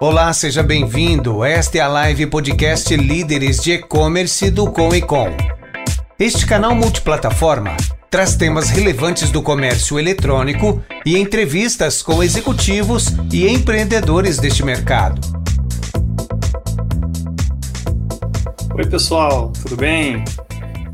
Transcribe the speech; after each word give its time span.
Olá, 0.00 0.32
seja 0.32 0.62
bem-vindo. 0.62 1.42
Esta 1.42 1.78
é 1.78 1.80
a 1.80 1.88
live 1.88 2.28
podcast 2.28 2.96
Líderes 2.96 3.60
de 3.60 3.72
E-Commerce 3.72 4.48
do 4.48 4.70
Com 4.70 4.94
e 4.94 5.02
Com. 5.02 5.26
Este 6.16 6.46
canal 6.46 6.72
multiplataforma 6.72 7.76
traz 8.08 8.36
temas 8.36 8.70
relevantes 8.70 9.32
do 9.32 9.42
comércio 9.42 9.98
eletrônico 9.98 10.80
e 11.04 11.18
entrevistas 11.18 12.00
com 12.00 12.22
executivos 12.22 13.08
e 13.32 13.48
empreendedores 13.48 14.38
deste 14.38 14.64
mercado. 14.64 15.20
Oi, 18.76 18.86
pessoal, 18.86 19.52
tudo 19.60 19.74
bem? 19.74 20.24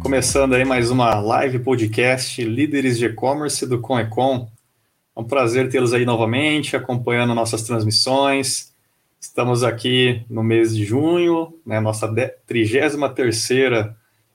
Começando 0.01 0.55
aí 0.55 0.65
mais 0.65 0.91
uma 0.91 1.21
live 1.21 1.59
podcast 1.59 2.43
Líderes 2.43 2.97
de 2.97 3.05
E-Commerce 3.05 3.67
do 3.67 3.79
Com 3.83 4.01
e 4.01 4.07
Com. 4.07 4.49
É 5.15 5.21
um 5.21 5.25
prazer 5.25 5.69
tê-los 5.69 5.93
aí 5.93 6.07
novamente, 6.07 6.75
acompanhando 6.75 7.35
nossas 7.35 7.61
transmissões 7.65 8.73
Estamos 9.27 9.65
aqui 9.65 10.23
no 10.29 10.45
mês 10.45 10.77
de 10.77 10.85
junho, 10.85 11.59
né, 11.65 11.81
nossa 11.81 12.07
33 12.47 12.95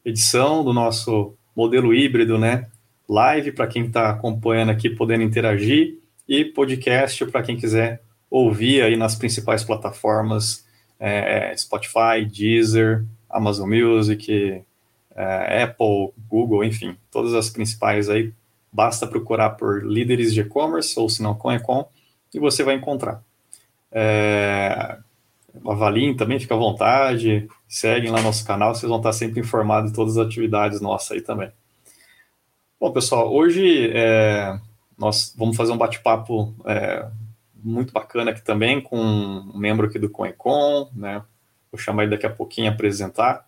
edição 0.04 0.64
do 0.64 0.74
nosso 0.74 1.36
modelo 1.56 1.94
híbrido, 1.94 2.40
né? 2.40 2.68
Live 3.08 3.52
para 3.52 3.68
quem 3.68 3.86
está 3.86 4.10
acompanhando 4.10 4.72
aqui, 4.72 4.90
podendo 4.90 5.24
interagir, 5.24 6.00
e 6.28 6.44
podcast 6.44 7.24
para 7.28 7.44
quem 7.44 7.56
quiser 7.56 8.02
ouvir 8.32 8.82
aí 8.82 8.98
nas 8.98 9.14
principais 9.14 9.64
plataformas, 9.64 10.66
é, 11.00 11.56
Spotify, 11.56 12.26
Deezer, 12.26 13.06
Amazon 13.30 13.70
Music, 13.70 14.64
é, 15.16 15.64
Apple, 15.64 16.14
Google, 16.28 16.64
enfim, 16.64 16.98
todas 17.12 17.36
as 17.36 17.48
principais 17.52 18.10
aí. 18.10 18.34
Basta 18.74 19.06
procurar 19.06 19.52
por 19.52 19.86
líderes 19.86 20.34
de 20.34 20.42
e-commerce, 20.42 21.00
ou 21.00 21.08
se 21.08 21.22
não, 21.22 21.36
com 21.36 21.52
Ecom, 21.52 21.88
e 22.34 22.40
você 22.40 22.64
vai 22.64 22.74
encontrar. 22.74 23.24
É, 23.92 24.98
avaliem 25.66 26.16
também, 26.16 26.40
fica 26.40 26.56
à 26.56 26.58
vontade, 26.58 27.48
seguem 27.68 28.12
lá 28.12 28.22
nosso 28.22 28.46
canal, 28.46 28.74
vocês 28.74 28.90
vão 28.90 29.00
estar 29.00 29.14
sempre 29.14 29.40
informados 29.40 29.92
de 29.92 29.96
todas 29.96 30.18
as 30.18 30.28
atividades 30.28 30.82
nossas 30.82 31.12
aí 31.12 31.22
também. 31.22 31.52
Bom, 32.80 32.92
pessoal, 32.92 33.34
hoje 33.34 33.92
é, 33.94 34.58
nós 34.98 35.34
vamos 35.38 35.58
fazer 35.58 35.72
um 35.72 35.78
bate-papo 35.78 36.54
é, 36.66 37.06
muito 37.64 37.92
bacana 37.92 38.32
aqui 38.32 38.42
também 38.42 38.82
com 38.82 38.98
um 38.98 39.58
membro 39.58 39.88
aqui 39.88 40.00
do 40.00 40.10
ConEcon, 40.10 40.90
né? 40.94 41.24
Vou 41.72 41.80
chamar 41.80 42.04
ele 42.04 42.12
daqui 42.12 42.26
a 42.26 42.30
pouquinho 42.30 42.70
a 42.70 42.74
apresentar. 42.74 43.48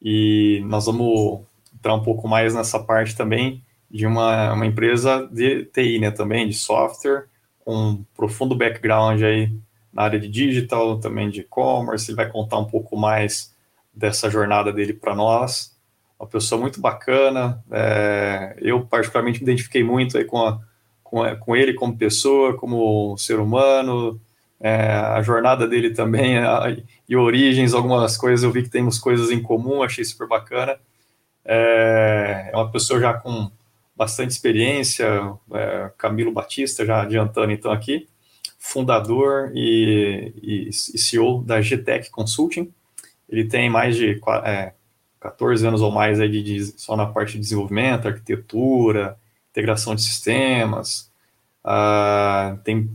E 0.00 0.62
nós 0.66 0.86
vamos 0.86 1.42
entrar 1.74 1.94
um 1.94 2.02
pouco 2.02 2.26
mais 2.26 2.54
nessa 2.54 2.78
parte 2.78 3.14
também 3.16 3.62
de 3.90 4.06
uma, 4.06 4.52
uma 4.54 4.66
empresa 4.66 5.28
de 5.30 5.66
TI, 5.66 5.98
né? 5.98 6.10
Também 6.10 6.48
de 6.48 6.54
software, 6.54 7.26
com 7.60 7.74
um 7.74 8.04
profundo 8.16 8.56
background 8.56 9.22
aí 9.22 9.52
na 9.92 10.02
área 10.04 10.18
de 10.18 10.28
digital, 10.28 10.98
também 10.98 11.28
de 11.28 11.40
e-commerce. 11.40 12.10
Ele 12.10 12.16
vai 12.16 12.28
contar 12.28 12.58
um 12.58 12.64
pouco 12.64 12.96
mais 12.96 13.54
dessa 13.92 14.30
jornada 14.30 14.72
dele 14.72 14.94
para 14.94 15.14
nós. 15.14 15.76
Uma 16.18 16.26
pessoa 16.26 16.60
muito 16.60 16.80
bacana. 16.80 17.62
É, 17.70 18.56
eu, 18.58 18.86
particularmente, 18.86 19.40
me 19.40 19.44
identifiquei 19.44 19.84
muito 19.84 20.16
aí 20.16 20.24
com, 20.24 20.38
a, 20.38 20.60
com, 21.04 21.22
com 21.36 21.56
ele 21.56 21.74
como 21.74 21.96
pessoa, 21.96 22.56
como 22.56 23.16
ser 23.18 23.38
humano. 23.38 24.20
É, 24.58 24.92
a 24.92 25.20
jornada 25.22 25.66
dele 25.66 25.90
também 25.90 26.38
a, 26.40 26.74
e 27.08 27.16
origens, 27.16 27.74
algumas 27.74 28.16
coisas 28.16 28.44
eu 28.44 28.52
vi 28.52 28.62
que 28.62 28.70
temos 28.70 28.98
coisas 28.98 29.30
em 29.30 29.42
comum, 29.42 29.82
achei 29.82 30.04
super 30.04 30.26
bacana. 30.26 30.78
É, 31.44 32.50
é 32.52 32.56
uma 32.56 32.70
pessoa 32.70 33.00
já 33.00 33.12
com 33.12 33.50
bastante 33.94 34.30
experiência, 34.30 35.06
é, 35.52 35.90
Camilo 35.98 36.32
Batista, 36.32 36.86
já 36.86 37.02
adiantando 37.02 37.52
então 37.52 37.70
aqui 37.70 38.08
fundador 38.62 39.50
e, 39.56 40.32
e, 40.40 40.68
e 40.68 40.72
CEO 40.72 41.42
da 41.42 41.60
GTEC 41.60 42.10
Consulting. 42.10 42.72
Ele 43.28 43.44
tem 43.44 43.68
mais 43.68 43.96
de 43.96 44.20
é, 44.44 44.72
14 45.20 45.66
anos 45.66 45.80
ou 45.80 45.90
mais 45.90 46.20
aí 46.20 46.30
de, 46.30 46.42
de, 46.42 46.64
só 46.80 46.96
na 46.96 47.06
parte 47.06 47.32
de 47.32 47.40
desenvolvimento, 47.40 48.06
arquitetura, 48.06 49.18
integração 49.50 49.96
de 49.96 50.02
sistemas, 50.02 51.10
uh, 51.64 52.56
tem 52.62 52.88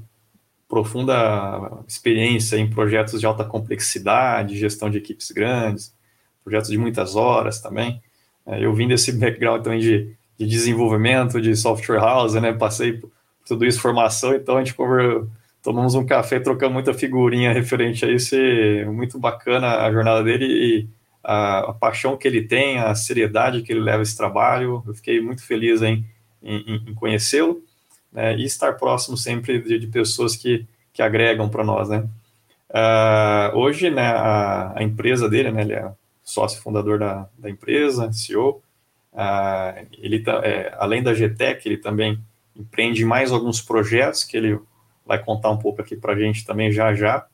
profunda 0.69 1.83
experiência 1.85 2.55
em 2.55 2.69
projetos 2.69 3.19
de 3.19 3.25
alta 3.25 3.43
complexidade, 3.43 4.57
gestão 4.57 4.89
de 4.89 4.99
equipes 4.99 5.31
grandes, 5.31 5.93
projetos 6.45 6.69
de 6.69 6.77
muitas 6.77 7.17
horas 7.17 7.59
também. 7.59 8.01
É, 8.45 8.63
eu 8.63 8.73
vim 8.73 8.87
desse 8.87 9.11
background 9.11 9.63
também 9.63 9.79
de, 9.79 10.15
de 10.37 10.47
desenvolvimento 10.47 11.41
de 11.41 11.53
software 11.57 11.99
house, 11.99 12.35
né? 12.35 12.53
Passei 12.53 12.93
por 12.93 13.11
tudo 13.45 13.65
isso, 13.65 13.81
formação, 13.81 14.33
então 14.33 14.55
a 14.55 14.63
gente 14.63 14.73
tomamos 15.67 15.95
um 15.95 16.05
café, 16.05 16.39
trocamos 16.39 16.73
muita 16.73 16.93
figurinha 16.93 17.51
referente 17.51 18.05
a 18.05 18.09
isso, 18.09 18.37
muito 18.85 19.19
bacana 19.19 19.79
a 19.79 19.91
jornada 19.91 20.23
dele 20.23 20.45
e 20.45 20.87
a, 21.21 21.71
a, 21.71 21.73
paixão 21.73 22.15
que 22.15 22.25
ele 22.25 22.41
tem, 22.41 22.79
a 22.79 22.95
seriedade 22.95 23.61
que 23.63 23.73
ele 23.73 23.81
leva 23.81 24.01
esse 24.01 24.15
trabalho. 24.15 24.81
Eu 24.87 24.93
fiquei 24.93 25.19
muito 25.19 25.45
feliz 25.45 25.81
em, 25.81 26.05
em, 26.41 26.83
em 26.87 26.93
conhecê-lo 26.93 27.61
né, 28.13 28.37
e 28.37 28.45
estar 28.45 28.77
próximo 28.77 29.17
sempre 29.17 29.59
de, 29.59 29.77
de 29.77 29.87
pessoas 29.87 30.37
que, 30.37 30.65
que 30.93 31.01
agregam 31.01 31.49
para 31.49 31.65
nós, 31.65 31.89
né. 31.89 32.07
Uh, 32.69 33.57
hoje, 33.57 33.89
né, 33.89 34.07
a, 34.07 34.71
a, 34.73 34.83
empresa 34.83 35.27
dele, 35.27 35.51
né, 35.51 35.63
ele 35.63 35.73
é 35.73 35.91
sócio 36.23 36.61
fundador 36.61 36.97
da, 36.97 37.27
da 37.37 37.49
empresa, 37.49 38.09
CEO, 38.13 38.51
uh, 38.51 38.61
ah, 39.13 39.75
ele 39.97 40.19
tá, 40.19 40.39
é, 40.45 40.73
além 40.77 41.03
da 41.03 41.13
GTEC, 41.13 41.67
ele 41.67 41.77
também 41.77 42.17
empreende 42.55 43.03
mais 43.03 43.33
alguns 43.33 43.61
projetos 43.61 44.23
que 44.23 44.37
ele 44.37 44.57
vai 45.07 45.19
contar 45.19 45.49
um 45.49 45.57
pouco 45.57 45.81
aqui 45.81 45.95
para 45.95 46.13
a 46.13 46.19
gente 46.19 46.45
também 46.45 46.71
já 46.71 46.93
já. 46.93 47.25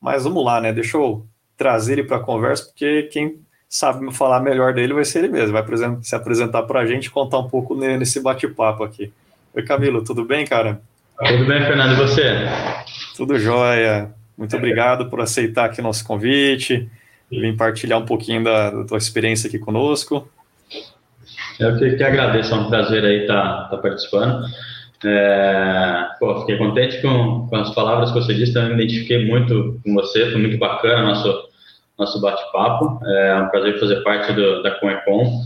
Mas 0.00 0.24
vamos 0.24 0.44
lá, 0.44 0.60
né? 0.60 0.72
Deixa 0.72 0.96
eu 0.96 1.24
trazer 1.56 1.94
ele 1.94 2.04
para 2.04 2.16
a 2.16 2.20
conversa, 2.20 2.64
porque 2.64 3.04
quem 3.04 3.38
sabe 3.68 4.12
falar 4.12 4.40
melhor 4.40 4.74
dele 4.74 4.92
vai 4.92 5.04
ser 5.04 5.20
ele 5.20 5.28
mesmo. 5.28 5.52
Vai 5.52 5.64
se 6.02 6.14
apresentar 6.14 6.62
para 6.64 6.80
a 6.80 6.86
gente 6.86 7.06
e 7.06 7.10
contar 7.10 7.38
um 7.38 7.48
pouco 7.48 7.74
nesse 7.74 8.20
bate-papo 8.20 8.82
aqui. 8.82 9.12
Oi, 9.54 9.62
Camilo, 9.62 10.02
tudo 10.02 10.24
bem, 10.24 10.44
cara? 10.44 10.80
Tudo 11.18 11.46
bem, 11.46 11.62
Fernando, 11.62 11.92
e 11.92 11.96
você? 11.96 12.48
Tudo 13.16 13.38
jóia. 13.38 14.12
Muito 14.36 14.56
obrigado 14.56 15.08
por 15.08 15.20
aceitar 15.20 15.66
aqui 15.66 15.80
nosso 15.80 16.04
convite 16.04 16.90
e 17.30 17.40
vir 17.40 17.56
partilhar 17.56 17.98
um 17.98 18.06
pouquinho 18.06 18.42
da, 18.42 18.70
da 18.70 18.84
tua 18.84 18.98
experiência 18.98 19.46
aqui 19.46 19.58
conosco. 19.58 20.28
Eu 21.60 21.78
que, 21.78 21.96
que 21.96 22.02
agradeço, 22.02 22.54
é 22.54 22.56
um 22.56 22.68
prazer 22.68 23.04
aí 23.04 23.22
estar 23.22 23.42
tá, 23.42 23.68
tá 23.68 23.76
participando. 23.76 24.46
É, 25.04 26.08
pô, 26.18 26.40
fiquei 26.40 26.56
contente 26.56 27.00
com, 27.02 27.46
com, 27.48 27.56
as 27.56 27.74
palavras 27.74 28.12
que 28.12 28.20
você 28.20 28.34
disse, 28.34 28.52
também 28.52 28.76
me 28.76 28.84
identifiquei 28.84 29.26
muito 29.26 29.80
com 29.84 29.94
você, 29.94 30.30
foi 30.30 30.40
muito 30.40 30.58
bacana 30.58 31.02
nosso, 31.02 31.48
nosso 31.98 32.20
bate-papo. 32.20 33.04
É 33.04 33.34
um 33.36 33.48
prazer 33.48 33.80
fazer 33.80 34.02
parte 34.02 34.32
do, 34.32 34.62
da 34.62 34.72
Conecon. 34.78 35.42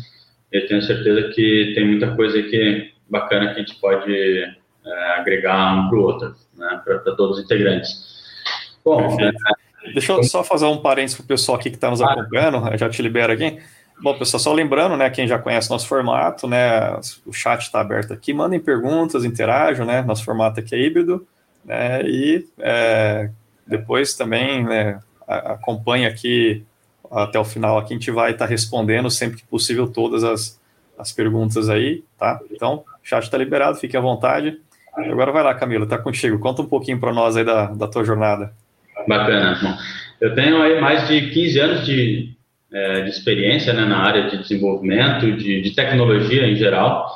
Eu 0.53 0.66
tenho 0.69 0.83
certeza 0.83 1.28
que 1.34 1.72
tem 1.75 1.87
muita 1.87 2.15
coisa 2.15 2.43
que 2.43 2.93
bacana 3.09 3.55
que 3.55 3.61
a 3.61 3.65
gente 3.65 3.75
pode 3.81 4.12
é, 4.15 5.09
agregar 5.19 5.75
um 5.75 5.89
para 5.89 5.99
o 5.99 6.03
outro, 6.03 6.34
né, 6.56 6.81
para 6.84 6.99
todos 7.15 7.39
os 7.39 7.45
integrantes. 7.45 8.16
Bom, 8.84 9.16
é, 9.21 9.33
deixa 9.93 10.12
eu 10.12 10.22
só 10.22 10.45
fazer 10.45 10.66
um 10.66 10.78
parênteses 10.78 11.16
para 11.16 11.25
o 11.25 11.28
pessoal 11.28 11.59
aqui 11.59 11.71
que 11.71 11.77
está 11.77 11.91
nos 11.91 12.00
acompanhando, 12.00 12.69
eu 12.69 12.78
já 12.78 12.89
te 12.89 13.03
libero 13.03 13.33
aqui. 13.33 13.59
Bom, 14.03 14.17
pessoal, 14.19 14.41
só 14.41 14.53
lembrando, 14.53 14.97
né, 14.97 15.09
quem 15.09 15.27
já 15.27 15.39
conhece 15.39 15.71
nosso 15.71 15.89
formato, 15.89 16.47
né, 16.47 16.99
o 17.25 17.33
chat 17.33 17.62
está 17.62 17.81
aberto 17.81 18.12
aqui, 18.12 18.33
mandem 18.34 18.61
perguntas, 18.61 19.25
interajam, 19.25 19.87
né, 19.87 20.03
nosso 20.03 20.25
formato 20.25 20.61
aqui 20.61 20.75
é 20.75 20.79
híbrido, 20.79 21.27
né, 21.65 22.03
e 22.03 22.47
é, 22.59 23.31
depois 23.67 24.15
também, 24.15 24.62
né, 24.65 25.01
acompanhe 25.27 26.07
aqui 26.07 26.62
até 27.11 27.39
o 27.39 27.45
final, 27.45 27.79
aqui 27.79 27.95
a 27.95 27.97
gente 27.97 28.11
vai 28.11 28.33
estar 28.33 28.45
tá 28.45 28.51
respondendo 28.51 29.11
sempre 29.11 29.39
que 29.39 29.47
possível 29.47 29.89
todas 29.89 30.25
as, 30.25 30.61
as 30.99 31.13
perguntas 31.13 31.69
aí, 31.69 32.04
tá? 32.19 32.41
Então, 32.51 32.84
o 33.03 33.09
chat 33.09 33.22
está 33.22 33.39
liberado, 33.39 33.78
fique 33.78 33.97
à 33.97 34.01
vontade. 34.01 34.59
Agora 34.95 35.31
vai 35.31 35.42
lá, 35.42 35.54
Camila, 35.54 35.87
tá 35.87 35.99
contigo, 35.99 36.39
conta 36.39 36.63
um 36.63 36.66
pouquinho 36.66 36.99
para 36.99 37.13
nós 37.13 37.37
aí 37.37 37.45
da, 37.45 37.66
da 37.66 37.87
tua 37.87 38.04
jornada. 38.04 38.53
Bacana. 39.07 39.78
Eu 40.21 40.34
tenho 40.34 40.60
aí 40.63 40.81
mais 40.81 41.07
de 41.07 41.31
15 41.31 41.60
anos 41.60 41.87
de, 41.87 42.35
é, 42.72 43.03
de 43.03 43.10
experiência 43.10 43.72
né, 43.72 43.84
na 43.84 43.98
área 43.98 44.28
de 44.28 44.39
desenvolvimento, 44.39 45.30
de, 45.36 45.63
de 45.63 45.71
tecnologia 45.74 46.47
em 46.47 46.57
geral. 46.57 47.10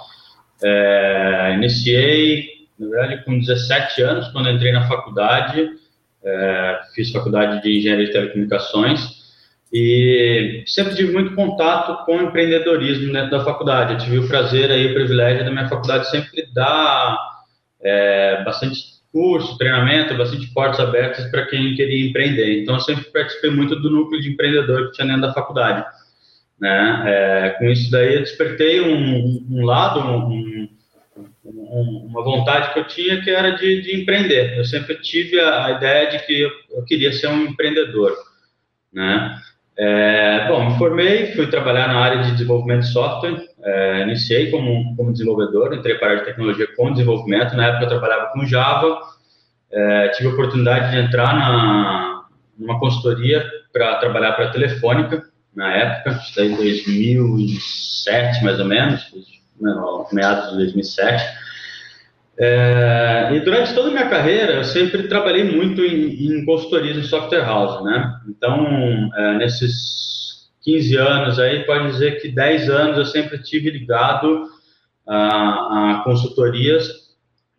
É, 0.63 1.53
iniciei, 1.55 2.67
na 2.79 2.89
verdade, 2.89 3.25
com 3.25 3.39
17 3.39 4.03
anos, 4.03 4.29
quando 4.29 4.51
entrei 4.51 4.73
na 4.73 4.87
faculdade, 4.87 5.69
é, 6.25 6.81
fiz 6.95 7.11
faculdade 7.11 7.63
de 7.63 7.79
engenharia 7.79 8.07
de 8.07 8.13
telecomunicações 8.13 9.21
e 9.73 10.65
sempre 10.67 10.97
tive 10.97 11.13
muito 11.13 11.35
contato 11.35 12.05
com 12.05 12.21
empreendedorismo 12.21 13.13
dentro 13.13 13.31
da 13.31 13.45
faculdade. 13.45 13.95
Eu 13.95 13.99
tive 13.99 14.19
o 14.19 14.29
prazer 14.29 14.71
e 14.71 14.87
o 14.87 14.95
privilégio 14.95 15.45
da 15.45 15.51
minha 15.51 15.69
faculdade 15.69 16.11
sempre 16.11 16.47
dar 16.53 17.17
é, 17.81 18.43
bastante 18.45 19.00
curso, 19.13 19.59
treinamento, 19.59 20.17
bastante 20.17 20.47
portas 20.53 20.81
abertas 20.81 21.31
para 21.31 21.47
quem 21.47 21.75
queria 21.75 22.09
empreender. 22.09 22.63
Então, 22.63 22.75
eu 22.75 22.81
sempre 22.81 23.05
participei 23.05 23.51
muito 23.51 23.77
do 23.77 23.91
núcleo 23.91 24.21
de 24.21 24.31
empreendedor 24.31 24.87
que 24.87 24.93
tinha 24.93 25.07
dentro 25.07 25.23
da 25.23 25.33
faculdade. 25.33 25.85
Né? 26.61 27.03
É, 27.07 27.51
com 27.59 27.65
isso 27.65 27.91
daí, 27.91 28.15
eu 28.15 28.21
despertei 28.21 28.81
um, 28.81 29.47
um 29.51 29.65
lado, 29.65 30.01
um, 30.01 30.69
um, 31.45 32.07
uma 32.07 32.23
vontade 32.23 32.73
que 32.73 32.79
eu 32.79 32.87
tinha 32.87 33.21
que 33.23 33.31
era 33.31 33.51
de, 33.51 33.83
de 33.83 34.01
empreender. 34.01 34.57
Eu 34.59 34.65
sempre 34.65 34.97
tive 34.97 35.41
a, 35.41 35.67
a 35.67 35.71
ideia 35.73 36.11
de 36.11 36.19
que 36.27 36.41
eu, 36.41 36.51
eu, 36.71 36.85
queria 36.85 37.13
ser 37.13 37.29
um 37.29 37.47
empreendedor, 37.47 38.15
né? 38.93 39.41
É, 39.83 40.47
bom, 40.47 40.69
me 40.69 40.77
formei, 40.77 41.35
fui 41.35 41.47
trabalhar 41.47 41.89
na 41.89 42.01
área 42.01 42.23
de 42.23 42.33
desenvolvimento 42.33 42.83
de 42.83 42.93
software, 42.93 43.49
é, 43.65 44.03
iniciei 44.03 44.51
como, 44.51 44.95
como 44.95 45.11
desenvolvedor, 45.11 45.73
entrei 45.73 45.95
para 45.95 46.09
a 46.09 46.11
área 46.11 46.21
de 46.23 46.31
tecnologia 46.31 46.67
com 46.77 46.93
desenvolvimento, 46.93 47.57
na 47.57 47.69
época 47.69 47.85
eu 47.85 47.89
trabalhava 47.89 48.31
com 48.31 48.45
Java, 48.45 49.01
é, 49.73 50.09
tive 50.09 50.29
a 50.29 50.33
oportunidade 50.33 50.91
de 50.91 50.99
entrar 50.99 51.33
na, 51.35 52.25
numa 52.59 52.79
consultoria 52.79 53.43
para 53.73 53.95
trabalhar 53.97 54.33
para 54.33 54.49
a 54.49 54.51
Telefônica, 54.51 55.25
na 55.57 55.75
época, 55.75 56.11
isso 56.11 56.37
daí 56.37 56.53
em 56.53 56.57
2007, 56.57 58.45
mais 58.45 58.61
ou 58.61 58.67
menos, 58.67 59.03
meados 60.13 60.51
de 60.51 60.57
2007. 60.59 61.25
É, 62.43 63.33
e 63.35 63.41
durante 63.41 63.75
toda 63.75 63.89
a 63.89 63.93
minha 63.93 64.09
carreira, 64.09 64.55
eu 64.55 64.65
sempre 64.65 65.03
trabalhei 65.03 65.45
muito 65.45 65.85
em, 65.85 66.39
em 66.39 66.45
consultorias 66.47 66.97
em 66.97 67.03
software 67.03 67.45
house, 67.45 67.85
né? 67.85 68.19
Então, 68.27 69.11
é, 69.15 69.35
nesses 69.35 70.49
15 70.63 70.97
anos 70.97 71.39
aí, 71.39 71.65
pode 71.67 71.89
dizer 71.89 72.19
que 72.23 72.29
10 72.29 72.71
anos 72.71 72.97
eu 72.97 73.05
sempre 73.05 73.43
tive 73.43 73.71
ligado 73.71 74.47
a, 75.07 75.99
a 75.99 76.03
consultorias, 76.03 76.89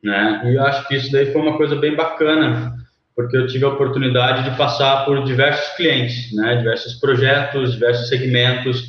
né? 0.03 0.41
E 0.45 0.55
eu 0.55 0.63
acho 0.63 0.87
que 0.87 0.95
isso 0.95 1.11
daí 1.11 1.31
foi 1.31 1.41
uma 1.41 1.57
coisa 1.57 1.75
bem 1.75 1.95
bacana, 1.95 2.73
porque 3.15 3.37
eu 3.37 3.45
tive 3.45 3.65
a 3.65 3.69
oportunidade 3.69 4.49
de 4.49 4.57
passar 4.57 5.05
por 5.05 5.23
diversos 5.23 5.75
clientes, 5.75 6.33
né? 6.33 6.55
Diversos 6.55 6.95
projetos, 6.95 7.73
diversos 7.73 8.09
segmentos, 8.09 8.83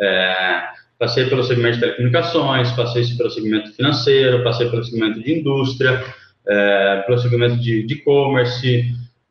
é, 0.00 0.62
Passei 0.98 1.26
pelo 1.26 1.44
segmento 1.44 1.74
de 1.74 1.80
telecomunicações, 1.80 2.72
passei 2.72 3.04
pelo 3.16 3.30
segmento 3.30 3.72
financeiro, 3.72 4.42
passei 4.42 4.68
pelo 4.70 4.82
segmento 4.82 5.20
de 5.20 5.40
indústria, 5.40 6.02
é, 6.46 7.02
pelo 7.06 7.18
segmento 7.18 7.56
de 7.56 7.86
e-commerce. 7.90 8.84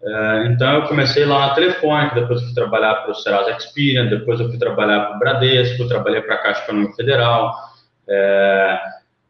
É, 0.03 0.47
então, 0.47 0.75
eu 0.75 0.81
comecei 0.83 1.25
lá 1.25 1.47
na 1.47 1.55
Telefônica, 1.55 2.21
depois 2.21 2.41
fui 2.41 2.53
trabalhar 2.53 2.95
para 2.95 3.11
o 3.11 3.15
Serasa 3.15 3.51
Experian, 3.51 4.05
depois 4.05 4.39
eu 4.39 4.47
fui 4.49 4.59
trabalhar 4.59 5.05
para 5.05 5.15
o 5.15 5.19
Bradesco, 5.19 5.87
trabalhei 5.87 6.21
para 6.21 6.35
a 6.35 6.37
Caixa 6.37 6.63
Econômica 6.63 6.95
Federal. 6.95 7.51
É, 8.07 8.79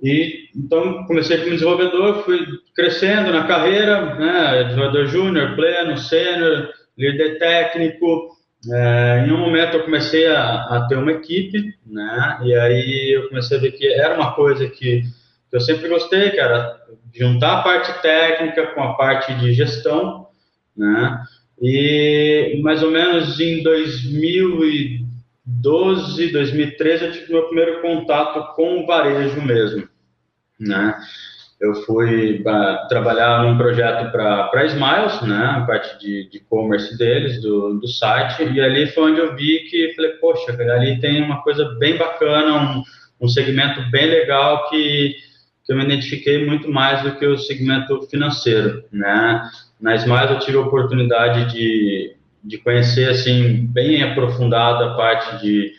e 0.04 0.50
então 0.56 1.06
comecei 1.06 1.38
como 1.38 1.52
desenvolvedor, 1.52 2.24
fui 2.24 2.46
crescendo 2.76 3.32
na 3.32 3.48
carreira, 3.48 4.16
né, 4.16 4.64
desenvolvedor 4.66 5.08
júnior, 5.08 5.56
pleno, 5.56 5.98
sênior, 5.98 6.70
líder 6.98 7.40
técnico, 7.40 8.36
é, 8.72 9.26
em 9.28 9.32
um 9.32 9.40
momento 9.40 9.76
eu 9.76 9.84
comecei 9.84 10.28
a, 10.28 10.64
a, 10.64 10.88
ter 10.88 10.98
uma 10.98 11.12
equipe, 11.12 11.76
né? 11.86 12.40
E 12.44 12.56
aí 12.56 13.16
eu 13.16 13.28
comecei 13.30 13.58
a 13.58 13.62
ver 13.62 13.72
que 13.72 13.88
era 13.88 14.16
uma 14.16 14.34
coisa 14.34 14.68
que, 14.68 15.04
eu 15.52 15.62
sempre 15.62 15.88
gostei, 15.88 16.32
que 16.32 16.40
era 16.40 16.82
juntar 17.14 17.60
a 17.60 17.64
parte 17.64 18.02
técnica 18.02 18.74
com 18.74 18.84
a 18.84 18.96
parte 18.96 19.34
de 19.36 19.54
gestão, 19.54 20.28
né? 20.76 21.24
E 21.62 22.60
mais 22.62 22.84
ou 22.84 22.92
menos 22.92 23.40
em 23.40 23.64
2012, 23.64 26.32
2013 26.32 27.06
eu 27.06 27.12
tive 27.14 27.32
meu 27.32 27.44
primeiro 27.44 27.82
contato 27.82 28.54
com 28.56 28.84
o 28.84 28.86
varejo 28.86 29.42
mesmo, 29.42 29.88
né? 30.60 30.94
Eu 31.60 31.74
fui 31.86 32.44
trabalhar 32.90 33.44
num 33.44 33.58
projeto 33.58 34.12
para 34.12 34.50
a 34.54 34.66
Smiles, 34.66 35.22
né, 35.22 35.56
a 35.58 35.62
parte 35.62 35.98
de 36.00 36.30
e-commerce 36.34 36.98
deles, 36.98 37.42
do, 37.42 37.80
do 37.80 37.88
site, 37.88 38.44
e 38.44 38.60
ali 38.60 38.88
foi 38.88 39.12
onde 39.12 39.22
eu 39.22 39.36
vi 39.36 39.60
que, 39.70 39.94
falei, 39.96 40.12
poxa, 40.14 40.52
ali 40.52 41.00
tem 41.00 41.24
uma 41.24 41.42
coisa 41.42 41.66
bem 41.80 41.98
bacana, 41.98 42.54
um, 42.62 42.84
um 43.22 43.28
segmento 43.28 43.82
bem 43.90 44.08
legal 44.08 44.70
que, 44.70 45.16
que 45.66 45.72
eu 45.72 45.78
me 45.78 45.86
identifiquei 45.86 46.46
muito 46.46 46.70
mais 46.70 47.02
do 47.04 47.16
que 47.16 47.26
o 47.26 47.38
segmento 47.38 48.02
financeiro, 48.10 48.84
né. 48.92 49.50
Na 49.80 49.96
Smiles 49.96 50.32
eu 50.32 50.40
tive 50.40 50.58
a 50.58 50.62
oportunidade 50.62 51.54
de, 51.54 52.16
de 52.44 52.58
conhecer, 52.58 53.10
assim, 53.10 53.66
bem 53.68 54.04
aprofundada 54.04 54.92
a 54.92 54.96
parte 54.96 55.42
de, 55.42 55.72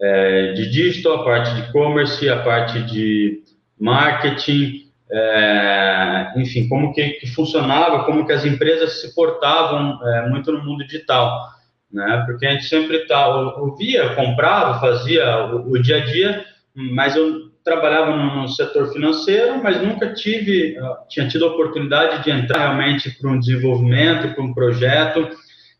é, 0.00 0.52
de 0.52 0.68
digital, 0.68 1.20
a 1.20 1.24
parte 1.24 1.54
de 1.54 1.60
e-commerce, 1.62 2.28
a 2.28 2.42
parte 2.42 2.82
de 2.82 3.42
marketing, 3.80 4.81
é, 5.12 6.32
enfim, 6.36 6.66
como 6.68 6.92
que, 6.94 7.10
que, 7.10 7.26
funcionava, 7.26 8.04
como 8.04 8.26
que 8.26 8.32
as 8.32 8.44
empresas 8.44 9.02
se 9.02 9.14
portavam 9.14 10.00
é, 10.08 10.28
muito 10.28 10.50
no 10.50 10.64
mundo 10.64 10.86
digital, 10.86 11.50
né? 11.92 12.22
Porque 12.26 12.46
a 12.46 12.52
gente 12.52 12.64
sempre 12.64 13.06
tá, 13.06 13.28
ouvia, 13.58 14.14
comprava, 14.14 14.80
fazia 14.80 15.46
o, 15.46 15.72
o 15.72 15.82
dia 15.82 15.98
a 15.98 16.04
dia, 16.06 16.44
mas 16.74 17.14
eu 17.14 17.52
trabalhava 17.62 18.16
no, 18.16 18.48
setor 18.48 18.92
financeiro, 18.92 19.62
mas 19.62 19.80
nunca 19.80 20.12
tive, 20.14 20.76
tinha 21.08 21.28
tido 21.28 21.44
a 21.44 21.48
oportunidade 21.48 22.24
de 22.24 22.30
entrar 22.30 22.60
realmente 22.60 23.10
para 23.10 23.30
um 23.30 23.38
desenvolvimento, 23.38 24.34
para 24.34 24.42
um 24.42 24.54
projeto 24.54 25.28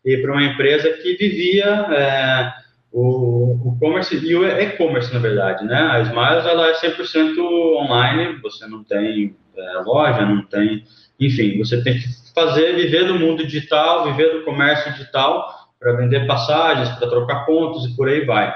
e 0.05 0.17
para 0.17 0.31
uma 0.31 0.43
empresa 0.43 0.89
que 0.91 1.15
vivia 1.17 1.65
é, 1.65 2.53
o, 2.93 3.69
o 3.69 3.77
commerce 3.79 4.15
e 4.15 4.35
o 4.35 4.45
e-commerce, 4.45 5.11
na 5.11 5.19
verdade, 5.19 5.65
né? 5.65 5.75
A 5.75 6.01
Smiles, 6.01 6.45
ela 6.45 6.69
é 6.69 6.73
100% 6.73 7.39
online, 7.39 8.39
você 8.41 8.67
não 8.67 8.83
tem 8.83 9.35
é, 9.57 9.77
loja, 9.83 10.23
não 10.25 10.43
tem... 10.43 10.83
Enfim, 11.19 11.57
você 11.57 11.83
tem 11.83 11.95
que 11.95 12.05
fazer, 12.35 12.75
viver 12.75 13.07
do 13.07 13.15
mundo 13.15 13.43
digital, 13.45 14.05
viver 14.05 14.31
do 14.33 14.45
comércio 14.45 14.91
digital 14.93 15.43
para 15.79 15.93
vender 15.93 16.27
passagens, 16.27 16.89
para 16.97 17.09
trocar 17.09 17.45
pontos 17.45 17.85
e 17.85 17.95
por 17.95 18.07
aí 18.07 18.23
vai. 18.25 18.53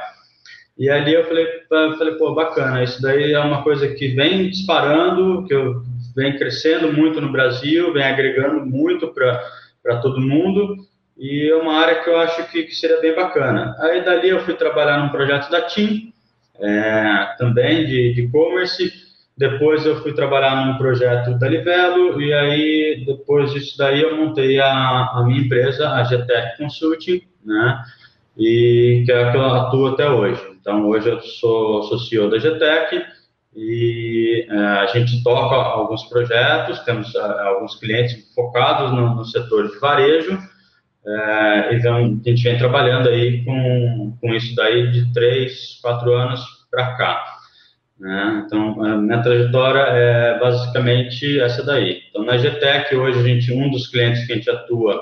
E 0.78 0.88
ali 0.88 1.14
eu 1.14 1.26
falei, 1.26 1.48
eu 1.72 1.98
falei, 1.98 2.14
pô, 2.16 2.36
bacana, 2.36 2.84
isso 2.84 3.02
daí 3.02 3.34
é 3.34 3.40
uma 3.40 3.64
coisa 3.64 3.88
que 3.88 4.10
vem 4.10 4.50
disparando, 4.50 5.44
que 5.46 5.54
eu 5.54 5.82
vem 6.16 6.38
crescendo 6.38 6.94
muito 6.94 7.20
no 7.20 7.32
Brasil, 7.32 7.92
vem 7.92 8.04
agregando 8.04 8.64
muito 8.64 9.08
para 9.08 9.98
todo 9.98 10.22
mundo, 10.22 10.76
e 11.18 11.50
é 11.50 11.56
uma 11.56 11.74
área 11.74 12.04
que 12.04 12.10
eu 12.10 12.18
acho 12.20 12.50
que, 12.52 12.64
que 12.64 12.76
seria 12.76 13.02
bem 13.02 13.16
bacana. 13.16 13.76
Aí 13.80 14.04
dali 14.04 14.30
eu 14.30 14.42
fui 14.42 14.54
trabalhar 14.54 15.00
num 15.00 15.10
projeto 15.10 15.50
da 15.50 15.62
TIM, 15.62 16.14
é, 16.60 17.36
também 17.38 17.86
de 17.86 18.22
e-commerce, 18.22 18.92
depois 19.38 19.86
eu 19.86 20.02
fui 20.02 20.14
trabalhar 20.14 20.66
num 20.66 20.78
projeto 20.78 21.38
da 21.38 21.48
Livelo, 21.48 22.20
e 22.20 22.34
aí 22.34 23.04
depois 23.06 23.52
disso 23.54 23.78
daí 23.78 24.02
eu 24.02 24.18
montei 24.18 24.60
a, 24.60 25.12
a 25.14 25.24
minha 25.26 25.42
empresa, 25.42 25.90
a 25.90 26.04
GTEC 26.04 26.58
Consulting, 26.58 27.22
né, 27.46 27.84
e 28.36 29.04
que 29.06 29.12
é 29.12 29.24
a 29.24 29.32
que 29.32 29.38
eu 29.38 29.46
atuo 29.46 29.88
até 29.88 30.10
hoje. 30.10 30.42
Então 30.60 30.88
hoje 30.88 31.10
eu 31.10 31.22
sou, 31.22 31.84
sou 31.84 32.00
CEO 32.00 32.30
da 32.30 32.40
GTEC, 32.40 33.06
e 33.56 34.46
é, 34.50 34.56
a 34.56 34.86
gente 34.88 35.24
toca 35.24 35.56
alguns 35.56 36.04
projetos, 36.06 36.80
temos 36.80 37.14
é, 37.14 37.20
alguns 37.20 37.76
clientes 37.76 38.34
focados 38.34 38.92
no, 38.92 39.16
no 39.16 39.26
setor 39.26 39.68
de 39.68 39.80
varejo, 39.80 40.38
é, 41.08 41.76
então, 41.76 41.96
a 41.96 42.30
gente 42.30 42.44
vem 42.44 42.58
trabalhando 42.58 43.08
aí 43.08 43.44
com, 43.46 44.18
com 44.20 44.34
isso 44.34 44.54
daí 44.56 44.92
de 44.92 45.14
três, 45.14 45.80
quatro 45.82 46.14
anos 46.14 46.42
para 46.70 46.96
cá. 46.96 47.38
Né? 47.98 48.44
Então, 48.46 48.84
a 48.84 48.98
minha 48.98 49.22
trajetória 49.22 49.80
é 49.80 50.38
basicamente 50.38 51.40
essa 51.40 51.64
daí. 51.64 52.02
Então, 52.10 52.26
na 52.26 52.38
GTEC, 52.38 52.94
hoje, 52.96 53.20
a 53.20 53.24
gente, 53.24 53.54
um 53.54 53.72
dos 53.72 53.88
clientes 53.88 54.26
que 54.28 54.34
a 54.34 54.36
gente 54.36 54.50
atua 54.50 55.02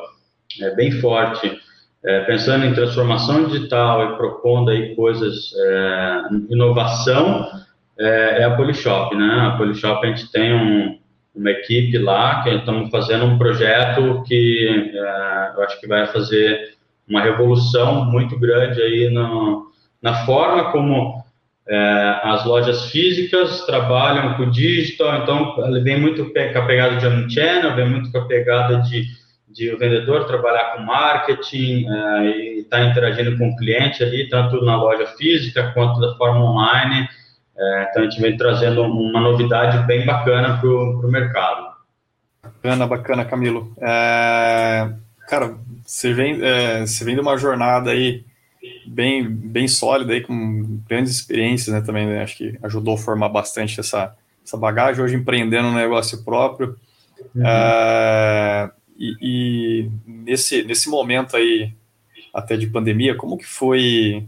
é 0.62 0.76
bem 0.76 0.92
forte, 0.92 1.60
é, 2.06 2.20
pensando 2.22 2.66
em 2.66 2.74
transformação 2.74 3.48
digital 3.48 4.14
e 4.14 4.16
propondo 4.16 4.70
aí 4.70 4.96
coisas, 4.96 5.52
é, 5.58 6.22
inovação, 6.52 7.50
é, 7.98 8.42
é, 8.42 8.44
a 8.44 8.56
Polishop, 8.56 9.16
né? 9.16 9.40
A 9.42 9.58
Polishop, 9.58 10.06
a 10.06 10.10
gente 10.10 10.32
tem 10.32 10.54
um, 10.54 11.00
uma 11.36 11.52
equipe 11.52 11.98
lá, 11.98 12.42
que 12.44 12.50
estamos 12.50 12.90
fazendo 12.90 13.26
um 13.26 13.38
projeto 13.38 14.24
que 14.26 14.92
é, 14.94 15.52
eu 15.56 15.64
acho 15.64 15.80
que 15.80 15.88
vai 15.88 16.08
fazer 16.08 16.76
uma 17.08 17.22
revolução 17.22 18.06
muito 18.06 18.40
grande 18.40 18.82
aí 18.82 19.10
no, 19.10 19.68
na 20.02 20.26
forma 20.26 20.72
como 20.72 21.24
é, 21.68 22.20
as 22.24 22.46
lojas 22.46 22.90
físicas 22.90 23.66
trabalham 23.66 24.36
com 24.36 24.44
o 24.44 24.52
digital, 24.52 25.22
então 25.22 25.56
ele 25.68 25.82
vem 25.82 26.00
muito 26.00 26.32
com 26.32 26.40
a 26.40 26.66
pegada 26.66 26.96
de 26.98 27.08
omnichannel, 27.08 27.76
vem 27.76 27.90
muito 27.90 28.12
com 28.12 28.20
a 28.20 28.26
pegada 28.26 28.82
de, 28.84 29.06
de 29.50 29.74
o 29.74 29.78
vendedor 29.78 30.26
trabalhar 30.26 30.76
com 30.76 30.84
marketing 30.84 31.86
é, 31.88 32.24
e 32.26 32.60
estar 32.60 32.78
tá 32.78 32.86
interagindo 32.86 33.38
com 33.38 33.50
o 33.50 33.56
cliente 33.56 34.04
ali, 34.04 34.30
tanto 34.30 34.64
na 34.64 34.76
loja 34.76 35.08
física 35.18 35.72
quanto 35.74 36.00
da 36.00 36.16
forma 36.16 36.44
online, 36.44 37.08
é, 37.58 37.88
então 37.90 38.04
a 38.04 38.10
gente 38.10 38.22
vem 38.22 38.36
trazendo 38.36 38.84
uma 38.84 39.22
novidade 39.22 39.86
bem 39.86 40.06
bacana 40.06 40.58
para 40.58 40.70
o 40.70 41.10
mercado. 41.10 41.76
Bacana, 42.44 42.88
bacana, 42.88 43.26
Camilo. 43.26 43.74
É, 43.80 44.92
cara, 45.28 45.56
você 45.86 46.14
vem, 46.14 46.40
é, 46.44 46.82
você 46.82 47.06
vem 47.06 47.16
de 47.16 47.22
uma 47.22 47.38
jornada 47.38 47.92
aí 47.92 48.26
bem, 48.86 49.28
bem 49.28 49.68
sólida 49.68 50.14
aí, 50.14 50.22
com 50.22 50.80
grandes 50.88 51.14
experiências, 51.14 51.74
né? 51.74 51.82
Também 51.82 52.06
né, 52.08 52.24
acho 52.24 52.38
que 52.38 52.58
ajudou 52.64 52.96
a 52.96 52.98
formar 52.98 53.30
bastante 53.30 53.80
essa, 53.80 54.14
essa 54.44 54.58
bagagem. 54.58 55.04
Hoje 55.04 55.16
empreendendo 55.16 55.70
um 55.70 55.76
negócio 55.76 56.24
próprio. 56.24 56.76
Uhum. 57.34 57.46
É, 57.46 58.72
e, 58.98 59.18
e 59.22 59.92
nesse, 60.06 60.64
nesse 60.64 60.90
momento 60.90 61.38
aí, 61.38 61.72
até 62.34 62.58
de 62.58 62.68
pandemia, 62.68 63.16
como 63.16 63.38
que 63.38 63.46
foi 63.46 64.28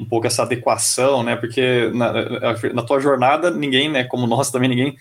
um 0.00 0.04
pouco 0.04 0.26
essa 0.26 0.42
adequação, 0.42 1.22
né? 1.22 1.36
Porque 1.36 1.90
na, 1.94 2.12
na 2.72 2.82
tua 2.82 3.00
jornada, 3.00 3.50
ninguém, 3.50 3.90
né, 3.90 4.04
como 4.04 4.26
nós 4.26 4.50
também, 4.50 4.68
ninguém 4.68 4.96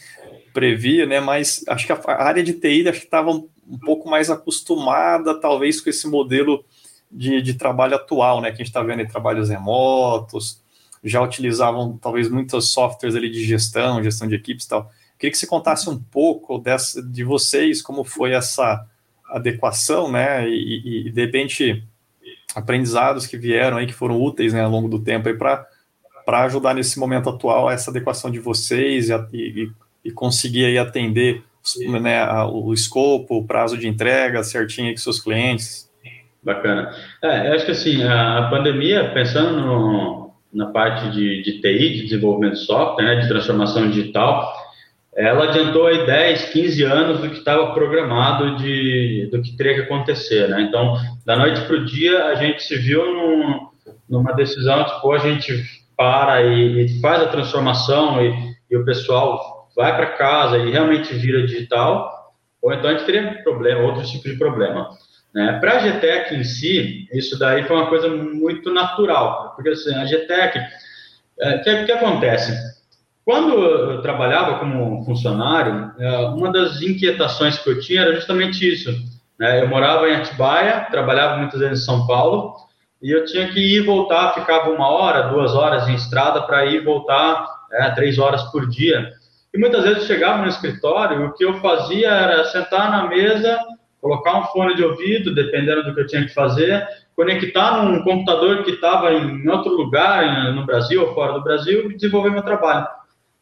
previa, 0.54 1.06
né? 1.06 1.20
Mas 1.20 1.64
acho 1.68 1.86
que 1.86 1.92
a 1.92 2.24
área 2.24 2.44
de 2.44 2.54
TI 2.54 2.88
estava 2.88 3.32
um, 3.32 3.48
um, 3.68 3.78
pouco 3.80 4.10
mais 4.10 4.30
acostumada, 4.30 5.40
talvez, 5.40 5.82
com 5.82 5.90
esse 5.90 6.08
modelo 6.08 6.64
de, 7.12 7.42
de 7.42 7.54
trabalho 7.56 7.96
atual, 7.96 8.42
né? 8.42 8.50
Que 8.50 8.56
a 8.56 8.58
gente 8.58 8.68
está 8.68 8.82
vendo 8.82 9.02
em 9.02 9.08
trabalhos 9.08 9.50
remotos, 9.50 10.64
já 11.04 11.22
utilizavam 11.22 11.98
talvez 11.98 12.30
muitos 12.30 12.72
softwares 12.72 13.16
ali 13.16 13.30
de 13.30 13.44
gestão, 13.44 14.04
gestão 14.04 14.28
de 14.28 14.36
equipes 14.36 14.66
e 14.66 14.70
tal. 14.70 14.90
Queria 15.20 15.32
que 15.32 15.38
você 15.38 15.48
contasse 15.48 15.90
um 15.90 15.98
pouco 15.98 16.58
dessa, 16.58 17.02
de 17.02 17.24
vocês, 17.24 17.82
como 17.82 18.04
foi 18.04 18.34
essa 18.34 18.86
adequação, 19.30 20.12
né? 20.12 20.48
E, 20.50 21.08
e, 21.08 21.12
de 21.12 21.22
repente 21.26 21.84
aprendizados 22.54 23.26
que 23.26 23.38
vieram 23.38 23.78
aí 23.78 23.88
que 23.88 23.94
foram 23.94 24.22
úteis 24.22 24.54
né, 24.54 24.64
ao 24.64 24.70
longo 24.70 24.88
do 24.88 25.00
tempo 25.00 25.28
aí 25.28 25.36
para 25.36 25.68
ajudar 26.44 26.74
nesse 26.74 27.00
momento 27.00 27.30
atual 27.30 27.70
essa 27.70 27.92
adequação 27.92 28.30
de 28.30 28.40
vocês 28.40 29.10
e, 29.10 29.16
e, 29.34 29.72
e 30.06 30.12
conseguir 30.12 30.66
aí 30.66 30.78
atender 30.78 31.44
né, 32.02 32.24
o 32.44 32.74
escopo, 32.74 33.38
o 33.38 33.46
prazo 33.46 33.78
de 33.78 33.88
entrega 33.88 34.44
certinho 34.44 34.92
com 34.92 34.98
seus 34.98 35.20
clientes. 35.20 35.90
Bacana. 36.44 36.92
É, 37.24 37.50
eu 37.50 37.54
acho 37.54 37.66
que 37.66 37.72
assim, 37.72 38.04
a 38.04 38.48
pandemia, 38.52 39.12
pensando 39.14 39.62
no, 39.62 40.34
na 40.54 40.68
parte 40.68 41.10
de, 41.10 41.42
de 41.42 41.60
TI, 41.60 41.96
de 41.96 42.04
desenvolvimento 42.04 42.54
de 42.54 42.66
software, 42.66 43.04
né, 43.04 43.16
de 43.22 43.28
transformação 43.28 43.90
digital, 43.90 44.54
ela 45.16 45.46
adiantou 45.46 45.88
aí 45.88 46.06
10, 46.06 46.50
15 46.50 46.84
anos 46.84 47.22
do 47.22 47.30
que 47.30 47.38
estava 47.38 47.74
programado 47.74 48.58
de, 48.58 49.30
do 49.32 49.42
que 49.42 49.56
teria 49.56 49.76
que 49.76 49.82
acontecer, 49.82 50.50
né? 50.50 50.62
Então, 50.62 50.98
da 51.26 51.38
noite 51.38 51.62
para 51.62 51.78
o 51.78 51.86
dia, 51.86 52.26
a 52.26 52.36
gente 52.36 52.62
se 52.62 52.76
viu 52.76 53.06
num, 53.06 53.70
numa 54.10 54.34
decisão, 54.34 54.84
tipo, 54.84 55.12
a 55.14 55.20
gente 55.20 55.64
para 55.96 56.44
e, 56.44 56.86
e 56.86 57.00
faz 57.00 57.22
a 57.22 57.30
transformação 57.30 58.22
e, 58.22 58.56
e 58.70 58.76
o 58.76 58.84
pessoal 58.84 59.70
vai 59.74 59.96
para 59.96 60.18
casa 60.18 60.58
e 60.58 60.72
realmente 60.72 61.14
vira 61.14 61.46
digital, 61.46 62.34
ou 62.62 62.74
então 62.74 62.90
a 62.90 62.94
gente 62.94 63.06
teria 63.06 63.42
problema, 63.42 63.82
outro 63.82 64.04
tipo 64.06 64.28
de 64.28 64.38
problema. 64.38 64.90
Né? 65.34 65.58
Para 65.62 65.78
a 65.78 65.80
GTEC 65.80 66.36
em 66.36 66.44
si, 66.44 67.08
isso 67.14 67.40
daí 67.40 67.64
foi 67.64 67.76
uma 67.78 67.88
coisa 67.88 68.10
muito 68.10 68.70
natural, 68.70 69.54
porque 69.56 69.70
assim, 69.70 69.94
a 69.96 70.06
GTEC, 70.06 70.60
o 70.60 71.44
é, 71.44 71.58
que, 71.60 71.86
que 71.86 71.92
acontece? 71.92 72.75
Quando 73.26 73.54
eu 73.56 74.02
trabalhava 74.04 74.60
como 74.60 75.04
funcionário, 75.04 75.92
é, 75.98 76.18
uma 76.28 76.52
das 76.52 76.80
inquietações 76.84 77.58
que 77.58 77.68
eu 77.68 77.80
tinha 77.80 78.02
era 78.02 78.14
justamente 78.14 78.72
isso. 78.72 78.92
Né? 79.40 79.64
Eu 79.64 79.68
morava 79.68 80.08
em 80.08 80.16
Atibaia, 80.16 80.86
trabalhava 80.92 81.38
muitas 81.38 81.60
vezes 81.60 81.82
em 81.82 81.86
São 81.86 82.06
Paulo, 82.06 82.54
e 83.02 83.10
eu 83.10 83.26
tinha 83.26 83.52
que 83.52 83.60
ir 83.60 83.78
e 83.78 83.86
voltar, 83.86 84.36
ficava 84.36 84.70
uma 84.70 84.88
hora, 84.90 85.30
duas 85.30 85.56
horas 85.56 85.88
em 85.88 85.96
estrada 85.96 86.44
para 86.44 86.68
ir 86.68 86.82
e 86.82 86.86
voltar 86.86 87.48
é, 87.74 87.90
três 87.92 88.20
horas 88.20 88.44
por 88.52 88.70
dia. 88.70 89.12
E 89.52 89.58
muitas 89.58 89.84
vezes 89.84 90.04
eu 90.04 90.08
chegava 90.08 90.44
no 90.44 90.48
escritório, 90.48 91.22
e 91.22 91.26
o 91.26 91.34
que 91.34 91.44
eu 91.44 91.56
fazia 91.56 92.10
era 92.10 92.46
sentar 92.46 92.92
na 92.92 93.08
mesa, 93.08 93.60
colocar 94.00 94.38
um 94.38 94.44
fone 94.46 94.76
de 94.76 94.84
ouvido, 94.84 95.34
dependendo 95.34 95.84
do 95.84 95.96
que 95.96 96.02
eu 96.02 96.08
tinha 96.08 96.22
que 96.22 96.34
fazer, 96.34 96.88
conectar 97.16 97.84
num 97.84 98.04
computador 98.04 98.64
que 98.64 98.72
estava 98.72 99.12
em 99.12 99.48
outro 99.50 99.72
lugar, 99.72 100.54
no 100.54 100.64
Brasil 100.64 101.02
ou 101.02 101.16
fora 101.16 101.34
do 101.34 101.44
Brasil, 101.44 101.90
e 101.90 101.96
desenvolver 101.96 102.30
meu 102.30 102.44
trabalho. 102.44 102.86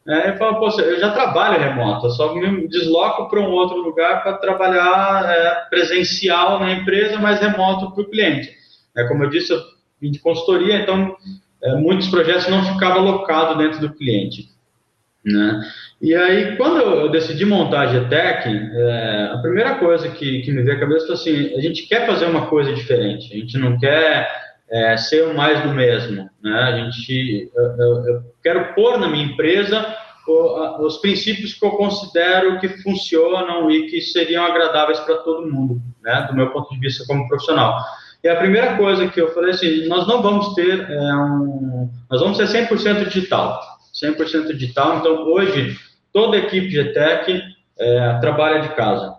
É, 0.06 0.30
eu 0.30 0.36
falo, 0.36 0.58
poxa, 0.58 0.82
eu 0.82 1.00
já 1.00 1.10
trabalho 1.12 1.58
remoto, 1.58 2.06
eu 2.06 2.10
só 2.10 2.34
me 2.34 2.68
desloco 2.68 3.28
para 3.28 3.40
um 3.40 3.50
outro 3.50 3.78
lugar 3.78 4.22
para 4.22 4.36
trabalhar 4.36 5.24
é, 5.30 5.68
presencial 5.70 6.60
na 6.60 6.72
empresa, 6.72 7.18
mas 7.18 7.40
remoto 7.40 7.90
para 7.92 8.02
o 8.02 8.10
cliente. 8.10 8.52
É, 8.94 9.04
como 9.04 9.24
eu 9.24 9.30
disse, 9.30 9.52
eu 9.52 9.62
vim 10.00 10.10
de 10.10 10.18
consultoria, 10.18 10.76
então 10.76 11.16
é, 11.62 11.74
muitos 11.76 12.08
projetos 12.08 12.48
não 12.48 12.64
ficavam 12.74 12.98
alocados 12.98 13.56
dentro 13.56 13.80
do 13.80 13.94
cliente. 13.94 14.50
Né? 15.24 15.62
E 16.02 16.14
aí, 16.14 16.54
quando 16.56 16.82
eu 16.82 17.10
decidi 17.10 17.46
montar 17.46 17.80
a 17.80 17.86
GTEC, 17.86 18.48
é, 18.48 19.30
a 19.32 19.38
primeira 19.38 19.76
coisa 19.76 20.10
que, 20.10 20.42
que 20.42 20.52
me 20.52 20.62
veio 20.62 20.76
à 20.76 20.80
cabeça 20.80 21.06
foi 21.06 21.14
assim, 21.14 21.56
a 21.56 21.60
gente 21.62 21.88
quer 21.88 22.06
fazer 22.06 22.26
uma 22.26 22.46
coisa 22.46 22.74
diferente, 22.74 23.32
a 23.32 23.36
gente 23.38 23.56
não 23.56 23.78
quer 23.78 24.28
é, 24.74 24.96
ser 24.96 25.32
mais 25.34 25.62
do 25.62 25.68
mesmo. 25.68 26.28
Né? 26.42 26.52
A 26.52 26.76
gente, 26.76 27.48
eu, 27.54 28.06
eu 28.06 28.22
quero 28.42 28.74
pôr 28.74 28.98
na 28.98 29.08
minha 29.08 29.24
empresa 29.24 29.96
os 30.80 30.96
princípios 30.98 31.52
que 31.52 31.64
eu 31.64 31.72
considero 31.72 32.58
que 32.58 32.68
funcionam 32.82 33.70
e 33.70 33.86
que 33.86 34.00
seriam 34.00 34.44
agradáveis 34.44 34.98
para 35.00 35.18
todo 35.18 35.52
mundo, 35.52 35.80
né, 36.02 36.26
do 36.28 36.34
meu 36.34 36.50
ponto 36.50 36.72
de 36.72 36.80
vista 36.80 37.04
como 37.06 37.28
profissional. 37.28 37.78
E 38.22 38.28
a 38.28 38.36
primeira 38.36 38.74
coisa 38.78 39.06
que 39.06 39.20
eu 39.20 39.34
falei 39.34 39.50
assim, 39.50 39.86
nós 39.86 40.08
não 40.08 40.22
vamos 40.22 40.54
ter 40.54 40.90
é, 40.90 41.14
um, 41.14 41.90
nós 42.10 42.22
vamos 42.22 42.38
ser 42.38 42.46
100% 42.46 43.04
digital, 43.04 43.60
100% 44.02 44.56
digital. 44.56 44.96
Então 44.96 45.24
hoje 45.24 45.76
toda 46.10 46.38
a 46.38 46.40
equipe 46.40 46.68
de 46.68 46.80
é, 47.78 48.18
trabalha 48.20 48.62
de 48.62 48.70
casa 48.70 49.14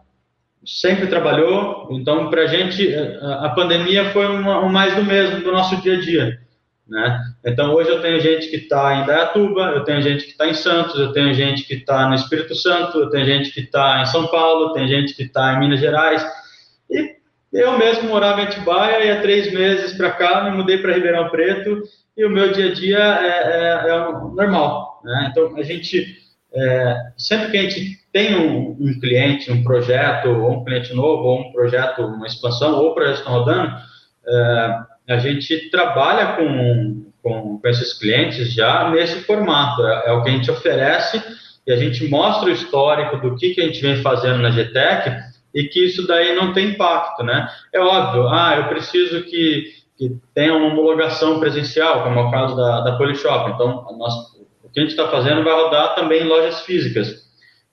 sempre 0.65 1.07
trabalhou, 1.07 1.87
então 1.91 2.29
para 2.29 2.43
a 2.43 2.47
gente 2.47 2.93
a 3.21 3.49
pandemia 3.49 4.11
foi 4.11 4.25
uma, 4.25 4.59
um 4.63 4.69
mais 4.69 4.95
do 4.95 5.03
mesmo 5.03 5.41
do 5.41 5.51
nosso 5.51 5.81
dia 5.81 5.93
a 5.93 5.99
dia, 5.99 6.39
né? 6.87 7.19
Então 7.45 7.73
hoje 7.73 7.89
eu 7.89 8.01
tenho 8.01 8.19
gente 8.19 8.47
que 8.47 8.57
está 8.57 8.95
em 8.95 9.05
Dayatuba, 9.05 9.73
eu 9.75 9.83
tenho 9.83 10.01
gente 10.01 10.25
que 10.25 10.31
está 10.31 10.47
em 10.47 10.53
Santos, 10.53 10.99
eu 10.99 11.11
tenho 11.11 11.33
gente 11.33 11.63
que 11.63 11.75
está 11.75 12.07
no 12.07 12.15
Espírito 12.15 12.55
Santo, 12.55 12.99
eu 12.99 13.09
tenho 13.09 13.25
gente 13.25 13.51
que 13.51 13.61
está 13.61 14.01
em 14.01 14.05
São 14.05 14.27
Paulo, 14.27 14.73
tem 14.73 14.87
gente 14.87 15.13
que 15.13 15.23
está 15.23 15.53
em 15.53 15.59
Minas 15.59 15.79
Gerais 15.79 16.25
e 16.89 17.15
eu 17.53 17.77
mesmo 17.77 18.09
morava 18.09 18.41
em 18.41 18.45
Atibaia 18.45 19.05
e 19.05 19.11
há 19.11 19.21
três 19.21 19.53
meses 19.53 19.93
para 19.93 20.11
cá 20.11 20.43
me 20.43 20.57
mudei 20.57 20.77
para 20.77 20.93
Ribeirão 20.93 21.29
Preto 21.29 21.83
e 22.17 22.25
o 22.25 22.29
meu 22.29 22.51
dia 22.51 22.71
a 22.71 22.73
dia 22.73 22.97
é, 22.97 23.87
é, 23.87 23.89
é 23.89 23.97
normal, 24.33 25.01
né? 25.03 25.29
Então 25.31 25.55
a 25.55 25.63
gente 25.63 26.24
é, 26.55 26.97
sempre 27.17 27.51
que 27.51 27.57
a 27.57 27.61
gente 27.61 27.99
tem 28.13 28.35
um, 28.35 28.77
um, 28.79 28.99
cliente, 28.99 29.51
um 29.51 29.63
projeto, 29.63 30.29
ou 30.29 30.51
um 30.51 30.63
cliente 30.63 30.93
novo, 30.93 31.23
ou 31.23 31.41
um 31.41 31.51
projeto, 31.51 32.01
uma 32.01 32.25
expansão, 32.25 32.79
ou 32.79 32.93
projetos 32.93 33.19
estão 33.19 33.33
rodando, 33.33 33.75
é, 34.27 34.79
a 35.09 35.17
gente 35.17 35.69
trabalha 35.69 36.37
com, 36.37 37.11
com, 37.21 37.59
com, 37.59 37.67
esses 37.67 37.93
clientes 37.93 38.53
já 38.53 38.89
nesse 38.89 39.21
formato. 39.23 39.85
É, 39.85 40.03
é, 40.07 40.11
o 40.13 40.23
que 40.23 40.29
a 40.29 40.31
gente 40.31 40.49
oferece 40.49 41.21
e 41.67 41.73
a 41.73 41.75
gente 41.75 42.07
mostra 42.07 42.47
o 42.47 42.53
histórico 42.53 43.17
do 43.17 43.35
que, 43.35 43.53
que 43.53 43.61
a 43.61 43.65
gente 43.65 43.81
vem 43.81 44.01
fazendo 44.01 44.41
na 44.41 44.49
GTEC 44.49 45.11
e 45.53 45.65
que 45.65 45.85
isso 45.85 46.07
daí 46.07 46.35
não 46.35 46.53
tem 46.53 46.69
impacto, 46.69 47.23
né? 47.23 47.49
É 47.73 47.79
óbvio, 47.79 48.27
ah, 48.27 48.55
eu 48.57 48.67
preciso 48.67 49.23
que, 49.23 49.73
que 49.97 50.17
tenha 50.33 50.53
uma 50.53 50.67
homologação 50.67 51.39
presencial, 51.39 52.03
como 52.03 52.19
é 52.19 52.23
o 52.23 52.31
caso 52.31 52.55
da, 52.55 52.81
da 52.81 52.97
Polishop. 52.97 53.51
Então, 53.51 53.85
nós, 53.97 54.34
que 54.75 54.81
a 54.81 54.83
gente 54.83 54.91
está 54.91 55.07
fazendo 55.07 55.41
vai 55.41 55.53
rodar 55.53 55.95
também 55.95 56.23
em 56.23 56.27
lojas 56.27 56.59
físicas. 56.65 57.25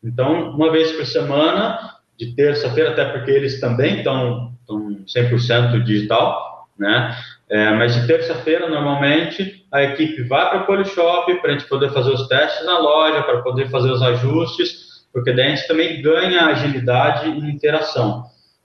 Então, 0.05 0.51
uma 0.51 0.71
vez 0.71 0.93
por 0.93 1.05
semana, 1.05 1.97
de 2.17 2.33
terça-feira, 2.37 2.91
até 2.91 3.07
porque 3.07 3.33
eles 3.33 3.59
também 3.59 3.99
estão, 3.99 4.53
estão 4.61 5.05
100% 5.05 5.83
digital, 5.83 6.69
né? 6.79 7.17
É, 7.51 7.71
mas 7.73 7.93
de 7.97 8.07
terça-feira, 8.07 8.69
normalmente, 8.69 9.67
a 9.73 9.83
equipe 9.83 10.23
vai 10.23 10.49
para 10.49 10.63
o 10.63 10.67
Polishop 10.67 11.35
para 11.41 11.51
a 11.51 11.53
gente 11.59 11.69
poder 11.69 11.91
fazer 11.91 12.11
os 12.11 12.29
testes 12.29 12.65
na 12.65 12.79
loja, 12.79 13.21
para 13.25 13.43
poder 13.43 13.69
fazer 13.69 13.91
os 13.91 14.01
ajustes, 14.01 15.05
porque 15.13 15.33
daí 15.33 15.47
a 15.47 15.57
gente 15.57 15.67
também 15.67 16.01
ganha 16.01 16.47
agilidade 16.47 17.29
e 17.29 17.51
interação. 17.51 18.23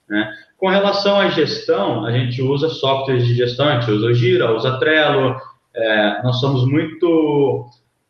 Né? 0.08 0.32
Com 0.58 0.70
relação 0.70 1.20
à 1.20 1.28
gestão, 1.30 2.06
a 2.06 2.12
gente 2.12 2.40
usa 2.42 2.70
softwares 2.70 3.26
de 3.26 3.34
gestão, 3.34 3.68
a 3.68 3.80
gente 3.80 3.92
usa 3.92 4.06
o 4.06 4.14
Gira, 4.14 4.56
usa 4.56 4.78
Trello, 4.78 5.36
é, 5.76 6.22
nós 6.22 6.40
somos 6.40 6.66
muito 6.66 7.68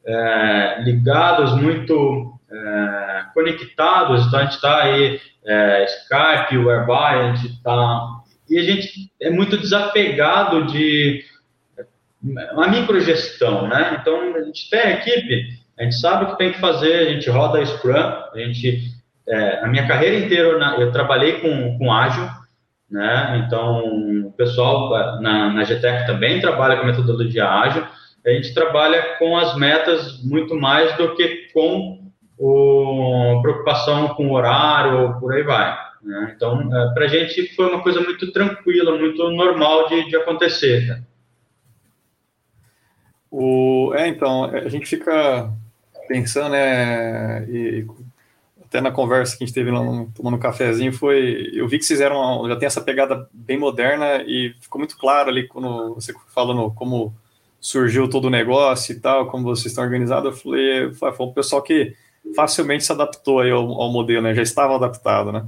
é, 0.08 0.82
ligados, 0.84 1.54
muito 1.62 2.34
é, 2.50 3.26
conectados, 3.34 4.26
então 4.26 4.40
a 4.40 4.44
gente 4.44 4.56
está 4.56 4.84
aí, 4.84 5.20
é, 5.46 5.86
Skype, 5.86 6.58
Whereby, 6.58 6.94
a 6.94 7.36
gente 7.36 7.54
está. 7.54 8.08
E 8.50 8.58
a 8.58 8.64
gente 8.64 9.12
é 9.22 9.30
muito 9.30 9.58
desapegado 9.58 10.66
de 10.68 11.26
uma 12.24 12.68
microgestão, 12.70 13.68
né? 13.68 13.98
Então 14.00 14.34
a 14.36 14.42
gente 14.42 14.70
tem 14.70 14.80
a 14.80 14.92
equipe, 14.92 15.50
a 15.78 15.84
gente 15.84 15.96
sabe 16.00 16.24
o 16.24 16.28
que 16.30 16.38
tem 16.38 16.54
que 16.54 16.60
fazer, 16.60 16.94
a 16.94 17.10
gente 17.12 17.30
roda 17.30 17.64
Scrum, 17.66 17.94
a 17.94 18.32
gente. 18.36 18.96
É, 19.30 19.60
a 19.60 19.68
minha 19.68 19.86
carreira 19.86 20.26
inteira 20.26 20.48
eu 20.80 20.90
trabalhei 20.94 21.42
com, 21.42 21.78
com 21.78 21.92
ágil, 21.92 22.26
né? 22.90 23.44
Então 23.46 23.84
o 24.26 24.32
pessoal 24.32 25.20
na, 25.22 25.50
na 25.54 25.64
GTEC 25.66 26.06
também 26.08 26.40
trabalha 26.40 26.78
com 26.78 26.86
metodologia 26.86 27.46
ágil. 27.46 27.86
A 28.28 28.32
gente 28.32 28.54
trabalha 28.54 29.16
com 29.18 29.38
as 29.38 29.56
metas 29.56 30.22
muito 30.22 30.54
mais 30.54 30.96
do 30.98 31.16
que 31.16 31.50
com 31.54 32.06
ou 32.38 33.42
preocupação 33.42 34.10
com 34.10 34.32
horário, 34.32 35.18
por 35.20 35.34
aí 35.34 35.44
vai. 35.44 35.76
Né? 36.04 36.34
Então, 36.36 36.62
é, 36.62 36.94
para 36.94 37.06
a 37.06 37.08
gente 37.08 37.56
foi 37.56 37.70
uma 37.70 37.82
coisa 37.82 38.02
muito 38.02 38.32
tranquila, 38.32 38.98
muito 38.98 39.30
normal 39.32 39.88
de, 39.88 40.10
de 40.10 40.16
acontecer. 40.18 40.86
Né? 40.86 41.04
O, 43.32 43.94
é, 43.96 44.08
então, 44.08 44.44
a 44.44 44.68
gente 44.68 44.86
fica 44.86 45.52
pensando, 46.08 46.50
né, 46.50 47.46
e, 47.50 47.86
até 48.66 48.82
na 48.82 48.92
conversa 48.92 49.38
que 49.38 49.44
a 49.44 49.48
gente 49.48 49.56
teve 49.56 49.72
lá 49.72 49.82
no, 49.82 50.12
tomando 50.12 50.36
um 50.36 50.40
cafezinho, 50.40 50.92
foi, 50.92 51.50
eu 51.54 51.68
vi 51.68 51.80
que 51.80 51.86
vocês 51.86 52.02
eram, 52.02 52.48
já 52.48 52.56
tem 52.58 52.68
essa 52.68 52.82
pegada 52.82 53.28
bem 53.34 53.58
moderna 53.58 54.24
e 54.28 54.54
ficou 54.60 54.80
muito 54.80 54.98
claro 54.98 55.30
ali 55.30 55.48
quando 55.48 55.96
você 55.96 56.14
falando 56.34 56.70
como 56.72 57.16
surgiu 57.60 58.10
todo 58.10 58.26
o 58.26 58.30
negócio 58.30 58.94
e 58.94 59.00
tal, 59.00 59.28
como 59.28 59.44
vocês 59.44 59.68
estão 59.68 59.84
organizados, 59.84 60.32
eu 60.32 60.38
falei, 60.38 60.94
foi 60.94 61.26
um 61.26 61.34
pessoal 61.34 61.62
que 61.62 61.96
facilmente 62.36 62.84
se 62.84 62.92
adaptou 62.92 63.40
aí 63.40 63.52
ao, 63.52 63.70
ao 63.82 63.92
modelo, 63.92 64.22
né? 64.22 64.34
Já 64.34 64.42
estava 64.42 64.76
adaptado, 64.76 65.32
né? 65.32 65.46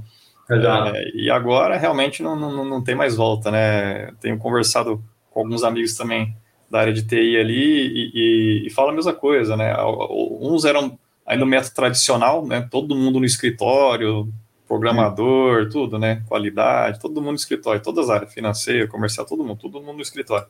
É, 0.96 1.10
e 1.14 1.30
agora 1.30 1.76
realmente 1.76 2.22
não, 2.22 2.34
não, 2.34 2.64
não 2.64 2.82
tem 2.82 2.94
mais 2.94 3.16
volta, 3.16 3.50
né? 3.50 4.12
Tenho 4.20 4.36
conversado 4.38 5.02
com 5.30 5.40
alguns 5.40 5.62
amigos 5.62 5.94
também 5.94 6.34
da 6.68 6.80
área 6.80 6.92
de 6.92 7.06
TI 7.06 7.36
ali 7.36 7.86
e, 7.86 8.10
e, 8.14 8.66
e 8.66 8.70
fala 8.70 8.90
a 8.90 8.94
mesma 8.94 9.12
coisa, 9.12 9.56
né? 9.56 9.74
Uns 10.10 10.64
eram 10.64 10.98
ainda 11.24 11.44
o 11.44 11.46
método 11.46 11.74
tradicional, 11.74 12.44
né? 12.44 12.66
Todo 12.70 12.96
mundo 12.96 13.20
no 13.20 13.24
escritório, 13.24 14.28
programador, 14.66 15.68
tudo, 15.68 15.98
né? 15.98 16.22
Qualidade, 16.28 17.00
todo 17.00 17.20
mundo 17.20 17.30
no 17.30 17.36
escritório, 17.36 17.82
todas 17.82 18.08
as 18.08 18.16
áreas, 18.16 18.34
financeiro, 18.34 18.88
comercial, 18.88 19.26
todo 19.26 19.44
mundo, 19.44 19.58
todo 19.58 19.80
mundo 19.80 19.96
no 19.96 20.02
escritório. 20.02 20.46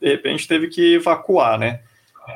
De 0.00 0.08
repente 0.08 0.46
teve 0.46 0.68
que 0.68 0.94
evacuar, 0.94 1.58
né? 1.58 1.80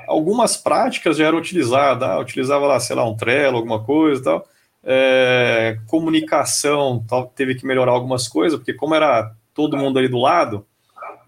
Algumas 0.07 0.57
práticas 0.57 1.17
já 1.17 1.27
eram 1.27 1.39
utilizadas, 1.39 2.09
ah, 2.09 2.19
utilizava 2.19 2.67
lá, 2.67 2.79
sei 2.79 2.95
lá, 2.95 3.05
um 3.05 3.17
Trello, 3.17 3.57
alguma 3.57 3.83
coisa 3.83 4.21
e 4.21 4.25
tal. 4.25 4.49
É, 4.83 5.79
comunicação 5.87 7.05
tal, 7.07 7.27
teve 7.27 7.55
que 7.55 7.67
melhorar 7.67 7.93
algumas 7.93 8.27
coisas, 8.29 8.59
porque 8.59 8.73
como 8.73 8.95
era 8.95 9.35
todo 9.53 9.77
mundo 9.77 9.99
ali 9.99 10.09
do 10.09 10.19
lado, 10.19 10.65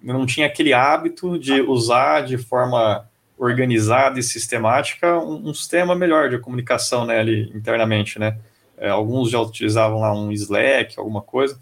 não 0.02 0.24
tinha 0.24 0.46
aquele 0.46 0.72
hábito 0.72 1.38
de 1.38 1.60
usar 1.60 2.22
de 2.22 2.38
forma 2.38 3.06
organizada 3.36 4.18
e 4.18 4.22
sistemática 4.22 5.18
um, 5.18 5.50
um 5.50 5.54
sistema 5.54 5.94
melhor 5.94 6.30
de 6.30 6.38
comunicação 6.38 7.04
né, 7.04 7.18
ali 7.18 7.50
internamente, 7.54 8.18
né? 8.18 8.38
É, 8.76 8.88
alguns 8.88 9.30
já 9.30 9.40
utilizavam 9.40 10.00
lá 10.00 10.12
um 10.14 10.32
Slack, 10.32 10.98
alguma 10.98 11.20
coisa, 11.20 11.58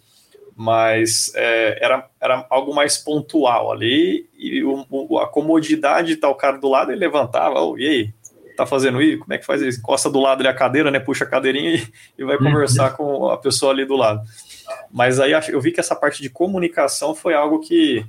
mas 0.60 1.32
é, 1.34 1.78
era, 1.82 2.06
era 2.20 2.46
algo 2.50 2.74
mais 2.74 2.98
pontual 2.98 3.72
ali 3.72 4.28
e 4.38 4.62
o, 4.62 4.84
o, 4.90 5.18
a 5.18 5.26
comodidade 5.26 6.08
de 6.08 6.12
estar 6.12 6.28
o 6.28 6.34
cara 6.34 6.58
do 6.58 6.68
lado, 6.68 6.92
ele 6.92 7.00
levantava, 7.00 7.62
oh, 7.62 7.78
e 7.78 7.88
aí, 7.88 8.14
tá 8.54 8.66
fazendo 8.66 9.00
isso? 9.00 9.20
Como 9.20 9.32
é 9.32 9.38
que 9.38 9.46
faz 9.46 9.62
isso? 9.62 9.78
Encosta 9.78 10.10
do 10.10 10.20
lado 10.20 10.40
ali 10.40 10.48
a 10.48 10.54
cadeira, 10.54 10.90
né? 10.90 11.00
Puxa 11.00 11.24
a 11.24 11.26
cadeirinha 11.26 11.76
e, 11.76 11.88
e 12.18 12.24
vai 12.24 12.36
conversar 12.36 12.90
com 12.90 13.30
a 13.30 13.38
pessoa 13.38 13.72
ali 13.72 13.86
do 13.86 13.96
lado. 13.96 14.20
Mas 14.92 15.18
aí 15.18 15.32
eu 15.32 15.60
vi 15.62 15.72
que 15.72 15.80
essa 15.80 15.96
parte 15.96 16.20
de 16.20 16.28
comunicação 16.28 17.14
foi 17.14 17.32
algo 17.32 17.60
que, 17.60 18.04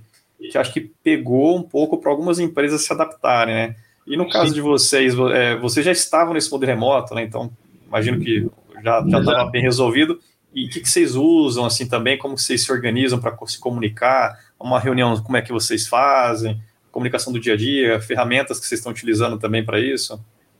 que 0.52 0.58
acho 0.58 0.74
que 0.74 0.92
pegou 1.02 1.56
um 1.58 1.64
pouco 1.64 2.00
para 2.00 2.12
algumas 2.12 2.38
empresas 2.38 2.84
se 2.84 2.92
adaptarem, 2.92 3.56
né? 3.56 3.76
E 4.06 4.18
no 4.18 4.30
caso 4.30 4.50
Sim. 4.50 4.56
de 4.56 4.62
vocês, 4.62 5.16
é, 5.18 5.56
vocês 5.56 5.86
já 5.86 5.92
estavam 5.94 6.34
nesse 6.34 6.52
modelo 6.52 6.74
remoto, 6.74 7.16
né? 7.16 7.24
Então, 7.24 7.50
imagino 7.88 8.20
que 8.20 8.46
já 8.84 9.00
estava 9.00 9.46
bem 9.46 9.62
resolvido. 9.62 10.20
E 10.54 10.66
o 10.66 10.70
que, 10.70 10.82
que, 10.82 10.90
vocês 10.90 11.16
usam, 11.16 11.66
assim, 11.66 11.88
também? 11.88 12.18
Como 12.18 12.38
vocês 12.38 12.64
se 12.64 12.72
organizam 12.72 13.20
para 13.20 13.36
se 13.46 13.60
comunicar? 13.60 14.38
Uma 14.60 14.80
reunião, 14.80 15.16
como 15.22 15.38
é 15.38 15.42
que 15.42 15.52
vocês 15.52 15.88
fazem? 15.88 16.62
Comunicação 16.92 17.32
do 17.32 17.40
dia 17.40 17.54
a 17.54 17.58
dia, 17.58 18.02
ferramentas 18.02 18.60
que 18.60 18.66
vocês 18.66 18.80
estão 18.80 18.92
utilizando 18.92 19.40
também 19.40 19.64
para 19.64 19.80
isso? 19.80 20.20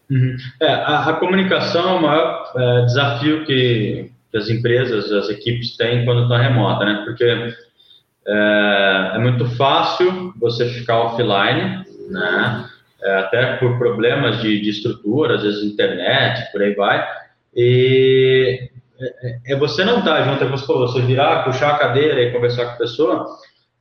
Uhum. 0.10 0.36
É, 0.60 0.68
a, 0.68 1.10
a, 1.10 1.14
comunicação 1.14 1.90
é 1.90 1.94
o 1.94 2.02
maior 2.02 2.52
é, 2.56 2.86
desafio 2.86 3.46
que, 3.46 4.12
que, 4.30 4.38
as 4.38 4.50
empresas, 4.50 5.12
as 5.12 5.30
equipes 5.30 5.78
têm 5.78 6.04
quando 6.04 6.24
estão 6.24 6.38
remota, 6.38 6.86
né? 6.86 7.02
Porque 7.06 7.24
é, 8.28 9.12
é, 9.16 9.20
muito 9.20 9.46
fácil 9.56 10.34
você 10.38 10.68
ficar 10.70 11.00
offline, 11.00 11.86
né? 12.10 12.70
É, 13.04 13.16
até 13.20 13.56
por 13.58 13.78
problemas 13.78 14.42
de, 14.42 14.62
de, 14.62 14.70
estrutura, 14.70 15.36
às 15.36 15.44
vezes 15.44 15.64
internet, 15.64 16.52
por 16.52 16.62
aí 16.62 16.76
vai. 16.76 17.08
E 17.56 18.70
é, 19.02 19.54
é 19.54 19.56
você 19.56 19.84
não 19.84 20.00
estar 20.00 20.18
tá 20.18 20.24
junto, 20.24 20.44
é 20.44 20.48
você, 20.48 20.66
você 20.66 21.02
virar, 21.02 21.44
puxar 21.44 21.72
a 21.72 21.78
cadeira 21.80 22.22
e 22.22 22.32
conversar 22.32 22.66
com 22.66 22.72
a 22.72 22.78
pessoa, 22.78 23.26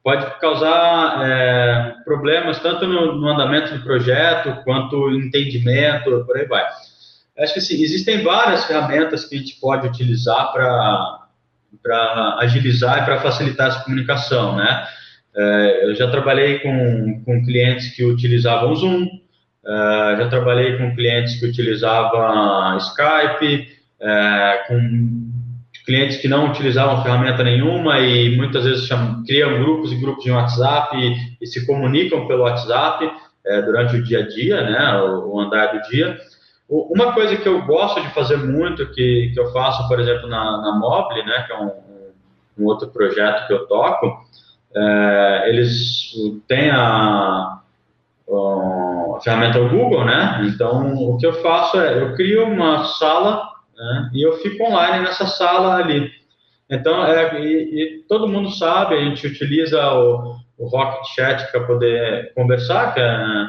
pode 0.02 0.38
causar 0.40 1.28
é, 1.28 1.94
problemas 2.04 2.58
tanto 2.60 2.86
no, 2.86 3.16
no, 3.16 3.28
andamento 3.28 3.74
do 3.74 3.84
projeto 3.84 4.62
quanto 4.64 5.10
entendimento, 5.10 6.24
por 6.24 6.36
aí 6.36 6.46
vai. 6.46 6.64
Acho 7.38 7.54
que 7.54 7.58
assim, 7.58 7.82
existem 7.82 8.22
várias 8.22 8.64
ferramentas 8.64 9.24
que 9.24 9.34
a 9.34 9.38
gente 9.38 9.58
pode 9.60 9.86
utilizar 9.86 10.52
para 10.52 11.28
agilizar 12.38 13.02
e 13.02 13.04
para 13.04 13.20
facilitar 13.20 13.68
essa 13.68 13.84
comunicação, 13.84 14.56
né? 14.56 14.86
É, 15.36 15.84
eu 15.84 15.94
já 15.94 16.10
trabalhei 16.10 16.58
com, 16.58 17.22
com 17.24 17.44
clientes 17.44 17.94
que 17.94 18.04
utilizavam 18.04 18.74
Zoom, 18.74 19.06
é, 19.64 20.16
já 20.18 20.28
trabalhei 20.28 20.76
com 20.76 20.94
clientes 20.94 21.38
que 21.38 21.46
utilizavam 21.46 22.76
Skype, 22.78 23.79
é, 24.00 24.64
com 24.66 25.30
clientes 25.84 26.18
que 26.18 26.28
não 26.28 26.50
utilizavam 26.50 27.02
ferramenta 27.02 27.42
nenhuma 27.42 27.98
e 27.98 28.36
muitas 28.36 28.64
vezes 28.64 28.86
chamam, 28.86 29.24
criam 29.24 29.58
grupos 29.60 29.92
e 29.92 29.96
grupos 29.96 30.24
de 30.24 30.30
WhatsApp 30.30 30.96
e, 30.96 31.36
e 31.40 31.46
se 31.46 31.66
comunicam 31.66 32.26
pelo 32.26 32.42
WhatsApp 32.42 33.10
é, 33.44 33.62
durante 33.62 33.96
o 33.96 34.02
dia 34.02 34.20
a 34.20 34.28
dia, 34.28 34.62
né, 34.62 35.02
o, 35.02 35.34
o, 35.34 35.40
andar 35.40 35.72
do 35.72 35.82
dia. 35.88 36.18
Uma 36.68 37.12
coisa 37.12 37.36
que 37.36 37.48
eu 37.48 37.62
gosto 37.66 38.00
de 38.00 38.08
fazer 38.10 38.36
muito, 38.36 38.86
que, 38.92 39.32
que 39.34 39.40
eu 39.40 39.52
faço, 39.52 39.88
por 39.88 39.98
exemplo, 39.98 40.28
na, 40.28 40.58
na 40.58 40.78
Mobile, 40.78 41.24
né, 41.26 41.42
que 41.46 41.52
é 41.52 41.58
um, 41.58 41.72
um 42.58 42.66
outro 42.66 42.88
projeto 42.88 43.46
que 43.46 43.52
eu 43.52 43.66
toco, 43.66 44.24
é, 44.76 45.48
eles 45.48 46.12
têm 46.46 46.70
a, 46.70 47.58
a 48.30 49.20
ferramenta 49.24 49.58
Google, 49.58 50.04
né? 50.04 50.46
Então, 50.46 50.94
o 50.94 51.16
que 51.16 51.26
eu 51.26 51.32
faço 51.42 51.80
é, 51.80 52.00
eu 52.00 52.14
crio 52.14 52.46
uma 52.46 52.84
sala 52.84 53.50
né? 53.80 54.10
e 54.12 54.22
eu 54.22 54.34
fico 54.38 54.62
online 54.62 55.04
nessa 55.04 55.26
sala 55.26 55.76
ali. 55.76 56.10
Então, 56.68 57.04
é, 57.04 57.40
e, 57.40 57.82
e 57.82 57.98
todo 58.08 58.28
mundo 58.28 58.50
sabe, 58.50 58.94
a 58.94 59.00
gente 59.00 59.26
utiliza 59.26 59.92
o, 59.94 60.36
o 60.58 60.66
Rocket 60.68 61.06
Chat 61.14 61.50
para 61.50 61.64
poder 61.64 62.32
conversar, 62.34 62.94
que 62.94 63.00
é, 63.00 63.48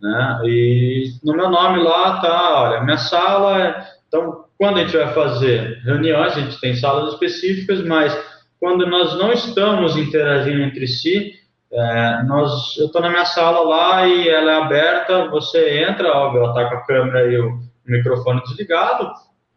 né? 0.00 0.40
E 0.44 1.12
no 1.22 1.34
meu 1.34 1.50
nome 1.50 1.82
lá 1.82 2.20
tá, 2.20 2.62
olha, 2.62 2.82
minha 2.82 2.96
sala. 2.96 3.62
É, 3.62 3.86
então, 4.08 4.44
quando 4.58 4.78
a 4.78 4.84
gente 4.84 4.96
vai 4.96 5.12
fazer 5.12 5.80
reuniões, 5.84 6.36
a 6.36 6.40
gente 6.40 6.60
tem 6.60 6.74
salas 6.74 7.12
específicas, 7.12 7.82
mas 7.84 8.16
quando 8.60 8.86
nós 8.86 9.18
não 9.18 9.32
estamos 9.32 9.96
interagindo 9.96 10.62
entre 10.62 10.86
si, 10.86 11.34
é, 11.72 12.22
nós, 12.24 12.76
eu 12.78 12.86
estou 12.86 13.00
na 13.00 13.10
minha 13.10 13.24
sala 13.24 13.60
lá 13.60 14.06
e 14.06 14.28
ela 14.28 14.52
é 14.52 14.56
aberta, 14.56 15.28
você 15.28 15.82
entra, 15.82 16.16
óbvio, 16.16 16.42
ela 16.42 16.50
está 16.50 16.68
com 16.68 16.76
a 16.76 16.86
câmera 16.86 17.32
e 17.32 17.40
o 17.40 17.58
microfone 17.86 18.42
desligado, 18.42 19.10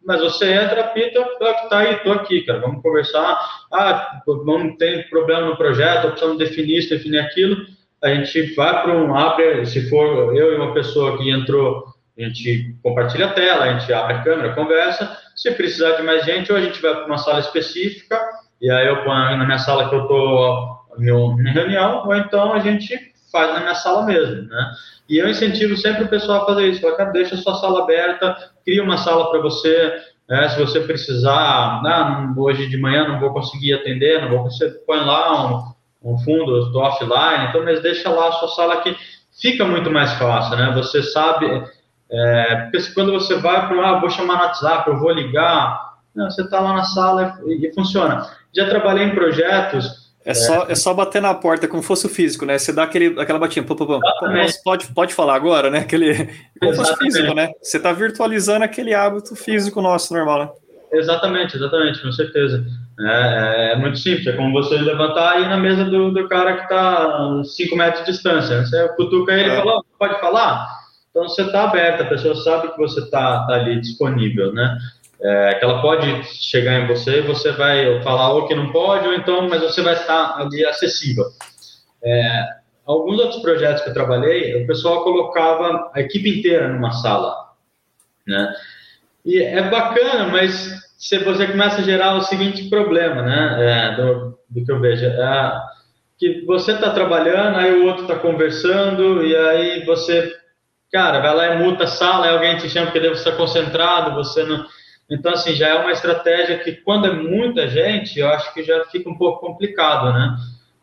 mas 0.06 0.20
você 0.20 0.52
entra, 0.52 0.84
pita, 0.84 1.20
tá 1.68 1.78
aí, 1.78 1.96
tô 1.96 2.12
aqui, 2.12 2.42
cara, 2.42 2.60
vamos 2.60 2.80
conversar. 2.80 3.38
Ah, 3.72 4.22
vamos 4.24 4.76
ter 4.78 5.10
problema 5.10 5.48
no 5.48 5.56
projeto, 5.56 6.08
precisamos 6.08 6.38
definir 6.38 6.78
isso, 6.78 6.90
definir 6.90 7.18
aquilo. 7.18 7.56
A 8.02 8.14
gente 8.14 8.54
vai 8.54 8.82
para 8.82 8.96
um 8.96 9.14
abre, 9.16 9.66
se 9.66 9.88
for 9.90 10.36
eu 10.36 10.52
e 10.52 10.56
uma 10.56 10.72
pessoa 10.72 11.18
que 11.18 11.28
entrou, 11.28 11.84
a 12.16 12.22
gente 12.22 12.76
compartilha 12.82 13.26
a 13.26 13.32
tela, 13.32 13.64
a 13.64 13.78
gente 13.78 13.92
abre 13.92 14.14
a 14.14 14.22
câmera, 14.22 14.54
conversa. 14.54 15.18
Se 15.34 15.50
precisar 15.50 15.92
de 15.92 16.02
mais 16.02 16.24
gente, 16.24 16.52
ou 16.52 16.56
a 16.56 16.60
gente 16.60 16.80
vai 16.80 16.94
para 16.94 17.06
uma 17.06 17.18
sala 17.18 17.40
específica, 17.40 18.18
e 18.60 18.70
aí 18.70 18.86
eu 18.86 19.02
ponho 19.02 19.36
na 19.36 19.44
minha 19.44 19.58
sala 19.58 19.88
que 19.88 19.94
eu 19.94 20.06
tô 20.06 20.76
em 20.98 21.52
reunião, 21.52 22.06
ou 22.06 22.14
então 22.14 22.52
a 22.52 22.60
gente 22.60 23.12
faz 23.36 23.52
na 23.52 23.60
minha 23.60 23.74
sala 23.74 24.06
mesmo, 24.06 24.48
né? 24.48 24.72
E 25.08 25.18
eu 25.18 25.28
incentivo 25.28 25.76
sempre 25.76 26.04
o 26.04 26.08
pessoal 26.08 26.42
a 26.42 26.46
fazer 26.46 26.68
isso. 26.68 26.80
Fala, 26.80 26.96
cara, 26.96 27.10
deixa 27.10 27.34
a 27.34 27.38
sua 27.38 27.54
sala 27.56 27.82
aberta, 27.82 28.34
cria 28.64 28.82
uma 28.82 28.96
sala 28.96 29.30
para 29.30 29.40
você. 29.40 29.94
Né? 30.28 30.48
Se 30.48 30.58
você 30.58 30.80
precisar, 30.80 31.82
ah, 31.84 32.34
hoje 32.36 32.66
de 32.66 32.76
manhã 32.78 33.06
não 33.06 33.20
vou 33.20 33.32
conseguir 33.32 33.74
atender, 33.74 34.22
não 34.22 34.30
vou 34.30 34.44
você 34.44 34.70
põe 34.86 34.98
lá 34.98 35.46
um, 36.02 36.12
um 36.12 36.18
fundo, 36.18 36.66
estou 36.66 36.82
offline, 36.82 37.48
então, 37.48 37.62
mas 37.62 37.82
deixa 37.82 38.08
lá 38.08 38.28
a 38.28 38.32
sua 38.32 38.48
sala 38.48 38.80
que 38.80 38.96
fica 39.40 39.64
muito 39.64 39.90
mais 39.90 40.12
fácil, 40.14 40.56
né? 40.56 40.72
Você 40.74 41.02
sabe, 41.02 41.46
é, 42.10 42.68
porque 42.72 42.92
quando 42.94 43.12
você 43.12 43.36
vai 43.36 43.68
para, 43.68 43.90
ah, 43.90 44.00
vou 44.00 44.10
chamar 44.10 44.38
no 44.38 44.42
WhatsApp, 44.44 44.90
eu 44.90 44.98
vou 44.98 45.12
ligar, 45.12 45.94
não, 46.14 46.28
você 46.30 46.42
está 46.42 46.58
lá 46.58 46.72
na 46.72 46.84
sala 46.84 47.38
e, 47.44 47.68
e 47.68 47.74
funciona. 47.74 48.26
Já 48.52 48.68
trabalhei 48.68 49.04
em 49.04 49.14
projetos 49.14 50.05
é, 50.26 50.32
é, 50.32 50.34
só, 50.34 50.66
é 50.68 50.74
só 50.74 50.92
bater 50.92 51.22
na 51.22 51.32
porta 51.32 51.68
como 51.68 51.82
fosse 51.82 52.04
o 52.04 52.08
físico, 52.08 52.44
né? 52.44 52.58
Você 52.58 52.72
dá 52.72 52.82
aquele, 52.82 53.18
aquela 53.20 53.38
batinha, 53.38 53.64
pô, 53.64 53.76
pô, 53.76 53.86
pô. 53.86 54.00
pode, 54.64 54.88
pode 54.88 55.14
falar 55.14 55.36
agora, 55.36 55.70
né? 55.70 55.78
Aquele, 55.78 56.28
como 56.60 56.74
fosse 56.74 56.96
físico, 56.96 57.32
né? 57.32 57.52
Você 57.62 57.76
está 57.76 57.92
virtualizando 57.92 58.64
aquele 58.64 58.92
hábito 58.92 59.36
físico 59.36 59.80
nosso 59.80 60.12
normal, 60.12 60.38
né? 60.40 60.50
Exatamente, 60.92 61.56
exatamente, 61.56 62.02
com 62.02 62.10
certeza. 62.10 62.66
É, 62.98 63.70
é, 63.70 63.72
é 63.72 63.76
muito 63.76 63.98
simples, 63.98 64.26
é 64.26 64.32
como 64.32 64.52
você 64.52 64.76
levantar 64.78 65.38
e 65.38 65.44
ir 65.44 65.48
na 65.48 65.58
mesa 65.58 65.84
do, 65.84 66.10
do 66.10 66.28
cara 66.28 66.56
que 66.56 66.62
está 66.64 67.42
5 67.44 67.76
metros 67.76 68.04
de 68.04 68.10
distância. 68.10 68.66
Você 68.66 68.88
cutuca 68.96 69.32
ele 69.32 69.48
e 69.48 69.52
é. 69.52 69.56
fala, 69.56 69.82
pode 69.96 70.20
falar? 70.20 70.66
Então 71.10 71.28
você 71.28 71.42
está 71.42 71.64
aberto, 71.64 72.02
a 72.02 72.06
pessoa 72.06 72.34
sabe 72.34 72.72
que 72.72 72.78
você 72.78 73.00
está 73.00 73.46
tá 73.46 73.54
ali 73.54 73.80
disponível, 73.80 74.52
né? 74.52 74.76
É, 75.20 75.54
que 75.54 75.64
ela 75.64 75.80
pode 75.80 76.24
chegar 76.24 76.80
em 76.80 76.86
você 76.86 77.22
você 77.22 77.52
vai 77.52 78.02
falar 78.02 78.32
ou 78.32 78.46
que 78.46 78.54
não 78.54 78.70
pode, 78.72 79.06
ou 79.06 79.14
então, 79.14 79.48
mas 79.48 79.62
você 79.62 79.82
vai 79.82 79.94
estar 79.94 80.36
ali 80.38 80.64
acessível. 80.64 81.24
É, 82.02 82.44
alguns 82.84 83.18
outros 83.18 83.42
projetos 83.42 83.82
que 83.82 83.90
eu 83.90 83.94
trabalhei, 83.94 84.62
o 84.62 84.66
pessoal 84.66 85.02
colocava 85.02 85.90
a 85.94 86.00
equipe 86.00 86.38
inteira 86.38 86.68
numa 86.68 86.92
sala, 86.92 87.34
né? 88.26 88.54
E 89.24 89.42
é 89.42 89.62
bacana, 89.68 90.28
mas 90.28 90.76
se 90.96 91.18
você 91.18 91.46
começa 91.46 91.80
a 91.80 91.84
gerar 91.84 92.14
o 92.14 92.22
seguinte 92.22 92.68
problema, 92.68 93.22
né? 93.22 93.56
É, 93.58 93.96
do, 93.96 94.38
do, 94.48 94.64
que 94.64 94.70
eu 94.70 94.80
vejo, 94.80 95.04
é, 95.04 95.60
que 96.18 96.44
você 96.44 96.72
está 96.72 96.90
trabalhando, 96.90 97.56
aí 97.56 97.72
o 97.72 97.86
outro 97.86 98.02
está 98.02 98.16
conversando, 98.16 99.26
e 99.26 99.34
aí 99.34 99.84
você 99.84 100.32
cara, 100.96 101.20
vai 101.20 101.34
lá 101.34 101.54
e 101.54 101.58
muta 101.58 101.84
a 101.84 101.88
sala, 101.88 102.26
aí 102.26 102.32
alguém 102.32 102.56
te 102.56 102.68
chama 102.68 102.86
porque 102.86 103.00
deve 103.00 103.14
estar 103.14 103.32
concentrado, 103.32 104.14
você 104.14 104.44
não. 104.44 104.64
Então, 105.10 105.32
assim, 105.32 105.54
já 105.54 105.68
é 105.68 105.74
uma 105.74 105.92
estratégia 105.92 106.58
que, 106.58 106.72
quando 106.72 107.06
é 107.06 107.12
muita 107.12 107.68
gente, 107.68 108.18
eu 108.18 108.28
acho 108.28 108.52
que 108.52 108.62
já 108.62 108.84
fica 108.86 109.08
um 109.08 109.16
pouco 109.16 109.46
complicado, 109.46 110.12
né? 110.12 110.36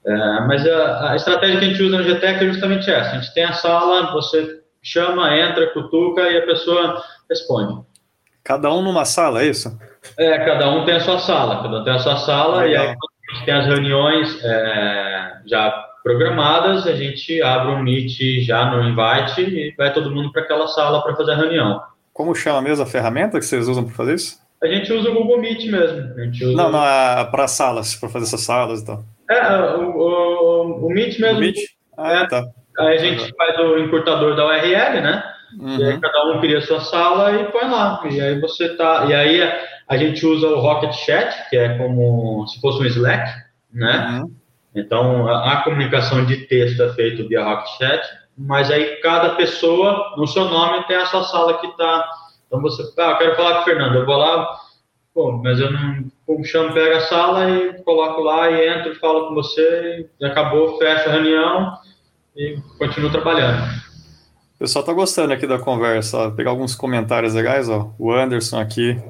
É, 0.05 0.41
mas 0.41 0.65
a, 0.67 1.11
a, 1.11 1.15
estratégia 1.15 1.59
que 1.59 1.65
a 1.65 1.67
gente 1.69 1.83
usa 1.83 1.97
no 1.97 2.03
GTEC 2.03 2.43
é 2.43 2.47
justamente 2.47 2.89
essa: 2.89 3.11
a 3.11 3.19
gente 3.19 3.33
tem 3.33 3.43
a 3.43 3.53
sala, 3.53 4.11
você 4.11 4.61
chama, 4.81 5.37
entra, 5.37 5.67
cutuca 5.67 6.21
e 6.29 6.37
a 6.37 6.45
pessoa 6.45 7.01
responde. 7.29 7.81
Cada 8.43 8.71
um 8.73 8.81
numa 8.81 9.05
sala, 9.05 9.41
é 9.41 9.47
isso? 9.47 9.77
É, 10.17 10.37
cada 10.39 10.69
um 10.69 10.83
tem 10.83 10.95
a 10.95 10.99
sua 10.99 11.19
sala, 11.19 11.63
cada 11.63 11.79
um 11.79 11.83
tem 11.83 11.93
a 11.93 11.99
sua 11.99 12.17
sala, 12.17 12.63
Legal. 12.63 12.83
e 12.83 12.87
aí 12.87 12.95
a 12.95 13.33
gente 13.33 13.45
tem 13.45 13.53
as 13.53 13.65
reuniões 13.65 14.43
é, 14.43 15.41
já 15.45 15.71
programadas, 16.03 16.85
a 16.85 16.93
gente 16.93 17.41
abre 17.41 17.71
um 17.71 17.81
Meet 17.81 18.43
já 18.43 18.65
no 18.65 18.83
invite 18.83 19.41
e 19.41 19.73
vai 19.77 19.93
todo 19.93 20.11
mundo 20.11 20.33
para 20.33 20.41
aquela 20.41 20.67
sala 20.67 21.01
para 21.01 21.15
fazer 21.15 21.31
a 21.31 21.37
reunião. 21.37 21.81
Como 22.13 22.35
chama 22.35 22.61
mesmo 22.61 22.83
a 22.83 22.87
ferramenta 22.87 23.39
que 23.39 23.45
vocês 23.45 23.67
usam 23.67 23.83
para 23.83 23.93
fazer 23.93 24.15
isso? 24.15 24.37
A 24.61 24.67
gente 24.67 24.93
usa 24.93 25.09
o 25.09 25.13
Google 25.13 25.41
Meet 25.41 25.65
mesmo. 25.65 26.13
Usa... 26.31 26.55
Não, 26.55 26.71
não, 26.71 26.85
é 26.85 27.25
para 27.25 27.47
salas, 27.47 27.95
para 27.95 28.07
fazer 28.07 28.25
essas 28.25 28.41
salas 28.41 28.81
e 28.81 28.85
tal. 28.85 29.03
É, 29.29 29.57
o, 29.75 29.97
o, 29.97 30.87
o 30.87 30.89
Meet 30.89 31.19
mesmo. 31.19 31.37
O 31.37 31.41
Meet? 31.41 31.57
Ah, 31.97 32.13
é, 32.13 32.27
tá. 32.27 32.45
Aí 32.79 32.97
a 32.97 32.99
gente 32.99 33.35
faz 33.35 33.59
o 33.59 33.77
encurtador 33.77 34.35
da 34.35 34.47
URL, 34.47 35.01
né? 35.01 35.23
Uhum. 35.59 35.77
E 35.77 35.83
aí 35.83 35.99
cada 35.99 36.31
um 36.31 36.39
cria 36.39 36.59
a 36.59 36.61
sua 36.61 36.81
sala 36.81 37.31
e 37.33 37.51
põe 37.51 37.69
lá. 37.69 38.01
E 38.09 38.19
aí 38.19 38.39
você 38.39 38.69
tá. 38.75 39.05
E 39.07 39.13
aí 39.13 39.41
a 39.87 39.97
gente 39.97 40.25
usa 40.25 40.47
o 40.47 40.59
Rocket 40.59 40.93
Chat, 40.93 41.49
que 41.49 41.57
é 41.57 41.77
como 41.77 42.47
se 42.47 42.59
fosse 42.59 42.81
um 42.81 42.85
Slack, 42.85 43.29
né? 43.71 44.21
Uhum. 44.21 44.31
Então 44.75 45.27
a, 45.27 45.53
a, 45.53 45.63
comunicação 45.63 46.25
de 46.25 46.47
texto 46.47 46.81
é 46.81 46.93
feita 46.93 47.27
via 47.27 47.43
Rocket 47.43 47.77
Chat, 47.77 48.03
mas 48.37 48.71
aí 48.71 48.97
cada 49.01 49.31
pessoa, 49.35 50.15
no 50.17 50.27
seu 50.27 50.45
nome, 50.45 50.85
tem 50.87 50.97
a 50.97 51.05
sua 51.05 51.23
sala 51.23 51.59
que 51.59 51.67
está. 51.67 52.09
Então 52.47 52.61
você, 52.61 52.83
ah, 52.99 53.11
eu 53.11 53.17
quero 53.17 53.35
falar 53.35 53.55
com 53.55 53.61
o 53.61 53.63
Fernando, 53.63 53.95
eu 53.95 54.05
vou 54.05 54.17
lá, 54.17 54.57
pô, 55.13 55.31
mas 55.33 55.59
eu 55.59 55.71
não 55.71 56.43
chamo, 56.43 56.73
pega 56.73 56.97
a 56.97 57.01
sala 57.01 57.49
e 57.49 57.81
coloco 57.83 58.21
lá 58.21 58.49
e 58.49 58.67
entro, 58.67 58.99
falo 58.99 59.27
com 59.27 59.35
você, 59.35 60.09
e 60.19 60.25
acabou, 60.25 60.77
fecha 60.77 61.09
a 61.09 61.13
reunião 61.13 61.77
e 62.35 62.57
continuo 62.77 63.11
trabalhando. 63.11 63.61
O 64.55 64.59
pessoal 64.59 64.85
tá 64.85 64.93
gostando 64.93 65.33
aqui 65.33 65.45
da 65.45 65.59
conversa, 65.59 66.17
ó. 66.17 66.31
pegar 66.31 66.51
alguns 66.51 66.75
comentários 66.75 67.33
legais, 67.33 67.67
ó. 67.69 67.91
O 67.99 68.11
Anderson 68.11 68.59
aqui, 68.59 69.01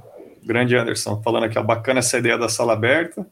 grande 0.43 0.75
Anderson, 0.75 1.21
falando 1.21 1.43
aqui, 1.43 1.57
ó, 1.57 1.63
bacana 1.63 1.99
essa 1.99 2.17
ideia 2.17 2.37
da 2.37 2.49
sala 2.49 2.73
aberta. 2.73 3.25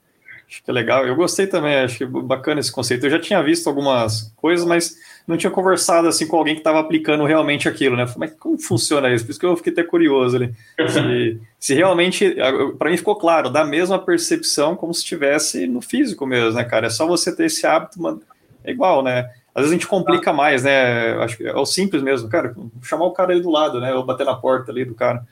Acho 0.48 0.64
que 0.64 0.70
é 0.70 0.74
legal. 0.74 1.08
Eu 1.08 1.16
gostei 1.16 1.48
também, 1.48 1.78
acho 1.78 1.98
que 1.98 2.06
bacana 2.06 2.60
esse 2.60 2.72
conceito. 2.72 3.06
Eu 3.06 3.10
já 3.10 3.20
tinha 3.20 3.42
visto 3.42 3.68
algumas 3.68 4.34
coisas, 4.36 4.66
mas 4.66 4.94
não 5.28 5.38
tinha 5.38 5.52
conversado 5.52 6.08
assim 6.08 6.28
com 6.28 6.38
alguém 6.38 6.56
que 6.56 6.62
estava 6.62 6.80
aplicando 6.80 7.26
realmente 7.26 7.68
aquilo, 7.68 7.96
né? 7.96 8.06
Mas 8.18 8.34
como 8.34 8.58
funciona 8.58 9.14
isso? 9.14 9.26
Por 9.26 9.32
isso 9.32 9.40
que 9.40 9.46
eu 9.46 9.56
fiquei 9.56 9.74
até 9.74 9.84
curioso 9.84 10.38
ali. 10.38 10.54
Se, 10.90 11.42
se 11.60 11.74
realmente, 11.74 12.36
para 12.78 12.90
mim 12.90 12.98
ficou 12.98 13.16
claro, 13.16 13.50
dá 13.50 13.62
a 13.62 13.66
mesma 13.66 14.00
percepção 14.00 14.76
como 14.76 14.94
se 14.94 15.02
estivesse 15.02 15.68
no 15.68 15.82
físico 15.82 16.26
mesmo, 16.26 16.54
né, 16.54 16.64
cara? 16.64 16.88
É 16.88 16.90
só 16.90 17.06
você 17.06 17.36
ter 17.36 17.46
esse 17.46 17.66
hábito, 17.66 18.02
mano. 18.02 18.22
É 18.64 18.72
igual, 18.72 19.04
né? 19.04 19.30
Às 19.54 19.64
vezes 19.64 19.72
a 19.72 19.76
gente 19.76 19.88
complica 19.88 20.32
mais, 20.32 20.64
né? 20.64 21.14
Acho 21.24 21.38
que 21.38 21.46
é 21.46 21.56
o 21.56 21.66
simples 21.66 22.02
mesmo, 22.02 22.30
cara. 22.30 22.56
Chamar 22.84 23.06
o 23.06 23.12
cara 23.12 23.32
ali 23.32 23.42
do 23.42 23.50
lado, 23.50 23.82
né? 23.82 23.94
Ou 23.94 24.06
bater 24.06 24.26
na 24.26 24.36
porta 24.36 24.72
ali 24.72 24.86
do 24.86 24.96
cara. 24.96 25.26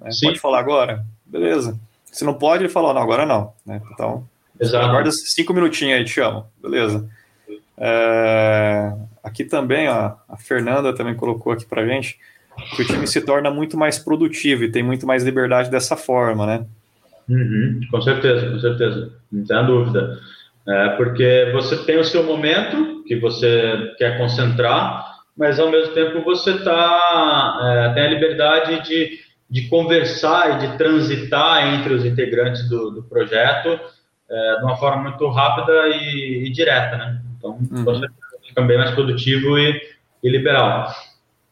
Né? 0.00 0.10
Pode 0.22 0.40
falar 0.40 0.58
agora? 0.58 1.04
Beleza. 1.24 1.78
Se 2.04 2.24
não 2.24 2.34
pode, 2.34 2.64
ele 2.64 2.72
fala, 2.72 2.92
não, 2.92 3.02
agora 3.02 3.24
não. 3.24 3.52
Né? 3.64 3.80
Então, 3.92 4.26
Exato. 4.60 4.84
Aguarda 4.84 5.10
cinco 5.10 5.54
minutinhos 5.54 5.98
aí, 5.98 6.04
te 6.04 6.10
chamo. 6.10 6.46
Beleza. 6.62 7.08
É, 7.78 8.92
aqui 9.22 9.44
também, 9.44 9.88
ó, 9.88 10.14
a 10.28 10.36
Fernanda 10.36 10.94
também 10.94 11.14
colocou 11.14 11.52
aqui 11.52 11.66
pra 11.66 11.86
gente 11.86 12.18
que 12.76 12.82
o 12.82 12.86
time 12.86 13.06
se 13.06 13.20
torna 13.20 13.50
muito 13.50 13.76
mais 13.76 13.98
produtivo 13.98 14.64
e 14.64 14.70
tem 14.70 14.82
muito 14.82 15.06
mais 15.06 15.24
liberdade 15.24 15.70
dessa 15.70 15.96
forma, 15.96 16.46
né? 16.46 16.66
Uhum, 17.28 17.80
com 17.90 18.02
certeza, 18.02 18.50
com 18.50 18.58
certeza, 18.58 19.12
não 19.30 19.44
tem 19.44 19.66
dúvida. 19.66 20.18
É, 20.68 20.88
porque 20.90 21.50
você 21.52 21.76
tem 21.84 21.98
o 21.98 22.04
seu 22.04 22.24
momento 22.24 23.02
que 23.04 23.16
você 23.16 23.94
quer 23.98 24.18
concentrar, 24.18 25.20
mas 25.36 25.58
ao 25.58 25.70
mesmo 25.70 25.94
tempo 25.94 26.22
você 26.22 26.58
tá, 26.58 27.58
é, 27.62 27.94
tem 27.94 28.02
a 28.04 28.10
liberdade 28.10 28.82
de, 28.86 29.18
de 29.48 29.68
conversar 29.68 30.56
e 30.56 30.68
de 30.68 30.76
transitar 30.76 31.74
entre 31.74 31.94
os 31.94 32.04
integrantes 32.04 32.68
do, 32.68 32.90
do 32.90 33.02
projeto 33.02 33.80
é, 34.30 34.56
de 34.58 34.64
uma 34.64 34.76
forma 34.76 35.04
muito 35.04 35.28
rápida 35.28 35.88
e, 35.88 36.46
e 36.46 36.50
direta, 36.50 36.96
né? 36.96 37.22
Então, 37.38 37.52
uhum. 37.52 37.84
você 37.84 38.06
fica 38.50 38.62
bem 38.62 38.76
mais 38.76 38.90
produtivo 38.90 39.58
e, 39.58 39.80
e, 40.22 40.30
liberal. 40.30 40.92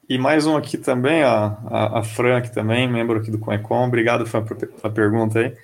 E 0.08 0.18
mais 0.18 0.46
um 0.46 0.56
aqui 0.56 0.76
também, 0.76 1.24
ó, 1.24 1.52
a, 1.70 2.00
a 2.00 2.02
Fran 2.02 2.38
aqui 2.38 2.52
também, 2.52 2.88
membro 2.88 3.18
aqui 3.18 3.30
do 3.30 3.38
Conecom, 3.38 3.86
obrigado 3.86 4.26
Fran 4.26 4.42
pela 4.44 4.92
pergunta 4.92 5.38
aí, 5.38 5.54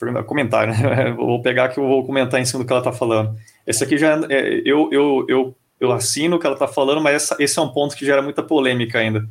pergunta, 0.00 0.22
comentário, 0.22 0.72
né? 0.72 1.12
vou 1.16 1.42
pegar 1.42 1.68
que 1.68 1.78
eu 1.78 1.86
vou 1.86 2.04
comentar 2.04 2.40
em 2.40 2.44
cima 2.44 2.62
do 2.62 2.66
que 2.66 2.72
ela 2.72 2.80
está 2.80 2.92
falando. 2.92 3.36
Esse 3.66 3.84
aqui 3.84 3.98
já, 3.98 4.18
é, 4.28 4.62
eu, 4.64 4.88
eu, 4.92 5.26
eu, 5.28 5.56
eu 5.80 5.92
assino 5.92 6.36
o 6.36 6.38
que 6.38 6.46
ela 6.46 6.54
está 6.54 6.68
falando, 6.68 7.00
mas 7.00 7.14
essa, 7.16 7.36
esse 7.38 7.58
é 7.58 7.62
um 7.62 7.68
ponto 7.68 7.96
que 7.96 8.06
gera 8.06 8.22
muita 8.22 8.42
polêmica 8.42 8.98
ainda. 8.98 9.28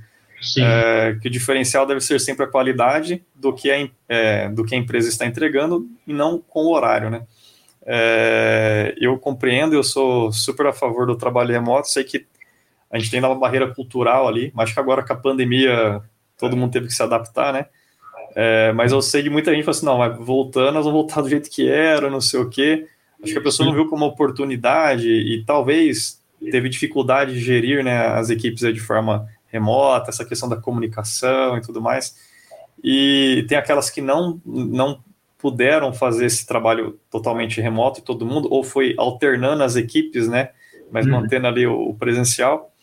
É, 0.60 1.18
que 1.20 1.30
o 1.30 1.32
diferencial 1.32 1.88
deve 1.88 2.00
ser 2.00 2.20
sempre 2.20 2.46
a 2.46 2.48
qualidade 2.48 3.24
do 3.34 3.52
que 3.52 3.72
a, 3.72 3.90
é, 4.08 4.48
do 4.50 4.64
que 4.64 4.76
a 4.76 4.78
empresa 4.78 5.10
está 5.10 5.26
entregando 5.26 5.88
e 6.06 6.14
não 6.14 6.38
com 6.38 6.66
o 6.66 6.74
horário, 6.76 7.10
né? 7.10 7.24
É, 7.90 8.94
eu 9.00 9.18
compreendo, 9.18 9.74
eu 9.74 9.84
sou 9.84 10.30
super 10.30 10.68
a 10.68 10.74
favor 10.74 11.08
do 11.08 11.16
trabalho 11.16 11.54
remoto, 11.54 11.88
sei 11.88 12.04
que 12.04 12.26
a 12.92 13.00
gente 13.00 13.10
tem 13.10 13.22
uma 13.22 13.34
barreira 13.34 13.74
cultural 13.74 14.28
ali, 14.28 14.52
mas 14.54 14.74
que 14.74 14.80
agora 14.80 15.06
com 15.06 15.14
a 15.14 15.16
pandemia 15.16 16.02
todo 16.38 16.58
mundo 16.58 16.72
teve 16.74 16.88
que 16.88 16.94
se 16.94 17.02
adaptar, 17.02 17.54
né? 17.54 17.68
É, 18.36 18.74
mas 18.74 18.92
eu 18.92 19.02
sei 19.02 19.24
de 19.24 19.30
muita 19.30 19.54
gente 19.54 19.64
fala 19.64 19.78
assim, 19.78 19.86
não, 19.86 19.98
mas 19.98 20.18
voltando, 20.18 20.74
nós 20.74 20.86
vamos 20.86 21.00
voltar 21.00 21.22
do 21.22 21.30
jeito 21.30 21.50
que 21.50 21.68
era, 21.68 22.10
não 22.10 22.22
sei 22.22 22.40
o 22.40 22.50
quê. 22.50 22.86
Acho 23.24 23.34
que 23.34 23.40
a 23.40 23.44
pessoa 23.44 23.66
não 23.66 23.74
viu 23.74 23.88
como 23.88 24.06
oportunidade 24.06 25.10
e 25.10 25.44
talvez 25.44 26.22
teve 26.52 26.70
dificuldade 26.70 27.34
de 27.34 27.40
gerir 27.40 27.84
né, 27.84 28.08
as 28.10 28.30
equipes 28.30 28.60
de 28.62 28.80
forma 28.80 29.28
remota, 29.48 30.10
essa 30.10 30.26
questão 30.26 30.48
da 30.48 30.58
comunicação 30.58 31.58
e 31.58 31.62
tudo 31.62 31.82
mais. 31.82 32.16
E 32.84 33.46
tem 33.48 33.58
aquelas 33.58 33.90
que 33.90 34.02
não, 34.02 34.40
não 34.46 35.04
puderam 35.38 35.94
fazer 35.94 36.26
esse 36.26 36.46
trabalho 36.46 37.00
totalmente 37.10 37.62
remoto, 37.62 38.02
todo 38.02 38.26
mundo, 38.26 38.48
ou 38.52 38.64
foi 38.64 38.96
alternando 38.98 39.64
as 39.64 39.76
equipes, 39.76 40.28
né? 40.28 40.50
Mas 40.92 41.06
uhum. 41.06 41.14
mantendo 41.14 41.48
ali 41.48 41.68
o, 41.68 41.90
o, 41.90 41.96
presencial. 41.96 42.74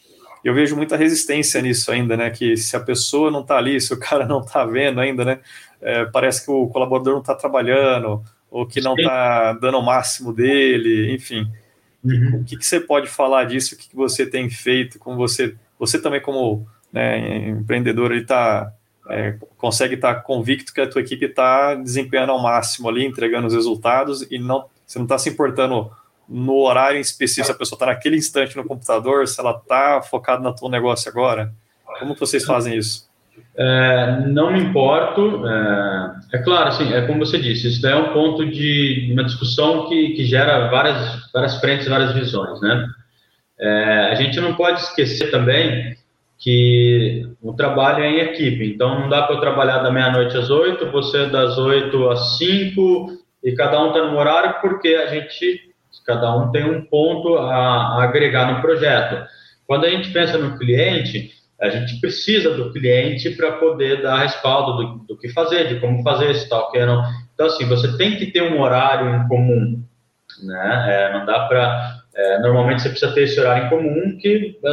Eu 0.45 0.55
vejo 0.55 0.77
muita 0.77 0.97
resistência 0.97 1.61
nisso 1.61 1.91
ainda, 1.91 2.17
né? 2.17 2.31
Que 2.31 2.57
se 2.57 2.77
a 2.77 2.81
pessoa 2.81 3.31
não 3.31 3.41
está 3.41 3.57
ali, 3.57 3.81
se 3.81 3.93
o 3.93 3.99
cara 4.01 4.27
não 4.27 4.41
está 4.41 4.65
vendo 4.65 5.01
ainda, 5.01 5.25
né? 5.25 5.41
É, 5.81 6.05
parece 6.07 6.45
que 6.45 6.51
o 6.51 6.69
colaborador 6.69 7.15
não 7.15 7.21
está 7.21 7.35
trabalhando, 7.35 8.23
ou 8.51 8.67
que 8.67 8.81
não 8.81 8.95
está 8.95 9.53
dando 9.55 9.79
o 9.79 9.83
máximo 9.83 10.33
dele, 10.33 11.13
enfim. 11.13 11.51
Uhum. 12.05 12.41
O 12.41 12.45
que, 12.45 12.57
que, 12.57 12.65
você 12.65 12.79
pode 12.79 13.09
falar 13.09 13.45
disso? 13.45 13.75
O 13.75 13.79
que, 13.79 13.89
que 13.89 13.97
você 13.97 14.27
tem 14.27 14.49
feito? 14.49 14.99
Como 14.99 15.17
você 15.17 15.57
você 15.79 16.01
também 16.01 16.21
como 16.21 16.67
né, 16.93 17.49
empreendedor 17.49 18.13
ele 18.13 18.25
tá 18.25 18.73
é, 19.11 19.37
consegue 19.57 19.95
estar 19.95 20.15
tá 20.15 20.21
convicto 20.21 20.73
que 20.73 20.81
a 20.81 20.89
tua 20.89 21.03
equipe 21.03 21.27
está 21.27 21.75
desempenhando 21.75 22.33
ao 22.33 22.43
máximo 22.43 22.89
ali, 22.89 23.05
entregando 23.05 23.47
os 23.47 23.55
resultados 23.55 24.23
e 24.31 24.39
não 24.39 24.67
você 24.87 24.99
não 24.99 25.07
está 25.07 25.19
se 25.19 25.31
importando 25.31 25.91
no 26.29 26.59
horário 26.59 27.01
específico, 27.01 27.47
se 27.47 27.53
a 27.53 27.55
pessoa 27.55 27.77
está 27.77 27.87
naquele 27.87 28.17
instante 28.17 28.57
no 28.57 28.65
computador, 28.65 29.27
se 29.27 29.41
ela 29.41 29.53
está 29.53 30.03
focada 30.03 30.43
no 30.43 30.55
teu 30.55 30.69
negócio 30.69 31.11
agora. 31.11 31.53
Como 31.99 32.15
vocês 32.15 32.45
fazem 32.45 32.77
isso? 32.77 33.09
É, 33.57 34.27
não 34.27 34.53
me 34.53 34.61
importo. 34.61 35.47
É, 35.47 36.15
é, 36.35 36.39
claro, 36.39 36.69
assim, 36.69 36.93
é 36.93 37.07
como 37.07 37.25
você 37.25 37.39
disse, 37.39 37.69
isso 37.69 37.87
é 37.87 37.95
um 37.95 38.13
ponto 38.13 38.47
de 38.47 39.11
uma 39.13 39.25
discussão 39.25 39.89
que, 39.89 40.11
que 40.11 40.25
gera 40.25 40.69
várias, 40.69 41.31
várias 41.33 41.59
frentes, 41.61 41.89
várias 41.89 42.13
visões, 42.15 42.61
né? 42.61 42.87
É, 43.59 44.09
a 44.11 44.15
gente 44.17 44.41
não 44.41 44.55
pode 44.55 44.81
esquecer 44.81 45.31
também 45.31 45.97
que 46.39 47.29
o 47.45 47.53
trabalho 47.53 48.03
é 48.03 48.11
em 48.11 48.21
equipe, 48.21 48.73
então 48.73 48.99
não 49.01 49.09
dá 49.09 49.23
para 49.23 49.37
eu 49.37 49.41
trabalhar 49.41 49.81
da 49.81 49.93
meia-noite 49.93 50.35
às 50.35 50.49
oito, 50.49 50.91
você 50.91 51.27
das 51.27 51.59
oito 51.59 52.09
às 52.09 52.39
cinco, 52.39 53.19
e 53.43 53.53
cada 53.53 53.83
um 53.83 53.89
está 53.89 54.03
no 54.03 54.19
horário, 54.19 54.63
porque 54.63 54.89
a 54.89 55.09
gente, 55.09 55.61
cada 56.07 56.35
um 56.35 56.51
tem 56.51 56.65
um 56.65 56.87
ponto 56.87 57.37
a, 57.37 57.55
a 57.55 58.05
agregar 58.05 58.51
no 58.51 58.63
projeto. 58.63 59.29
Quando 59.67 59.85
a 59.85 59.91
gente 59.91 60.11
pensa 60.11 60.39
no 60.39 60.57
cliente, 60.57 61.33
a 61.61 61.69
gente 61.69 62.01
precisa 62.01 62.51
do 62.55 62.73
cliente 62.73 63.29
para 63.31 63.53
poder 63.53 64.01
dar 64.01 64.21
respaldo 64.21 64.77
do, 64.77 65.05
do, 65.09 65.19
que 65.19 65.29
fazer, 65.29 65.69
de 65.69 65.81
como 65.81 66.03
fazer, 66.03 66.35
se 66.35 66.49
tal, 66.49 66.71
que 66.71 66.85
não. 66.85 67.03
Então, 67.35 67.47
assim, 67.47 67.67
você 67.67 67.95
tem 67.99 68.17
que 68.17 68.27
ter 68.27 68.43
um 68.43 68.61
horário 68.61 69.17
em 69.17 69.29
comum, 69.29 69.85
né? 70.43 70.87
É, 70.89 71.13
não 71.13 71.27
dá 71.27 71.41
para 71.41 72.04
é, 72.17 72.39
normalmente 72.41 72.83
você 72.83 72.89
precisa 72.91 73.13
ter 73.13 73.23
esse 73.23 73.41
horário 73.41 73.67
em 73.67 73.69
comum, 73.69 74.19
que 74.19 74.59
é, 74.65 74.71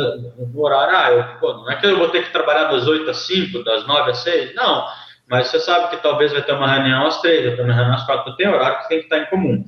no 0.53 0.61
horário, 0.61 0.95
ah, 0.95 1.11
eu, 1.11 1.39
pô, 1.39 1.53
não 1.53 1.71
é 1.71 1.75
que 1.75 1.85
eu 1.85 1.97
vou 1.97 2.09
ter 2.09 2.23
que 2.23 2.31
trabalhar 2.31 2.65
das 2.65 2.87
8 2.87 3.09
às 3.09 3.17
5, 3.17 3.63
das 3.63 3.87
9 3.87 4.11
às 4.11 4.17
6, 4.19 4.55
não, 4.55 4.85
mas 5.29 5.47
você 5.47 5.59
sabe 5.59 5.89
que 5.89 6.03
talvez 6.03 6.31
vai 6.31 6.41
ter 6.41 6.53
uma 6.53 6.71
reunião 6.71 7.07
às 7.07 7.21
3, 7.21 7.45
vai 7.45 7.55
ter 7.55 7.61
uma 7.61 7.73
reunião 7.73 7.95
às 7.95 8.05
4, 8.05 8.35
tem 8.35 8.47
horário 8.47 8.81
que 8.81 8.89
tem 8.89 8.99
que 8.99 9.05
estar 9.05 9.19
em 9.19 9.25
comum. 9.25 9.63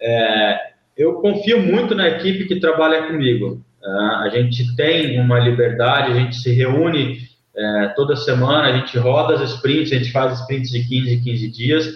É, 0.00 0.58
eu 0.96 1.14
confio 1.14 1.60
muito 1.60 1.94
na 1.94 2.08
equipe 2.08 2.46
que 2.46 2.60
trabalha 2.60 3.06
comigo, 3.06 3.64
Uh, 3.82 4.24
a 4.24 4.28
gente 4.28 4.74
tem 4.74 5.20
uma 5.20 5.38
liberdade, 5.38 6.12
a 6.12 6.14
gente 6.14 6.36
se 6.36 6.52
reúne 6.52 7.18
é, 7.56 7.88
toda 7.96 8.16
semana, 8.16 8.68
a 8.68 8.72
gente 8.72 8.98
roda 8.98 9.34
as 9.34 9.50
sprints, 9.52 9.92
a 9.92 9.96
gente 9.96 10.12
faz 10.12 10.40
sprints 10.40 10.70
de 10.70 10.86
15 10.86 11.22
15 11.22 11.50
dias. 11.50 11.86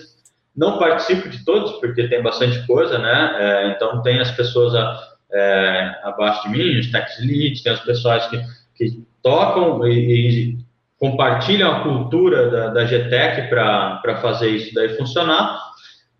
Não 0.57 0.79
participo 0.79 1.29
de 1.29 1.45
todos, 1.45 1.73
porque 1.81 2.09
tem 2.09 2.23
bastante 2.23 2.65
coisa, 2.67 2.99
né? 2.99 3.35
É, 3.39 3.69
então, 3.69 4.03
tem 4.03 4.21
as 4.21 4.31
pessoas 4.31 4.75
a, 4.75 5.12
é, 5.33 6.01
abaixo 6.05 6.43
de 6.43 6.51
mim, 6.51 6.79
os 6.79 6.91
tech 6.91 7.09
leads, 7.21 7.63
tem 7.63 7.73
as 7.73 7.81
pessoas 7.81 8.27
que, 8.29 8.41
que 8.75 9.07
tocam 9.23 9.87
e, 9.87 9.93
e 9.93 10.59
compartilham 10.99 11.71
a 11.71 11.81
cultura 11.81 12.51
da, 12.51 12.69
da 12.69 12.85
GTEC 12.85 13.49
para 13.49 14.19
fazer 14.21 14.51
isso 14.51 14.75
daí 14.75 14.97
funcionar, 14.97 15.61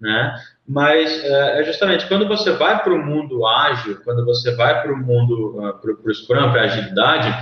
né? 0.01 0.35
Mas 0.67 1.25
é, 1.25 1.61
é 1.61 1.65
justamente 1.65 2.07
quando 2.07 2.27
você 2.27 2.53
vai 2.53 2.83
para 2.83 2.93
o 2.93 3.05
mundo 3.05 3.47
ágil, 3.47 4.01
quando 4.05 4.25
você 4.25 4.55
vai 4.55 4.81
para 4.83 4.93
o 4.93 4.97
mundo, 4.97 5.59
uh, 5.59 5.75
para 5.79 6.11
o 6.11 6.15
Scrum, 6.15 6.51
para 6.51 6.63
a 6.63 6.65
agilidade, 6.65 7.33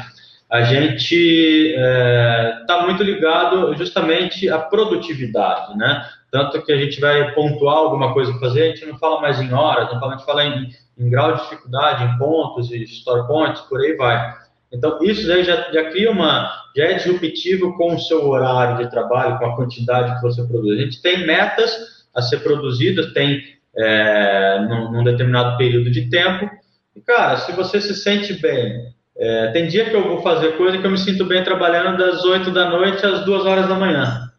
a 0.50 0.62
gente 0.62 1.14
está 1.14 1.80
é, 1.80 2.64
tá 2.66 2.83
muito 2.83 3.02
ligado 3.02 3.74
justamente 3.76 4.48
à 4.48 4.59
produtividade, 4.59 5.76
né? 5.76 6.04
Tanto 6.30 6.62
que 6.62 6.72
a 6.72 6.76
gente 6.76 7.00
vai 7.00 7.32
pontuar 7.34 7.76
alguma 7.76 8.12
coisa 8.12 8.30
para 8.32 8.40
fazer, 8.40 8.62
a 8.62 8.66
gente 8.66 8.86
não 8.86 8.98
fala 8.98 9.20
mais 9.20 9.40
em 9.40 9.52
horas, 9.52 9.92
não 9.92 9.98
fala, 9.98 10.14
a 10.14 10.16
gente 10.16 10.26
fala 10.26 10.44
em, 10.44 10.68
em 10.98 11.10
grau 11.10 11.34
de 11.34 11.42
dificuldade, 11.42 12.04
em 12.04 12.18
pontos 12.18 12.70
e 12.70 12.82
story 12.84 13.26
points, 13.26 13.62
por 13.62 13.80
aí 13.80 13.96
vai. 13.96 14.34
Então, 14.72 14.98
isso 15.02 15.26
daí 15.26 15.42
já, 15.42 15.70
já 15.72 15.90
cria 15.90 16.10
uma, 16.10 16.48
já 16.76 16.84
é 16.84 16.94
disruptivo 16.94 17.76
com 17.76 17.94
o 17.94 17.98
seu 17.98 18.28
horário 18.28 18.84
de 18.84 18.90
trabalho, 18.90 19.38
com 19.38 19.46
a 19.46 19.56
quantidade 19.56 20.14
que 20.14 20.22
você 20.22 20.44
produz. 20.44 20.78
A 20.78 20.82
gente 20.84 21.02
tem 21.02 21.26
metas 21.26 22.06
a 22.14 22.22
ser 22.22 22.38
produzidas, 22.38 23.12
tem 23.12 23.42
é, 23.76 24.60
num, 24.68 24.92
num 24.92 25.04
determinado 25.04 25.56
período 25.56 25.90
de 25.90 26.08
tempo. 26.08 26.48
E, 26.94 27.00
cara, 27.00 27.38
se 27.38 27.52
você 27.52 27.80
se 27.80 27.94
sente 27.94 28.34
bem, 28.34 28.94
é, 29.16 29.48
tem 29.48 29.66
dia 29.66 29.90
que 29.90 29.94
eu 29.94 30.02
vou 30.02 30.22
fazer 30.22 30.56
coisa 30.56 30.78
que 30.78 30.86
eu 30.86 30.90
me 30.90 30.98
sinto 30.98 31.24
bem 31.24 31.42
trabalhando 31.42 31.98
das 31.98 32.24
8 32.24 32.50
da 32.52 32.70
noite 32.70 33.04
às 33.04 33.24
2 33.24 33.46
horas 33.46 33.68
da 33.68 33.74
manhã. 33.74 34.30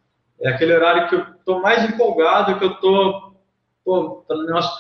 É 0.42 0.50
aquele 0.50 0.74
horário 0.74 1.08
que 1.08 1.16
eu 1.16 1.26
estou 1.42 1.62
mais 1.62 1.84
empolgado, 1.90 2.58
que 2.58 2.64
eu 2.64 2.72
estou, 2.72 3.36
pô, 3.84 4.26
nossa, 4.48 4.72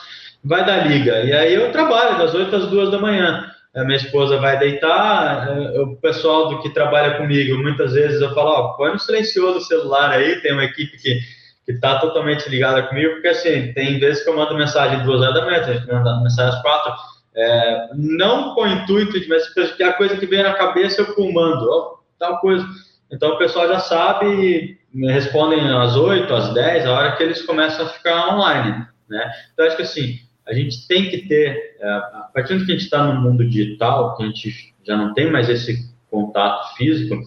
vai 0.43 0.65
dar 0.65 0.88
liga. 0.88 1.24
E 1.24 1.34
aí 1.34 1.54
eu 1.54 1.71
trabalho 1.71 2.17
das 2.17 2.34
8 2.34 2.56
às 2.56 2.67
2 2.67 2.91
da 2.91 2.97
manhã. 2.97 3.47
A 3.76 3.84
minha 3.84 3.97
esposa 3.97 4.38
vai 4.38 4.58
deitar, 4.60 5.47
é, 5.47 5.82
o 5.82 5.95
pessoal 5.97 6.50
do 6.50 6.62
que 6.62 6.74
trabalha 6.74 7.17
comigo, 7.17 7.58
muitas 7.58 7.93
vezes 7.93 8.21
eu 8.21 8.34
falo, 8.34 8.50
ó, 8.50 8.74
põe 8.74 8.91
no 8.91 9.00
silencioso 9.00 9.60
o 9.60 9.62
celular 9.62 10.12
aí, 10.12 10.41
tem 10.41 10.54
uma 10.54 10.65
equipe 10.65 10.97
que 10.97 11.19
que 11.65 11.71
está 11.74 12.00
totalmente 12.00 12.50
ligada 12.50 12.84
comigo, 12.84 13.13
porque 13.13 13.28
assim, 13.28 13.71
tem 13.74 14.00
vezes 14.00 14.24
que 14.24 14.30
eu 14.30 14.36
mando 14.36 14.58
mensagem 14.58 15.04
duas 15.04 15.21
horas 15.21 15.36
da 15.36 15.45
manhã, 15.45 15.63
tem 15.63 15.74
gente 15.76 15.86
que 15.86 15.93
manda 15.93 16.19
mensagem 16.21 16.54
às 16.54 16.62
quatro, 16.62 16.93
é, 17.36 17.89
não 17.93 18.54
com 18.54 18.62
o 18.62 18.67
intuito 18.67 19.19
de, 19.19 19.28
mas 19.28 19.47
que 19.76 19.84
a 19.84 19.93
coisa 19.93 20.17
que 20.17 20.26
vem 20.26 20.43
na 20.43 20.54
cabeça 20.54 21.02
eu 21.02 21.13
comando, 21.13 21.69
ó, 21.69 21.95
tal 22.19 22.39
coisa. 22.39 22.65
Então 23.12 23.32
o 23.32 23.38
pessoal 23.38 23.67
já 23.67 23.80
sabe 23.80 24.80
me 24.93 25.12
respondem 25.12 25.60
às 25.69 25.95
8, 25.95 26.34
às 26.34 26.54
10, 26.54 26.86
a 26.86 26.91
hora 26.93 27.15
que 27.15 27.23
eles 27.23 27.41
começam 27.43 27.86
a 27.86 27.89
ficar 27.89 28.34
online, 28.34 28.86
né? 29.10 29.32
Então 29.54 29.65
acho 29.65 29.77
que 29.77 29.84
assim, 29.84 30.19
a 30.47 30.54
gente 30.54 30.88
tem 30.88 31.10
que 31.10 31.27
ter, 31.27 31.77
é, 31.80 31.89
a 31.89 32.30
partir 32.34 32.58
do 32.58 32.65
que 32.65 32.71
a 32.71 32.75
gente 32.75 32.86
está 32.86 33.04
no 33.04 33.21
mundo 33.21 33.47
digital, 33.47 34.15
que 34.15 34.23
a 34.23 34.25
gente 34.25 34.73
já 34.86 34.97
não 34.97 35.13
tem 35.13 35.32
mais 35.32 35.49
esse 35.49 35.89
contato 36.10 36.75
físico, 36.75 37.21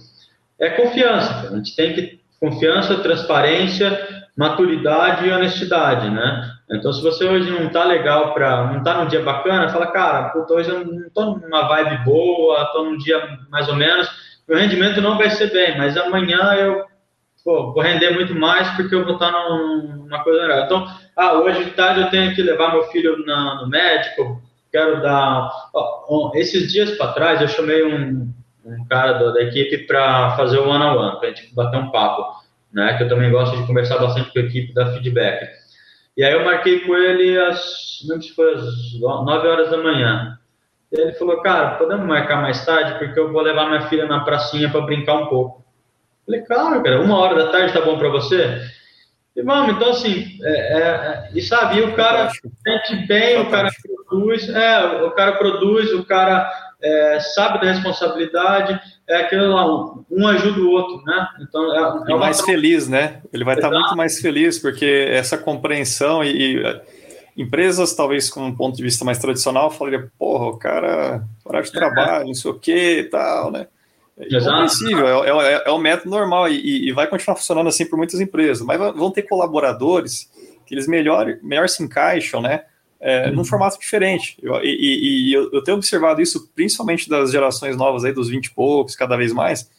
é 0.58 0.70
confiança. 0.70 1.50
A 1.52 1.56
gente 1.56 1.74
tem 1.74 1.94
que 1.94 2.20
confiança, 2.38 2.98
transparência, 2.98 4.26
maturidade 4.36 5.26
e 5.26 5.32
honestidade, 5.32 6.10
né? 6.10 6.50
Então, 6.70 6.92
se 6.92 7.02
você 7.02 7.24
hoje 7.24 7.50
não 7.50 7.68
tá 7.70 7.84
legal 7.84 8.34
para, 8.34 8.72
não 8.72 8.82
tá 8.82 9.02
num 9.02 9.08
dia 9.08 9.22
bacana, 9.22 9.68
fala, 9.68 9.86
cara, 9.86 10.30
puta, 10.30 10.54
hoje 10.54 10.70
eu 10.70 10.84
não 10.84 11.10
tô 11.10 11.36
numa 11.36 11.68
vibe 11.68 12.04
boa, 12.04 12.70
tô 12.72 12.84
num 12.84 12.96
dia 12.98 13.38
mais 13.50 13.68
ou 13.68 13.76
menos, 13.76 14.08
meu 14.48 14.58
rendimento 14.58 15.00
não 15.00 15.16
vai 15.16 15.30
ser 15.30 15.52
bem, 15.52 15.78
mas 15.78 15.96
amanhã 15.96 16.54
eu 16.54 16.84
pô, 17.44 17.72
vou 17.72 17.82
render 17.82 18.10
muito 18.10 18.34
mais 18.34 18.68
porque 18.70 18.94
eu 18.94 19.04
vou 19.04 19.14
estar 19.14 19.30
numa 19.30 20.24
coisa 20.24 20.42
legal. 20.42 20.64
Então, 20.64 20.86
ah, 21.16 21.34
hoje 21.34 21.64
de 21.64 21.70
tarde 21.72 22.00
eu 22.00 22.10
tenho 22.10 22.34
que 22.34 22.42
levar 22.42 22.72
meu 22.72 22.84
filho 22.84 23.24
na, 23.26 23.56
no 23.56 23.68
médico, 23.68 24.42
quero 24.72 25.02
dar. 25.02 25.50
Ó, 25.74 26.32
esses 26.34 26.72
dias 26.72 26.92
para 26.92 27.12
trás 27.12 27.40
eu 27.40 27.48
chamei 27.48 27.84
um, 27.84 28.32
um 28.64 28.84
cara 28.88 29.12
da, 29.12 29.30
da 29.32 29.42
equipe 29.42 29.86
para 29.86 30.36
fazer 30.36 30.58
o 30.58 30.68
one-on-one, 30.68 31.18
para 31.18 31.28
a 31.28 31.32
gente 31.32 31.54
bater 31.54 31.78
um 31.78 31.90
papo 31.90 32.44
né? 32.74 32.98
Que 32.98 33.04
eu 33.04 33.08
também 33.08 33.30
gosto 33.30 33.56
de 33.56 33.66
conversar 33.66 33.98
bastante 33.98 34.32
com 34.32 34.38
a 34.40 34.42
equipe, 34.42 34.74
dar 34.74 34.92
feedback. 34.92 35.48
E 36.16 36.24
aí 36.24 36.32
eu 36.32 36.44
marquei 36.44 36.80
com 36.80 36.94
ele 36.96 37.38
às, 37.38 38.04
não 38.06 38.20
sei 38.20 38.30
se 38.30 38.34
foi 38.34 38.52
às 38.52 39.00
9 39.00 39.48
horas 39.48 39.70
da 39.70 39.78
manhã. 39.78 40.38
Ele 40.92 41.12
falou, 41.14 41.40
cara, 41.40 41.76
podemos 41.76 42.06
marcar 42.06 42.42
mais 42.42 42.64
tarde, 42.64 42.98
porque 42.98 43.18
eu 43.18 43.32
vou 43.32 43.42
levar 43.42 43.68
minha 43.68 43.82
filha 43.88 44.06
na 44.06 44.20
pracinha 44.20 44.70
para 44.70 44.82
brincar 44.82 45.14
um 45.14 45.26
pouco. 45.26 45.63
Falei, 46.26 46.40
claro, 46.42 46.82
cara, 46.82 47.00
uma 47.02 47.18
hora 47.18 47.34
da 47.34 47.52
tarde 47.52 47.72
tá 47.72 47.80
bom 47.80 47.98
para 47.98 48.08
você? 48.08 48.60
E 49.36 49.42
vamos, 49.42 49.74
então 49.74 49.90
assim, 49.90 50.38
é, 50.42 50.50
é, 50.50 50.80
é, 50.80 51.30
e 51.34 51.42
sabe, 51.42 51.80
o 51.82 51.94
cara 51.94 52.30
sente 52.30 53.06
bem, 53.06 53.40
o 53.40 53.50
cara 53.50 53.68
produz, 54.06 54.48
é, 54.48 54.84
o 55.02 55.10
cara 55.10 55.32
produz, 55.32 55.92
o 55.92 56.04
cara 56.04 56.48
é, 56.80 57.18
sabe 57.18 57.60
da 57.60 57.72
responsabilidade, 57.72 58.80
é 59.08 59.16
aquilo 59.16 59.48
lá, 59.48 59.66
um 60.08 60.28
ajuda 60.28 60.60
o 60.60 60.70
outro, 60.70 61.02
né? 61.04 61.28
Então 61.40 62.06
é, 62.06 62.12
é 62.12 62.16
mais 62.16 62.40
feliz, 62.42 62.88
né? 62.88 63.22
Ele 63.32 63.42
vai 63.42 63.56
estar 63.56 63.70
muito 63.70 63.96
mais 63.96 64.20
feliz 64.20 64.58
porque 64.58 65.08
essa 65.10 65.36
compreensão 65.36 66.22
e, 66.22 66.56
e, 66.56 66.80
empresas 67.36 67.92
talvez 67.92 68.30
com 68.30 68.40
um 68.40 68.54
ponto 68.54 68.76
de 68.76 68.84
vista 68.84 69.04
mais 69.04 69.18
tradicional 69.18 69.68
falaria, 69.68 70.08
porra, 70.16 70.46
o 70.46 70.56
cara 70.56 71.24
horário 71.44 71.68
de 71.68 71.76
é. 71.76 71.80
trabalho, 71.80 72.26
não 72.26 72.34
sei 72.34 72.50
o 72.52 72.54
que 72.54 73.00
e 73.00 73.04
tal, 73.04 73.50
né? 73.50 73.66
É 74.16 74.38
compreensível, 74.38 75.24
é, 75.24 75.54
é, 75.54 75.62
é, 75.66 75.70
o 75.70 75.78
método 75.78 76.10
normal 76.10 76.48
e, 76.48 76.88
e, 76.88 76.92
vai 76.92 77.06
continuar 77.08 77.36
funcionando 77.36 77.68
assim 77.68 77.84
por 77.84 77.96
muitas 77.96 78.20
empresas, 78.20 78.64
mas 78.64 78.78
vão 78.78 79.10
ter 79.10 79.22
colaboradores 79.22 80.30
que 80.64 80.74
eles 80.74 80.86
melhor, 80.86 81.36
melhor 81.42 81.68
se 81.68 81.82
encaixam, 81.82 82.40
né? 82.40 82.62
é, 83.04 83.28
uhum. 83.28 83.36
num 83.36 83.44
formato 83.44 83.78
diferente. 83.78 84.38
Eu, 84.42 84.54
e, 84.64 85.28
e, 85.28 85.32
eu, 85.32 85.50
eu, 85.52 85.62
tenho 85.62 85.76
observado 85.76 86.22
isso 86.22 86.50
principalmente 86.54 87.06
das 87.06 87.30
gerações 87.30 87.76
novas 87.76 88.02
aí, 88.02 88.12
dos 88.12 88.30
20 88.30 88.46
e 88.46 88.54
poucos, 88.54 88.96
cada 88.96 89.14
vez 89.14 89.30
mais. 89.30 89.70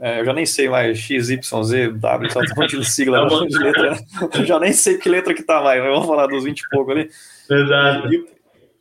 É, 0.00 0.20
eu 0.20 0.24
já 0.24 0.32
nem 0.32 0.46
sei 0.46 0.70
mais 0.70 0.98
X, 0.98 1.28
Y, 1.28 1.62
Z, 1.64 1.88
W, 1.92 2.32
só 2.32 2.40
um 2.40 2.44
monte 2.56 2.78
de 2.78 2.90
sigla, 2.90 3.28
tá 3.28 3.44
de 3.44 3.58
letra, 3.58 3.90
né? 3.90 3.98
Eu 4.34 4.46
já 4.46 4.58
nem 4.58 4.72
sei 4.72 4.96
que 4.96 5.06
letra 5.06 5.34
que 5.34 5.42
tá 5.42 5.60
mais, 5.62 5.82
vamos 5.82 6.06
falar 6.06 6.26
dos 6.28 6.44
20 6.44 6.60
e 6.60 6.68
pouco 6.70 6.90
ali. 6.92 7.10
Verdade. 7.46 8.16
E, 8.16 8.24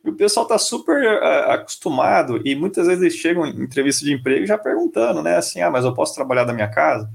e 0.03 0.09
o 0.09 0.15
pessoal 0.15 0.45
tá 0.45 0.57
super 0.57 1.03
uh, 1.03 1.51
acostumado 1.51 2.41
e 2.45 2.55
muitas 2.55 2.87
vezes 2.87 3.01
eles 3.01 3.15
chegam 3.15 3.45
em 3.45 3.61
entrevista 3.61 4.03
de 4.03 4.13
emprego 4.13 4.45
já 4.45 4.57
perguntando, 4.57 5.21
né, 5.21 5.37
assim, 5.37 5.61
ah, 5.61 5.69
mas 5.69 5.85
eu 5.85 5.93
posso 5.93 6.15
trabalhar 6.15 6.43
da 6.43 6.53
minha 6.53 6.69
casa? 6.69 7.09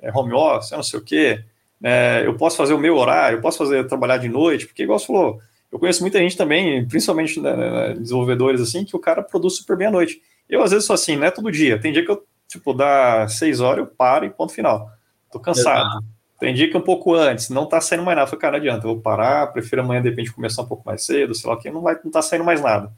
É, 0.00 0.10
home 0.12 0.32
office, 0.32 0.70
não 0.70 0.82
sei 0.82 0.98
o 0.98 1.04
quê, 1.04 1.44
é, 1.82 2.22
eu 2.24 2.34
posso 2.36 2.56
fazer 2.56 2.72
o 2.72 2.78
meu 2.78 2.96
horário, 2.96 3.36
eu 3.38 3.42
posso 3.42 3.58
fazer 3.58 3.86
trabalhar 3.86 4.16
de 4.16 4.28
noite, 4.28 4.66
porque 4.66 4.82
igual 4.82 4.98
você 4.98 5.06
falou, 5.06 5.40
eu 5.70 5.78
conheço 5.78 6.02
muita 6.02 6.18
gente 6.18 6.36
também, 6.36 6.86
principalmente 6.86 7.40
né, 7.40 7.54
né, 7.54 7.94
desenvolvedores 7.94 8.60
assim, 8.60 8.84
que 8.84 8.96
o 8.96 9.00
cara 9.00 9.22
produz 9.22 9.56
super 9.56 9.76
bem 9.76 9.86
à 9.86 9.90
noite. 9.90 10.20
Eu 10.48 10.62
às 10.62 10.72
vezes 10.72 10.84
sou 10.84 10.94
assim, 10.94 11.16
não 11.16 11.26
é 11.26 11.30
todo 11.30 11.50
dia. 11.52 11.80
Tem 11.80 11.92
dia 11.92 12.04
que 12.04 12.10
eu, 12.10 12.26
tipo, 12.48 12.74
dá 12.74 13.28
seis 13.28 13.60
horas, 13.60 13.78
eu 13.78 13.86
paro 13.86 14.24
e 14.24 14.30
ponto 14.30 14.52
final. 14.52 14.90
Tô 15.30 15.38
cansado. 15.38 15.88
Exato. 15.88 16.19
Tem 16.40 16.54
dia 16.54 16.70
que 16.70 16.76
um 16.76 16.80
pouco 16.80 17.14
antes, 17.14 17.50
não 17.50 17.66
tá 17.66 17.80
saindo 17.82 18.02
mais 18.02 18.16
nada. 18.16 18.26
Falei, 18.26 18.40
cara, 18.40 18.52
não 18.52 18.58
adianta, 18.58 18.86
eu 18.86 18.94
vou 18.94 19.02
parar, 19.02 19.48
prefiro 19.48 19.82
amanhã 19.82 20.00
de 20.00 20.08
repente 20.08 20.32
começar 20.32 20.62
um 20.62 20.66
pouco 20.66 20.82
mais 20.86 21.04
cedo, 21.04 21.34
sei 21.34 21.48
lá 21.48 21.54
o 21.54 21.58
que, 21.58 21.70
não 21.70 21.82
vai, 21.82 21.98
não 22.02 22.10
tá 22.10 22.22
saindo 22.22 22.44
mais 22.44 22.62
nada. 22.62 22.90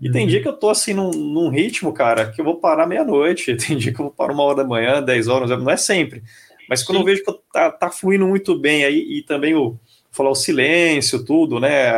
E 0.00 0.10
tem 0.10 0.22
uhum. 0.22 0.28
dia 0.28 0.40
que 0.40 0.46
eu 0.46 0.52
tô 0.52 0.70
assim 0.70 0.94
num, 0.94 1.10
num 1.10 1.48
ritmo, 1.48 1.92
cara, 1.92 2.30
que 2.30 2.40
eu 2.40 2.44
vou 2.44 2.60
parar 2.60 2.86
meia-noite, 2.86 3.56
tem 3.58 3.76
dia 3.76 3.92
que 3.92 4.00
eu 4.00 4.04
vou 4.04 4.14
parar 4.14 4.32
uma 4.32 4.44
hora 4.44 4.58
da 4.58 4.64
manhã, 4.64 5.02
dez 5.02 5.26
horas, 5.26 5.50
não 5.50 5.68
é 5.68 5.76
sempre. 5.76 6.22
Mas 6.68 6.84
quando 6.84 6.98
Sim. 6.98 7.02
eu 7.02 7.06
vejo 7.06 7.24
que 7.24 7.32
tá, 7.52 7.70
tá 7.72 7.90
fluindo 7.90 8.26
muito 8.26 8.56
bem 8.56 8.84
aí, 8.84 9.18
e 9.18 9.22
também 9.22 9.54
o, 9.54 9.76
falar 10.12 10.30
o 10.30 10.34
silêncio, 10.34 11.24
tudo, 11.24 11.58
né? 11.58 11.90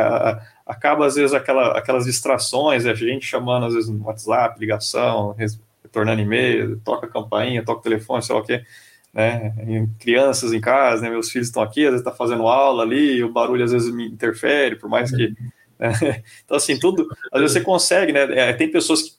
Acaba, 0.65 1.05
às 1.05 1.15
vezes, 1.15 1.33
aquela, 1.33 1.77
aquelas 1.77 2.05
distrações, 2.05 2.85
a 2.85 2.93
gente 2.93 3.25
chamando, 3.25 3.65
às 3.67 3.73
vezes, 3.73 3.89
no 3.89 4.05
WhatsApp, 4.05 4.59
ligação, 4.59 5.35
retornando 5.83 6.21
e-mail, 6.21 6.79
toca 6.83 7.07
a 7.07 7.09
campainha, 7.09 7.63
toca 7.63 7.79
o 7.79 7.83
telefone, 7.83 8.21
sei 8.21 8.35
lá 8.35 8.41
o 8.41 8.43
quê, 8.43 8.63
né? 9.13 9.53
Crianças 9.99 10.53
em 10.53 10.61
casa, 10.61 11.01
né? 11.01 11.09
Meus 11.09 11.31
filhos 11.31 11.47
estão 11.47 11.63
aqui, 11.63 11.85
às 11.85 11.91
vezes 11.91 12.05
está 12.05 12.11
fazendo 12.11 12.47
aula 12.47 12.83
ali, 12.83 13.23
o 13.23 13.31
barulho 13.31 13.63
às 13.63 13.71
vezes 13.71 13.93
me 13.93 14.07
interfere, 14.07 14.75
por 14.75 14.89
mais 14.89 15.11
que. 15.11 15.29
Né? 15.29 15.35
Então, 16.43 16.57
assim, 16.57 16.77
tudo. 16.77 17.07
Às 17.31 17.39
vezes 17.39 17.53
você 17.53 17.61
consegue, 17.61 18.11
né? 18.11 18.23
É, 18.37 18.53
tem 18.53 18.69
pessoas 18.69 19.01
que 19.01 19.11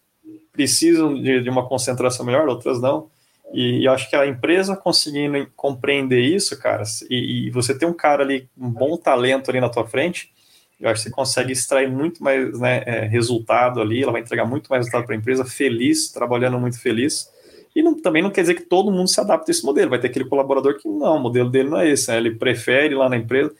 precisam 0.52 1.14
de, 1.14 1.42
de 1.42 1.48
uma 1.48 1.66
concentração 1.66 2.24
melhor, 2.24 2.46
outras 2.48 2.80
não. 2.80 3.08
E, 3.52 3.84
eu 3.84 3.92
acho 3.92 4.08
que 4.08 4.16
a 4.16 4.26
empresa 4.26 4.76
conseguindo 4.76 5.50
compreender 5.56 6.20
isso, 6.20 6.58
cara, 6.58 6.82
e, 7.08 7.46
e, 7.46 7.50
você 7.50 7.76
ter 7.76 7.86
um 7.86 7.92
cara 7.92 8.22
ali, 8.22 8.48
um 8.56 8.70
bom 8.70 8.96
talento 8.96 9.50
ali 9.50 9.60
na 9.60 9.68
tua 9.68 9.86
frente, 9.86 10.30
eu 10.78 10.88
acho 10.88 11.02
que 11.02 11.08
você 11.08 11.14
consegue 11.14 11.52
extrair 11.52 11.90
muito 11.90 12.22
mais 12.22 12.58
né, 12.58 12.82
é, 12.86 13.00
resultado 13.06 13.80
ali, 13.80 14.02
ela 14.02 14.12
vai 14.12 14.20
entregar 14.20 14.46
muito 14.46 14.68
mais 14.68 14.80
resultado 14.80 15.04
para 15.04 15.14
a 15.14 15.18
empresa, 15.18 15.44
feliz, 15.44 16.10
trabalhando 16.10 16.58
muito 16.58 16.80
feliz. 16.80 17.28
E 17.74 17.82
não, 17.82 18.00
também 18.00 18.22
não 18.22 18.30
quer 18.30 18.40
dizer 18.42 18.54
que 18.54 18.62
todo 18.62 18.90
mundo 18.90 19.08
se 19.08 19.20
adapte 19.20 19.50
a 19.50 19.52
esse 19.52 19.64
modelo, 19.64 19.90
vai 19.90 19.98
ter 19.98 20.08
aquele 20.08 20.24
colaborador 20.24 20.78
que 20.78 20.88
não, 20.88 21.16
o 21.16 21.20
modelo 21.20 21.48
dele 21.48 21.70
não 21.70 21.78
é 21.78 21.88
esse, 21.88 22.10
né, 22.10 22.16
ele 22.16 22.32
prefere 22.32 22.94
ir 22.94 22.98
lá 22.98 23.08
na 23.08 23.16
empresa 23.16 23.52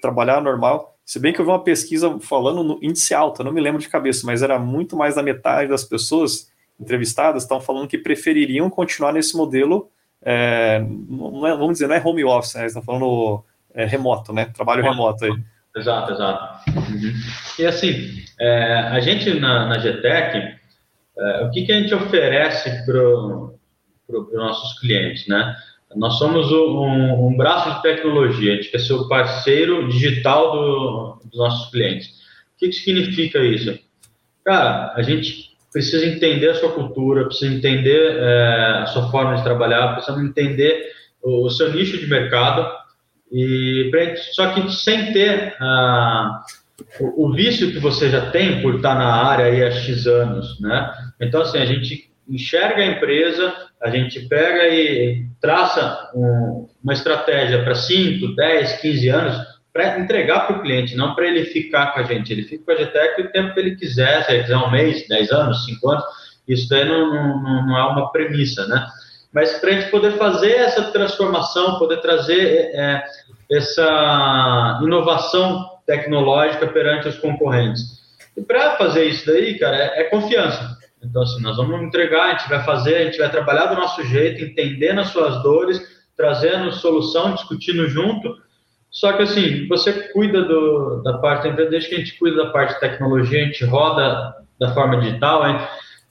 trabalhar 0.00 0.40
normal. 0.40 0.96
Se 1.04 1.18
bem 1.18 1.32
que 1.32 1.40
eu 1.40 1.44
vi 1.44 1.50
uma 1.50 1.62
pesquisa 1.62 2.18
falando 2.20 2.62
no 2.62 2.78
índice 2.82 3.14
alto, 3.14 3.40
eu 3.40 3.44
não 3.44 3.52
me 3.52 3.60
lembro 3.60 3.80
de 3.80 3.88
cabeça, 3.88 4.26
mas 4.26 4.42
era 4.42 4.58
muito 4.58 4.96
mais 4.96 5.14
da 5.14 5.22
metade 5.22 5.70
das 5.70 5.84
pessoas 5.84 6.50
entrevistadas 6.78 7.42
estavam 7.42 7.64
falando 7.64 7.88
que 7.88 7.98
prefeririam 7.98 8.68
continuar 8.68 9.12
nesse 9.12 9.36
modelo, 9.36 9.88
é, 10.22 10.84
não 11.08 11.46
é, 11.46 11.56
vamos 11.56 11.74
dizer, 11.74 11.86
não 11.86 11.94
é 11.94 12.02
home 12.04 12.24
office, 12.24 12.54
né? 12.54 12.66
Estão 12.66 12.82
falando 12.82 13.42
é, 13.74 13.84
remoto, 13.84 14.32
né? 14.32 14.46
Trabalho 14.46 14.82
remoto 14.82 15.24
aí. 15.24 15.32
Exato, 15.76 16.12
exato. 16.12 16.70
Uhum. 16.70 17.12
E 17.58 17.66
assim, 17.66 18.24
é, 18.40 18.72
a 18.90 19.00
gente 19.00 19.38
na, 19.38 19.66
na 19.66 19.78
GTEC, 19.78 20.56
é, 21.18 21.44
o 21.44 21.50
que, 21.50 21.64
que 21.64 21.72
a 21.72 21.80
gente 21.80 21.94
oferece 21.94 22.84
para 22.84 23.55
os 24.08 24.32
nossos 24.32 24.78
clientes, 24.78 25.26
né? 25.26 25.56
Nós 25.94 26.18
somos 26.18 26.50
um, 26.52 27.26
um, 27.26 27.36
braço 27.36 27.76
de 27.76 27.82
tecnologia, 27.82 28.52
a 28.52 28.56
gente 28.56 28.70
quer 28.70 28.80
ser 28.80 28.92
o 28.92 29.08
parceiro 29.08 29.88
digital 29.88 30.52
do, 30.52 31.20
dos 31.24 31.38
nossos 31.38 31.70
clientes. 31.70 32.08
O 32.08 32.58
que, 32.58 32.68
que 32.68 32.74
significa 32.74 33.38
isso? 33.38 33.78
Cara, 34.44 34.92
a 34.94 35.02
gente 35.02 35.56
precisa 35.72 36.06
entender 36.06 36.50
a 36.50 36.54
sua 36.54 36.72
cultura, 36.72 37.26
precisa 37.26 37.54
entender 37.54 38.16
é, 38.18 38.82
a 38.82 38.86
sua 38.86 39.10
forma 39.10 39.36
de 39.36 39.44
trabalhar, 39.44 39.94
precisa 39.94 40.20
entender 40.20 40.90
o, 41.22 41.46
o 41.46 41.50
seu 41.50 41.72
nicho 41.72 41.98
de 41.98 42.06
mercado, 42.06 42.66
e 43.30 43.90
só 44.32 44.52
que 44.52 44.70
sem 44.72 45.12
ter 45.12 45.56
ah, 45.60 46.42
o, 47.00 47.26
o, 47.26 47.32
vício 47.32 47.72
que 47.72 47.78
você 47.78 48.08
já 48.08 48.30
tem 48.30 48.62
por 48.62 48.76
estar 48.76 48.94
na 48.94 49.06
área 49.06 49.46
aí 49.46 49.64
há 49.64 49.70
X 49.70 50.06
anos, 50.06 50.60
né? 50.60 50.92
Então, 51.20 51.42
assim, 51.42 51.58
a 51.58 51.66
gente 51.66 52.10
enxerga 52.28 52.82
a 52.82 52.86
empresa, 52.86 53.54
a 53.82 53.90
gente 53.90 54.20
pega 54.28 54.68
e 54.68 55.26
traça 55.40 56.10
um, 56.14 56.68
uma 56.82 56.92
estratégia 56.92 57.62
para 57.62 57.74
5, 57.74 58.34
10, 58.34 58.80
15 58.80 59.08
anos, 59.08 59.36
para 59.72 59.98
entregar 59.98 60.46
para 60.46 60.56
o 60.56 60.62
cliente, 60.62 60.96
não 60.96 61.14
para 61.14 61.26
ele 61.26 61.44
ficar 61.44 61.92
com 61.92 62.00
a 62.00 62.02
gente. 62.02 62.32
Ele 62.32 62.42
fica 62.42 62.64
com 62.64 62.72
a 62.72 62.84
GTEC 62.84 63.22
o 63.22 63.30
tempo 63.30 63.52
que 63.52 63.60
ele 63.60 63.76
quiser, 63.76 64.24
se 64.24 64.32
ele 64.32 64.42
quiser 64.42 64.56
um 64.56 64.70
mês, 64.70 65.06
10 65.06 65.30
anos, 65.30 65.64
5 65.66 65.90
anos, 65.90 66.04
isso 66.48 66.68
daí 66.68 66.84
não, 66.84 67.42
não, 67.42 67.66
não 67.66 67.76
é 67.76 67.84
uma 67.86 68.10
premissa, 68.10 68.66
né? 68.66 68.86
Mas 69.32 69.58
para 69.58 69.70
a 69.70 69.72
gente 69.74 69.90
poder 69.90 70.12
fazer 70.12 70.52
essa 70.52 70.90
transformação, 70.90 71.78
poder 71.78 72.00
trazer 72.00 72.70
é, 72.72 73.04
essa 73.50 74.80
inovação 74.82 75.68
tecnológica 75.86 76.66
perante 76.68 77.08
os 77.08 77.18
concorrentes. 77.18 77.82
E 78.36 78.40
para 78.40 78.76
fazer 78.76 79.04
isso 79.04 79.26
daí, 79.26 79.58
cara, 79.58 79.76
é, 79.76 80.00
é 80.00 80.04
confiança. 80.04 80.78
Então, 81.08 81.22
assim, 81.22 81.40
nós 81.42 81.56
vamos 81.56 81.82
entregar, 81.82 82.24
a 82.24 82.38
gente 82.38 82.48
vai 82.48 82.62
fazer, 82.64 82.96
a 82.96 83.04
gente 83.04 83.18
vai 83.18 83.30
trabalhar 83.30 83.66
do 83.66 83.76
nosso 83.76 84.02
jeito, 84.04 84.44
entendendo 84.44 85.00
as 85.00 85.08
suas 85.08 85.42
dores, 85.42 85.80
trazendo 86.16 86.72
solução, 86.72 87.34
discutindo 87.34 87.88
junto, 87.88 88.34
só 88.96 89.12
que 89.12 89.24
assim, 89.24 89.68
você 89.68 89.92
cuida 90.10 90.42
do, 90.42 91.02
da 91.02 91.18
parte, 91.18 91.50
desde 91.50 91.88
que 91.88 91.94
a 91.96 91.98
gente 91.98 92.18
cuida 92.18 92.44
da 92.44 92.50
parte 92.50 92.74
de 92.74 92.80
tecnologia, 92.80 93.42
a 93.42 93.44
gente 93.44 93.62
roda 93.66 94.34
da 94.58 94.72
forma 94.72 94.98
digital, 94.98 95.46
hein? 95.46 95.58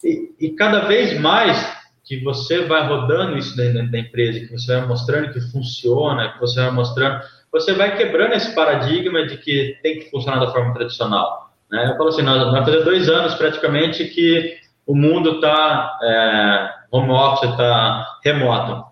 E, 0.04 0.36
e 0.40 0.50
cada 0.52 0.82
vez 0.82 1.20
mais 1.20 1.76
que 2.04 2.24
você 2.24 2.62
vai 2.66 2.88
rodando 2.88 3.40
isso 3.40 3.58
dentro 3.58 3.90
da 3.90 3.98
empresa, 3.98 4.40
que 4.40 4.52
você 4.52 4.78
vai 4.78 4.86
mostrando 4.86 5.34
que 5.34 5.42
funciona, 5.52 6.34
que 6.34 6.40
você 6.40 6.62
vai 6.62 6.70
mostrando, 6.70 7.22
você 7.52 7.74
vai 7.74 7.98
quebrando 7.98 8.34
esse 8.34 8.54
paradigma 8.54 9.26
de 9.26 9.38
que 9.38 9.80
tem 9.82 10.00
que 10.00 10.12
funcionar 10.12 10.40
da 10.40 10.52
forma 10.52 10.72
tradicional. 10.72 11.52
Né? 11.72 11.90
Eu 11.90 11.98
falo 11.98 12.10
assim, 12.10 12.22
nós 12.22 12.52
vai 12.52 12.64
fazer 12.64 12.84
dois 12.84 13.10
anos 13.10 13.34
praticamente 13.34 14.06
que 14.06 14.58
o 14.86 14.96
mundo 14.96 15.36
está 15.36 15.98
é, 16.02 16.70
home 16.92 17.12
office, 17.12 17.50
está 17.50 18.06
remoto. 18.24 18.86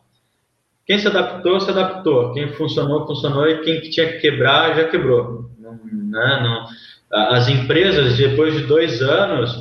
Quem 0.86 0.98
se 1.00 1.08
adaptou, 1.08 1.60
se 1.60 1.70
adaptou. 1.70 2.34
Quem 2.34 2.54
funcionou, 2.54 3.06
funcionou. 3.06 3.48
E 3.48 3.62
quem 3.62 3.82
tinha 3.82 4.14
que 4.14 4.20
quebrar, 4.20 4.76
já 4.76 4.86
quebrou. 4.86 5.50
Não, 5.58 5.74
né? 5.74 6.40
não, 6.44 6.68
as 7.32 7.48
empresas, 7.48 8.18
depois 8.18 8.56
de 8.56 8.64
dois 8.66 9.02
anos, 9.02 9.56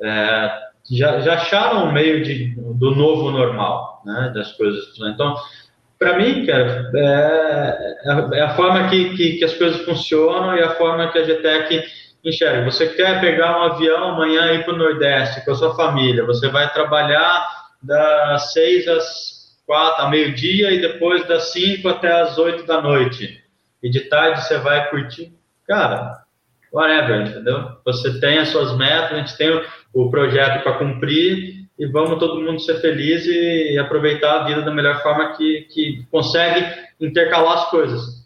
é, 0.00 0.50
já, 0.90 1.20
já 1.20 1.34
acharam 1.34 1.84
o 1.84 1.92
meio 1.92 2.22
de, 2.22 2.54
do 2.56 2.94
novo 2.94 3.30
normal, 3.30 4.02
né? 4.04 4.32
das 4.34 4.52
coisas. 4.52 4.84
Então, 5.08 5.34
para 5.98 6.16
mim, 6.16 6.46
cara, 6.46 6.90
é, 6.94 7.96
é, 8.34 8.40
a 8.40 8.54
forma 8.54 8.88
que, 8.88 9.16
que, 9.16 9.32
que, 9.38 9.44
as 9.44 9.54
coisas 9.54 9.82
funcionam 9.82 10.56
e 10.56 10.62
a 10.62 10.70
forma 10.70 11.10
que 11.12 11.18
a 11.18 11.24
GTEC 11.24 11.84
enxerga. 12.24 12.70
Você 12.70 12.88
quer 12.88 13.20
pegar 13.20 13.58
um 13.58 13.62
avião 13.64 14.10
amanhã 14.10 14.52
e 14.52 14.56
ir 14.56 14.64
para 14.64 14.74
o 14.74 14.78
Nordeste 14.78 15.44
com 15.44 15.52
a 15.52 15.54
sua 15.54 15.74
família, 15.74 16.24
você 16.24 16.48
vai 16.48 16.72
trabalhar 16.72 17.48
das 17.82 18.52
seis 18.52 18.86
às 18.86 19.56
quatro, 19.66 20.04
a 20.04 20.10
meio-dia 20.10 20.70
e 20.70 20.80
depois 20.80 21.26
das 21.26 21.52
cinco 21.52 21.88
até 21.88 22.12
as 22.20 22.38
oito 22.38 22.64
da 22.64 22.80
noite. 22.80 23.42
E 23.82 23.90
de 23.90 24.00
tarde 24.02 24.42
você 24.42 24.58
vai 24.58 24.88
curtir. 24.90 25.32
Cara, 25.66 26.22
whatever, 26.72 27.26
entendeu? 27.26 27.76
Você 27.84 28.20
tem 28.20 28.38
as 28.38 28.48
suas 28.48 28.76
metas, 28.76 29.12
a 29.12 29.16
gente 29.16 29.36
tem 29.36 29.62
o, 29.92 30.10
projeto 30.10 30.62
para 30.62 30.78
cumprir 30.78 31.66
e 31.78 31.86
vamos 31.86 32.18
todo 32.18 32.40
mundo 32.40 32.60
ser 32.60 32.80
feliz 32.80 33.26
e, 33.26 33.78
aproveitar 33.78 34.40
a 34.40 34.44
vida 34.44 34.62
da 34.62 34.70
melhor 34.70 35.02
forma 35.02 35.32
que, 35.36 35.62
que 35.72 36.06
consegue 36.10 36.64
intercalar 37.00 37.54
as 37.54 37.70
coisas. 37.70 38.21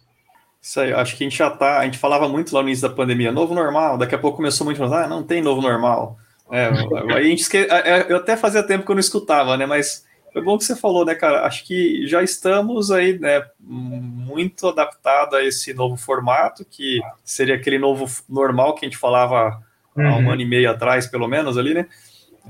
Isso 0.67 0.81
aí, 0.81 0.93
acho 0.93 1.17
que 1.17 1.23
a 1.23 1.29
gente 1.29 1.39
já 1.39 1.49
tá. 1.49 1.79
A 1.79 1.85
gente 1.85 1.97
falava 1.97 2.29
muito 2.29 2.53
lá 2.53 2.61
no 2.61 2.69
início 2.69 2.89
da 2.89 2.93
pandemia, 2.93 3.31
novo 3.31 3.55
normal, 3.55 3.97
daqui 3.97 4.17
a 4.17 4.19
pouco 4.19 4.39
começou 4.39 4.65
muito 4.65 4.83
a 4.83 5.05
ah, 5.05 5.07
não 5.07 5.23
tem 5.23 5.41
novo 5.41 5.63
normal. 5.63 6.19
É, 6.51 6.67
a 7.15 7.23
gente 7.23 7.43
esque... 7.43 7.59
É, 7.59 8.01
é, 8.01 8.07
eu 8.09 8.17
até 8.17 8.37
fazia 8.37 8.65
tempo 8.65 8.85
que 8.85 8.91
eu 8.91 8.97
não 8.97 9.01
escutava, 9.01 9.57
né? 9.57 9.65
Mas 9.65 10.05
foi 10.33 10.43
bom 10.43 10.59
que 10.59 10.65
você 10.65 10.75
falou, 10.75 11.05
né, 11.05 11.15
cara? 11.15 11.47
Acho 11.47 11.65
que 11.65 12.05
já 12.09 12.21
estamos 12.21 12.91
aí, 12.91 13.17
né, 13.17 13.45
muito 13.61 14.67
adaptado 14.67 15.37
a 15.37 15.45
esse 15.45 15.73
novo 15.73 15.97
formato, 15.97 16.65
que 16.69 16.99
seria 17.25 17.55
aquele 17.55 17.79
novo 17.79 18.05
normal 18.29 18.75
que 18.75 18.85
a 18.85 18.89
gente 18.89 18.99
falava 18.99 19.63
uhum. 19.97 20.05
há 20.05 20.17
um 20.17 20.25
uhum. 20.25 20.31
ano 20.33 20.43
e 20.43 20.47
meio 20.47 20.69
atrás, 20.69 21.07
pelo 21.07 21.29
menos, 21.29 21.57
ali, 21.57 21.75
né? 21.75 21.87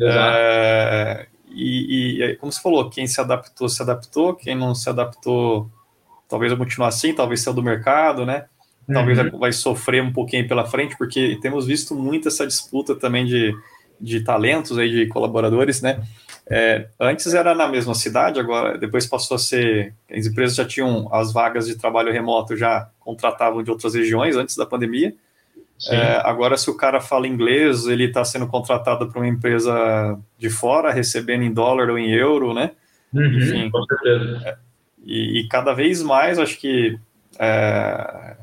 É, 0.00 1.26
e, 1.50 2.22
e, 2.22 2.36
como 2.36 2.50
você 2.50 2.62
falou, 2.62 2.88
quem 2.88 3.06
se 3.06 3.20
adaptou, 3.20 3.68
se 3.68 3.82
adaptou, 3.82 4.34
quem 4.34 4.54
não 4.54 4.74
se 4.74 4.88
adaptou, 4.88 5.70
talvez 6.28 6.52
vai 6.52 6.58
continuar 6.58 6.88
assim, 6.88 7.14
talvez 7.14 7.40
seja 7.40 7.54
do 7.54 7.62
mercado, 7.62 8.26
né? 8.26 8.44
Talvez 8.92 9.18
uhum. 9.18 9.38
vai 9.38 9.52
sofrer 9.52 10.02
um 10.02 10.12
pouquinho 10.12 10.46
pela 10.46 10.64
frente, 10.64 10.96
porque 10.96 11.38
temos 11.42 11.66
visto 11.66 11.94
muito 11.94 12.28
essa 12.28 12.46
disputa 12.46 12.94
também 12.94 13.26
de, 13.26 13.52
de 14.00 14.20
talentos 14.20 14.78
aí, 14.78 14.88
de 14.90 15.06
colaboradores, 15.08 15.82
né? 15.82 16.00
É, 16.48 16.86
antes 17.00 17.34
era 17.34 17.52
na 17.52 17.66
mesma 17.66 17.94
cidade, 17.94 18.38
agora 18.38 18.78
depois 18.78 19.04
passou 19.04 19.34
a 19.34 19.38
ser. 19.38 19.92
As 20.08 20.26
empresas 20.26 20.56
já 20.56 20.64
tinham 20.64 21.12
as 21.12 21.32
vagas 21.32 21.66
de 21.66 21.76
trabalho 21.76 22.12
remoto, 22.12 22.56
já 22.56 22.88
contratavam 23.00 23.62
de 23.64 23.70
outras 23.70 23.94
regiões 23.94 24.36
antes 24.36 24.56
da 24.56 24.64
pandemia. 24.64 25.12
É, 25.90 26.22
agora, 26.24 26.56
se 26.56 26.70
o 26.70 26.76
cara 26.76 27.00
fala 27.00 27.26
inglês, 27.26 27.86
ele 27.86 28.04
está 28.04 28.24
sendo 28.24 28.46
contratado 28.46 29.08
para 29.08 29.20
uma 29.20 29.28
empresa 29.28 30.18
de 30.38 30.48
fora, 30.48 30.92
recebendo 30.92 31.42
em 31.42 31.52
dólar 31.52 31.90
ou 31.90 31.98
em 31.98 32.12
euro, 32.12 32.54
né? 32.54 32.70
Uhum, 33.12 33.38
Enfim, 33.38 33.70
com 33.70 33.84
certeza. 33.84 34.58
E, 35.06 35.40
e, 35.40 35.48
cada 35.48 35.72
vez 35.72 36.02
mais, 36.02 36.38
acho 36.38 36.58
que 36.58 36.98
é, 37.38 38.36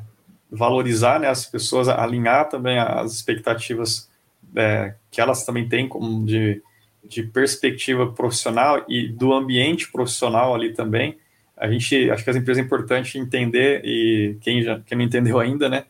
valorizar 0.49 1.19
né, 1.19 1.27
as 1.27 1.45
pessoas, 1.45 1.89
alinhar 1.89 2.47
também 2.47 2.79
as 2.79 3.13
expectativas 3.13 4.09
é, 4.55 4.95
que 5.11 5.19
elas 5.19 5.45
também 5.45 5.67
têm 5.67 5.87
como 5.87 6.25
de 6.25 6.61
de 7.03 7.23
perspectiva 7.23 8.11
profissional 8.11 8.85
e 8.87 9.07
do 9.07 9.33
ambiente 9.33 9.91
profissional 9.91 10.55
ali 10.55 10.73
também. 10.73 11.17
A 11.57 11.69
gente, 11.69 12.09
acho 12.09 12.23
que 12.23 12.29
as 12.29 12.35
empresas 12.35 12.61
é 12.61 12.65
importante 12.65 13.17
entender 13.17 13.81
e 13.83 14.37
quem 14.41 14.63
já 14.63 14.79
quem 14.79 14.97
não 14.97 15.05
entendeu 15.05 15.39
ainda, 15.39 15.69
né, 15.69 15.85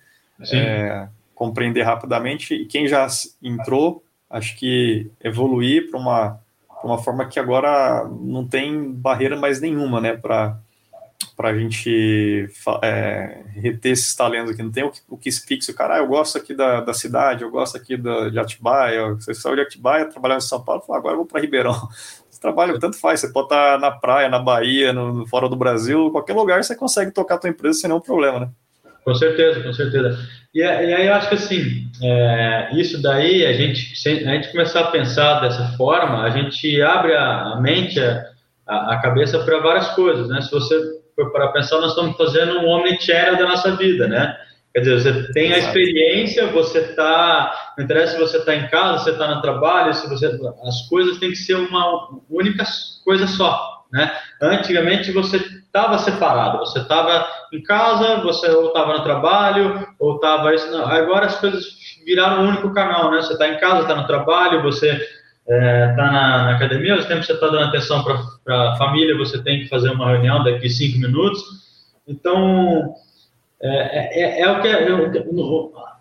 é, 0.52 1.08
compreender 1.36 1.84
rapidamente 1.84 2.54
e 2.54 2.66
quem 2.66 2.88
já 2.88 3.08
entrou, 3.42 4.04
acho 4.30 4.58
que 4.58 5.10
evoluir 5.24 5.90
para 5.90 6.00
uma 6.00 6.44
uma 6.84 6.98
forma 6.98 7.26
que 7.26 7.40
agora 7.40 8.06
não 8.10 8.46
tem 8.46 8.92
barreira 8.92 9.38
mais 9.38 9.62
nenhuma, 9.62 10.02
né, 10.02 10.18
para 10.18 10.60
para 11.36 11.50
a 11.50 11.58
gente 11.58 12.50
é, 12.82 13.44
reter 13.56 13.92
esses 13.92 14.16
talentos 14.16 14.52
aqui. 14.52 14.64
Não 14.64 14.72
tem 14.72 14.84
o 14.84 14.92
que, 15.18 15.30
o 15.30 15.76
cara, 15.76 15.96
ah, 15.96 15.98
eu 16.00 16.08
gosto 16.08 16.38
aqui 16.38 16.54
da, 16.54 16.82
da 16.82 16.94
cidade, 16.94 17.44
eu 17.44 17.52
gosto 17.52 17.78
aqui 17.78 17.98
da, 17.98 18.30
de 18.30 18.40
Atibaia, 18.40 19.14
você 19.14 19.34
saiu 19.34 19.56
de 19.56 19.62
Atibaia, 19.62 20.06
trabalhar 20.06 20.38
em 20.38 20.42
São 20.42 20.64
Paulo, 20.64 20.82
fala, 20.82 21.00
agora 21.00 21.14
eu 21.14 21.18
vou 21.18 21.26
para 21.26 21.42
Ribeirão. 21.42 21.74
Você 22.30 22.42
trabalha, 22.42 22.80
tanto 22.80 23.00
faz, 23.00 23.20
você 23.20 23.32
pode 23.32 23.46
estar 23.46 23.80
na 23.80 23.92
praia, 23.92 24.28
na 24.28 24.40
Bahia, 24.40 24.92
no, 24.92 25.26
fora 25.28 25.48
do 25.48 25.56
Brasil, 25.56 26.10
qualquer 26.10 26.34
lugar 26.34 26.64
você 26.64 26.76
consegue 26.76 27.12
tocar 27.12 27.36
a 27.36 27.38
tua 27.38 27.50
empresa 27.52 27.80
sem 27.80 27.88
nenhum 27.88 28.02
problema, 28.02 28.40
né? 28.40 28.50
Com 29.06 29.14
certeza, 29.14 29.62
com 29.62 29.72
certeza. 29.72 30.18
E, 30.54 30.60
e 30.60 30.64
aí 30.64 31.08
eu 31.08 31.14
acho 31.14 31.30
que 31.30 31.36
assim, 31.36 31.88
é, 32.02 32.70
isso 32.74 33.02
daí, 33.02 33.46
a 33.46 33.54
gente, 33.54 33.94
a 34.08 34.34
gente 34.34 34.52
começar 34.52 34.82
a 34.82 34.92
pensar 34.92 35.42
dessa 35.42 35.78
forma, 35.78 36.24
a 36.24 36.30
gente 36.32 36.82
abre 36.82 37.14
a, 37.14 37.54
a 37.54 37.62
mente, 37.62 38.00
a, 38.00 38.94
a 38.94 39.02
cabeça 39.02 39.40
para 39.44 39.60
várias 39.60 39.90
coisas, 39.90 40.28
né? 40.30 40.42
Se 40.42 40.52
você 40.52 41.03
para 41.16 41.48
pensar, 41.50 41.80
nós 41.80 41.92
estamos 41.92 42.18
fazendo 42.18 42.60
um 42.60 42.68
omnichannel 42.68 43.38
da 43.38 43.48
nossa 43.48 43.76
vida, 43.76 44.08
né? 44.08 44.36
Quer 44.74 44.80
dizer, 44.82 45.14
você 45.14 45.34
tem 45.34 45.54
a 45.54 45.60
experiência, 45.60 46.48
você 46.48 46.80
está, 46.80 47.74
não 47.78 47.86
interessa 47.86 48.14
se 48.14 48.20
você 48.20 48.38
está 48.38 48.56
em 48.56 48.68
casa, 48.70 49.00
se 49.00 49.04
você 49.06 49.12
está 49.12 49.36
no 49.36 49.42
trabalho, 49.42 49.94
se 49.94 50.10
você, 50.10 50.26
as 50.68 50.88
coisas 50.90 51.20
têm 51.20 51.30
que 51.30 51.36
ser 51.36 51.56
uma 51.56 52.10
única 52.30 52.64
coisa 53.06 53.28
só, 53.28 53.84
né? 53.92 54.12
Antigamente 54.42 55.12
você 55.12 55.38
estava 55.38 55.98
separado. 55.98 56.60
Você 56.60 56.80
estava 56.80 57.28
em 57.52 57.62
casa, 57.64 58.18
você 58.18 58.50
ou 58.50 58.68
estava 58.68 58.98
no 58.98 59.04
trabalho, 59.04 59.88
ou 60.00 60.16
estava. 60.16 60.52
Agora 60.92 61.26
as 61.26 61.40
coisas 61.40 61.66
viraram 62.06 62.44
um 62.44 62.50
único 62.50 62.74
canal, 62.74 63.12
né? 63.12 63.18
Você 63.18 63.34
está 63.34 63.48
em 63.48 63.60
casa, 63.60 63.82
está 63.82 63.96
no 63.96 64.06
trabalho, 64.06 64.62
você 64.62 65.00
é, 65.48 65.88
tá 65.88 66.12
na, 66.12 66.44
na, 66.46 66.56
academia, 66.56 66.96
ao 66.96 67.04
tempo 67.04 67.24
você 67.24 67.34
está 67.34 67.48
dando 67.48 67.66
atenção 67.66 68.04
para 68.04 68.72
a 68.72 68.76
família, 68.78 69.18
você 69.18 69.42
tem 69.44 69.62
que 69.62 69.68
fazer 69.68 69.90
uma 69.92 70.10
reunião 70.12 70.44
daqui 70.44 70.70
cinco 70.70 71.00
minutos. 71.00 71.44
Então, 72.08 72.96
é, 73.62 74.22
é, 74.22 74.42
é 74.42 74.52
o 74.52 74.62
que 74.62 74.68
é, 74.68 74.88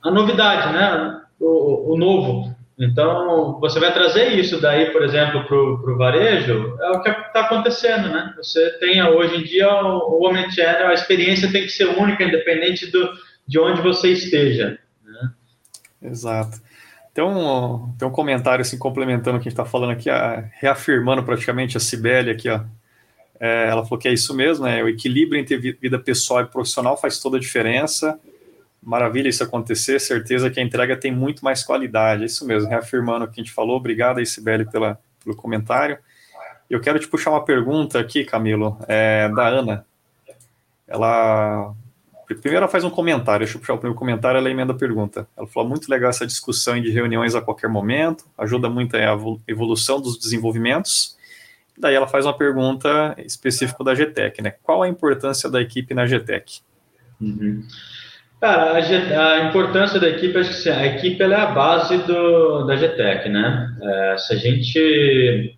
a 0.02 0.10
novidade, 0.10 0.72
né? 0.72 1.20
O, 1.40 1.92
o, 1.92 1.98
novo. 1.98 2.54
Então, 2.78 3.58
você 3.60 3.80
vai 3.80 3.92
trazer 3.92 4.38
isso 4.38 4.60
daí, 4.60 4.90
por 4.90 5.02
exemplo, 5.02 5.44
para 5.44 5.56
o 5.56 5.98
varejo, 5.98 6.76
é 6.80 6.90
o 6.90 7.02
que 7.02 7.10
está 7.10 7.40
acontecendo, 7.40 8.08
né? 8.08 8.32
Você 8.36 8.78
tem 8.78 9.02
hoje 9.02 9.36
em 9.36 9.42
dia 9.44 9.68
o, 9.72 10.20
o 10.20 10.28
Omnichannel, 10.28 10.88
a 10.88 10.94
experiência 10.94 11.50
tem 11.50 11.62
que 11.62 11.70
ser 11.70 11.86
única, 11.86 12.22
independente 12.22 12.90
do, 12.90 13.10
de 13.46 13.58
onde 13.58 13.80
você 13.80 14.12
esteja. 14.12 14.78
Né? 15.04 15.30
Exato. 16.02 16.58
Tem 17.14 17.22
um, 17.22 17.92
tem 17.98 18.08
um 18.08 18.10
comentário 18.10 18.62
assim, 18.62 18.78
complementando 18.78 19.36
o 19.36 19.40
que 19.40 19.48
a 19.48 19.50
gente 19.50 19.60
está 19.60 19.64
falando 19.64 19.90
aqui, 19.90 20.08
a, 20.08 20.48
reafirmando 20.54 21.22
praticamente 21.22 21.76
a 21.76 21.80
Cibele 21.80 22.30
aqui, 22.30 22.48
ó. 22.48 22.60
É, 23.38 23.68
ela 23.68 23.82
falou 23.82 23.98
que 23.98 24.06
é 24.06 24.12
isso 24.12 24.32
mesmo, 24.34 24.64
né? 24.64 24.82
O 24.82 24.88
equilíbrio 24.88 25.40
entre 25.40 25.56
vida 25.58 25.98
pessoal 25.98 26.42
e 26.42 26.46
profissional 26.46 26.96
faz 26.96 27.18
toda 27.18 27.36
a 27.36 27.40
diferença. 27.40 28.18
Maravilha 28.80 29.28
isso 29.28 29.42
acontecer, 29.42 30.00
certeza 30.00 30.48
que 30.48 30.60
a 30.60 30.62
entrega 30.62 30.96
tem 30.96 31.10
muito 31.12 31.44
mais 31.44 31.62
qualidade. 31.64 32.22
É 32.22 32.26
isso 32.26 32.46
mesmo, 32.46 32.68
reafirmando 32.68 33.24
o 33.24 33.28
que 33.28 33.40
a 33.40 33.44
gente 33.44 33.52
falou. 33.52 33.76
Obrigado 33.76 34.18
aí, 34.18 34.26
Sibeli, 34.26 34.64
pela, 34.70 34.98
pelo 35.22 35.36
comentário. 35.36 35.98
Eu 36.70 36.80
quero 36.80 36.98
te 36.98 37.08
puxar 37.08 37.30
uma 37.30 37.44
pergunta 37.44 37.98
aqui, 37.98 38.24
Camilo, 38.24 38.78
é, 38.88 39.28
da 39.28 39.48
Ana. 39.48 39.84
Ela. 40.86 41.74
Primeiro 42.40 42.64
ela 42.64 42.68
faz 42.68 42.84
um 42.84 42.90
comentário, 42.90 43.44
deixa 43.44 43.56
eu 43.56 43.60
puxar 43.60 43.74
o 43.74 43.78
primeiro 43.78 43.98
comentário, 43.98 44.38
ela 44.38 44.50
emenda 44.50 44.72
a 44.72 44.76
pergunta. 44.76 45.26
Ela 45.36 45.46
falou: 45.46 45.68
muito 45.68 45.88
legal 45.88 46.10
essa 46.10 46.26
discussão 46.26 46.80
de 46.80 46.90
reuniões 46.90 47.34
a 47.34 47.40
qualquer 47.40 47.68
momento, 47.68 48.24
ajuda 48.38 48.68
muito 48.68 48.96
a 48.96 49.18
evolução 49.46 50.00
dos 50.00 50.18
desenvolvimentos. 50.18 51.16
Daí 51.78 51.94
ela 51.94 52.06
faz 52.06 52.24
uma 52.26 52.36
pergunta 52.36 53.14
específica 53.18 53.82
da 53.82 53.94
GTEC, 53.94 54.42
né? 54.42 54.54
Qual 54.62 54.82
a 54.82 54.88
importância 54.88 55.50
da 55.50 55.60
equipe 55.60 55.94
na 55.94 56.06
GTEC? 56.06 56.60
Uhum. 57.20 57.64
Cara, 58.40 58.72
a, 58.72 59.34
a, 59.34 59.48
importância 59.48 60.00
da 60.00 60.08
equipe, 60.08 60.36
acho 60.36 60.50
que 60.50 60.68
assim, 60.68 60.70
a 60.70 60.86
equipe 60.86 61.22
é 61.22 61.34
a 61.34 61.46
base 61.46 61.96
do, 61.98 62.64
da 62.64 62.74
GTEC, 62.74 63.28
né? 63.28 63.76
É, 63.80 64.18
se 64.18 64.34
a 64.34 64.36
gente. 64.36 65.56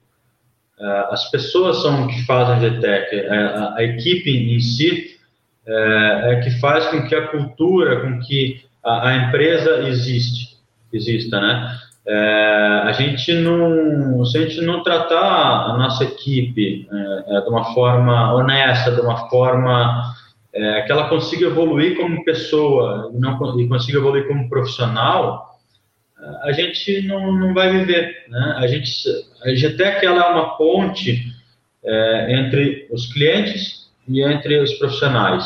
É, 0.78 1.06
as 1.10 1.30
pessoas 1.30 1.80
são 1.82 2.06
que 2.08 2.24
fazem 2.26 2.56
a 2.56 2.58
GTEC, 2.58 3.16
é, 3.16 3.30
a, 3.30 3.74
a, 3.76 3.84
equipe 3.84 4.30
em 4.30 4.60
si 4.60 5.13
é, 5.66 6.20
é, 6.32 6.40
que 6.40 6.50
faz 6.60 6.86
com 6.88 7.06
que 7.06 7.14
a 7.14 7.28
cultura, 7.28 8.00
com 8.00 8.20
que 8.20 8.62
a, 8.82 9.08
a 9.08 9.16
empresa 9.16 9.88
existe, 9.88 10.58
exista, 10.92 11.40
né? 11.40 11.78
É, 12.06 12.82
a 12.84 12.92
gente 12.92 13.32
não, 13.32 14.22
se 14.26 14.36
a 14.36 14.42
gente 14.42 14.60
não 14.60 14.82
tratar 14.82 15.70
a 15.70 15.76
nossa 15.78 16.04
equipe 16.04 16.86
é, 17.26 17.40
de 17.40 17.48
uma 17.48 17.64
forma 17.72 18.34
honesta, 18.34 18.92
de 18.92 19.00
uma 19.00 19.28
forma 19.30 20.14
é, 20.52 20.82
que 20.82 20.92
ela 20.92 21.08
consiga 21.08 21.46
evoluir 21.46 21.96
como 21.96 22.22
pessoa 22.24 23.10
e, 23.14 23.18
não, 23.18 23.58
e 23.58 23.66
consiga 23.66 23.98
evoluir 23.98 24.28
como 24.28 24.50
profissional, 24.50 25.58
a 26.42 26.52
gente 26.52 27.02
não, 27.06 27.32
não 27.32 27.54
vai 27.54 27.70
viver. 27.70 28.24
Né? 28.28 28.54
A 28.58 28.66
gente, 28.66 28.90
a 29.42 29.54
GTEC 29.54 30.04
ela 30.04 30.24
é 30.24 30.28
uma 30.28 30.56
ponte 30.56 31.22
é, 31.84 32.34
entre 32.38 32.86
os 32.90 33.12
clientes 33.12 33.83
e 34.08 34.22
entre 34.22 34.60
os 34.60 34.72
profissionais. 34.74 35.44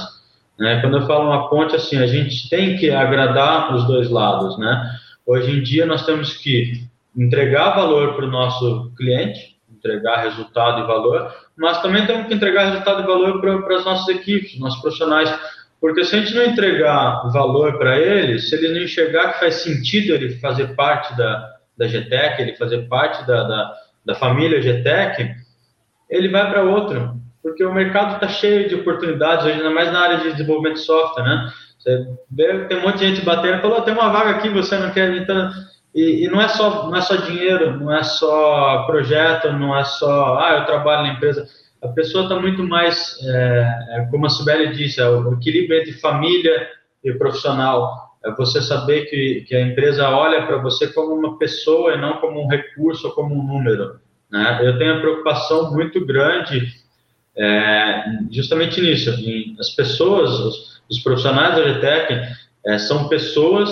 Né? 0.58 0.80
Quando 0.80 0.98
eu 0.98 1.06
falo 1.06 1.26
uma 1.28 1.48
ponte, 1.48 1.76
assim, 1.76 1.96
a 1.98 2.06
gente 2.06 2.48
tem 2.48 2.76
que 2.76 2.90
agradar 2.90 3.74
os 3.74 3.86
dois 3.86 4.10
lados. 4.10 4.58
Né? 4.58 4.90
Hoje 5.26 5.52
em 5.52 5.62
dia, 5.62 5.86
nós 5.86 6.04
temos 6.04 6.36
que 6.36 6.86
entregar 7.16 7.74
valor 7.74 8.14
para 8.14 8.26
o 8.26 8.30
nosso 8.30 8.92
cliente, 8.96 9.56
entregar 9.70 10.22
resultado 10.22 10.82
e 10.82 10.86
valor, 10.86 11.32
mas 11.56 11.80
também 11.82 12.06
temos 12.06 12.26
que 12.26 12.34
entregar 12.34 12.70
resultado 12.70 13.02
e 13.02 13.06
valor 13.06 13.40
para 13.40 13.76
as 13.76 13.84
nossas 13.84 14.08
equipes, 14.08 14.58
nossos 14.58 14.80
profissionais, 14.80 15.32
porque 15.80 16.04
se 16.04 16.16
a 16.16 16.20
gente 16.20 16.34
não 16.34 16.44
entregar 16.44 17.28
valor 17.32 17.78
para 17.78 17.98
eles, 17.98 18.48
se 18.48 18.56
ele 18.56 18.68
não 18.68 18.80
enxergar 18.82 19.32
que 19.32 19.40
faz 19.40 19.56
sentido 19.56 20.12
ele 20.12 20.30
fazer 20.38 20.74
parte 20.74 21.16
da, 21.16 21.56
da 21.76 21.86
GTEC, 21.86 22.42
ele 22.42 22.56
fazer 22.56 22.88
parte 22.88 23.24
da, 23.26 23.44
da, 23.44 23.74
da 24.04 24.14
família 24.16 24.60
GTEC, 24.60 25.34
ele 26.10 26.28
vai 26.28 26.50
para 26.50 26.64
outro, 26.64 27.20
porque 27.42 27.64
o 27.64 27.72
mercado 27.72 28.14
está 28.14 28.28
cheio 28.28 28.68
de 28.68 28.74
oportunidades 28.74 29.46
ainda 29.46 29.70
mais 29.70 29.92
na 29.92 30.00
área 30.00 30.18
de 30.18 30.32
desenvolvimento 30.32 30.74
de 30.74 30.80
software, 30.80 31.24
né? 31.24 31.52
Você 31.78 32.06
vê, 32.30 32.64
tem 32.64 32.78
um 32.78 32.82
monte 32.82 32.98
de 32.98 33.08
gente 33.08 33.24
batendo, 33.24 33.62
falou, 33.62 33.82
tem 33.82 33.94
uma 33.94 34.10
vaga 34.10 34.30
aqui, 34.30 34.48
você 34.48 34.76
não 34.78 34.90
quer, 34.90 35.14
então 35.16 35.50
e, 35.94 36.24
e, 36.24 36.28
não 36.28 36.40
é 36.40 36.48
só 36.48 36.86
não 36.86 36.96
é 36.96 37.00
só 37.00 37.16
dinheiro, 37.16 37.78
não 37.78 37.94
é 37.94 38.02
só 38.02 38.84
projeto, 38.84 39.52
não 39.52 39.76
é 39.76 39.84
só 39.84 40.38
ah 40.38 40.58
eu 40.58 40.66
trabalho 40.66 41.06
na 41.06 41.14
empresa. 41.14 41.46
A 41.82 41.88
pessoa 41.88 42.24
está 42.24 42.38
muito 42.38 42.62
mais, 42.64 43.16
é, 43.22 43.78
é, 43.90 44.08
como 44.10 44.26
a 44.26 44.28
Sibeli 44.28 44.74
disse, 44.74 45.00
é 45.00 45.08
o 45.08 45.34
equilíbrio 45.34 45.80
entre 45.80 45.92
família 45.92 46.68
e 47.04 47.12
profissional. 47.12 48.08
É 48.24 48.32
você 48.32 48.60
saber 48.60 49.06
que, 49.06 49.44
que 49.46 49.54
a 49.54 49.60
empresa 49.60 50.08
olha 50.10 50.44
para 50.44 50.58
você 50.58 50.88
como 50.88 51.14
uma 51.14 51.38
pessoa 51.38 51.94
e 51.94 52.00
não 52.00 52.14
como 52.14 52.42
um 52.42 52.48
recurso 52.48 53.06
ou 53.06 53.12
como 53.14 53.32
um 53.32 53.46
número. 53.46 54.00
Né? 54.30 54.60
Eu 54.62 54.76
tenho 54.76 54.94
uma 54.94 55.00
preocupação 55.00 55.72
muito 55.72 56.04
grande 56.04 56.66
é, 57.38 58.04
justamente 58.30 58.80
nisso. 58.80 59.10
Em, 59.10 59.56
as 59.58 59.70
pessoas, 59.70 60.30
os, 60.30 60.80
os 60.90 60.98
profissionais 60.98 61.54
da 61.54 61.72
GTEC 61.72 62.36
é, 62.66 62.78
são 62.78 63.08
pessoas 63.08 63.70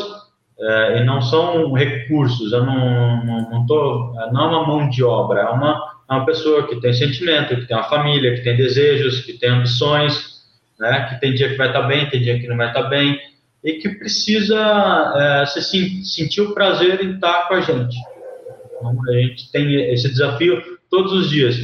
é, 0.58 0.98
e 1.00 1.04
não 1.04 1.20
são 1.20 1.72
recursos. 1.72 2.52
Eu 2.52 2.64
não, 2.64 3.24
não, 3.24 3.50
não, 3.50 3.66
tô, 3.66 4.14
não 4.32 4.44
é 4.44 4.46
uma 4.48 4.66
mão 4.66 4.88
de 4.88 5.02
obra, 5.02 5.40
é 5.40 5.48
uma, 5.50 5.82
é 6.08 6.14
uma 6.14 6.24
pessoa 6.24 6.66
que 6.66 6.80
tem 6.80 6.92
sentimento, 6.92 7.56
que 7.56 7.66
tem 7.66 7.76
uma 7.76 7.88
família, 7.88 8.34
que 8.34 8.42
tem 8.42 8.56
desejos, 8.56 9.20
que 9.20 9.34
tem 9.34 9.50
ambições, 9.50 10.36
né, 10.78 11.08
que 11.08 11.20
tem 11.20 11.34
dia 11.34 11.48
que 11.48 11.56
vai 11.56 11.68
estar 11.68 11.82
bem, 11.82 12.08
tem 12.08 12.22
dia 12.22 12.38
que 12.38 12.46
não 12.46 12.56
vai 12.56 12.68
estar 12.68 12.84
bem, 12.84 13.18
e 13.64 13.74
que 13.74 13.88
precisa 13.88 14.56
é, 15.16 15.46
se 15.46 16.04
sentir 16.04 16.40
o 16.42 16.54
prazer 16.54 17.02
em 17.02 17.14
estar 17.14 17.48
com 17.48 17.54
a 17.54 17.60
gente. 17.60 17.96
Então, 18.76 18.96
a 19.08 19.12
gente 19.12 19.50
tem 19.50 19.74
esse 19.92 20.08
desafio 20.08 20.62
todos 20.88 21.12
os 21.12 21.30
dias, 21.30 21.56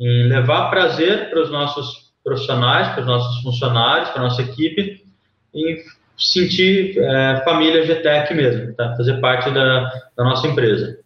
em 0.00 0.28
levar 0.28 0.70
prazer 0.70 1.28
para 1.28 1.42
os 1.42 1.50
nossos 1.50 2.10
profissionais, 2.24 2.88
para 2.88 3.02
os 3.02 3.06
nossos 3.06 3.42
funcionários, 3.42 4.08
para 4.08 4.22
a 4.22 4.24
nossa 4.24 4.40
equipe, 4.40 5.04
em 5.54 5.84
sentir 6.16 6.98
é, 6.98 7.42
família 7.44 7.84
GTEC 7.84 8.34
mesmo, 8.34 8.74
tá? 8.74 8.94
fazer 8.96 9.20
parte 9.20 9.50
da, 9.50 9.90
da, 10.16 10.24
nossa 10.24 10.46
empresa. 10.46 10.98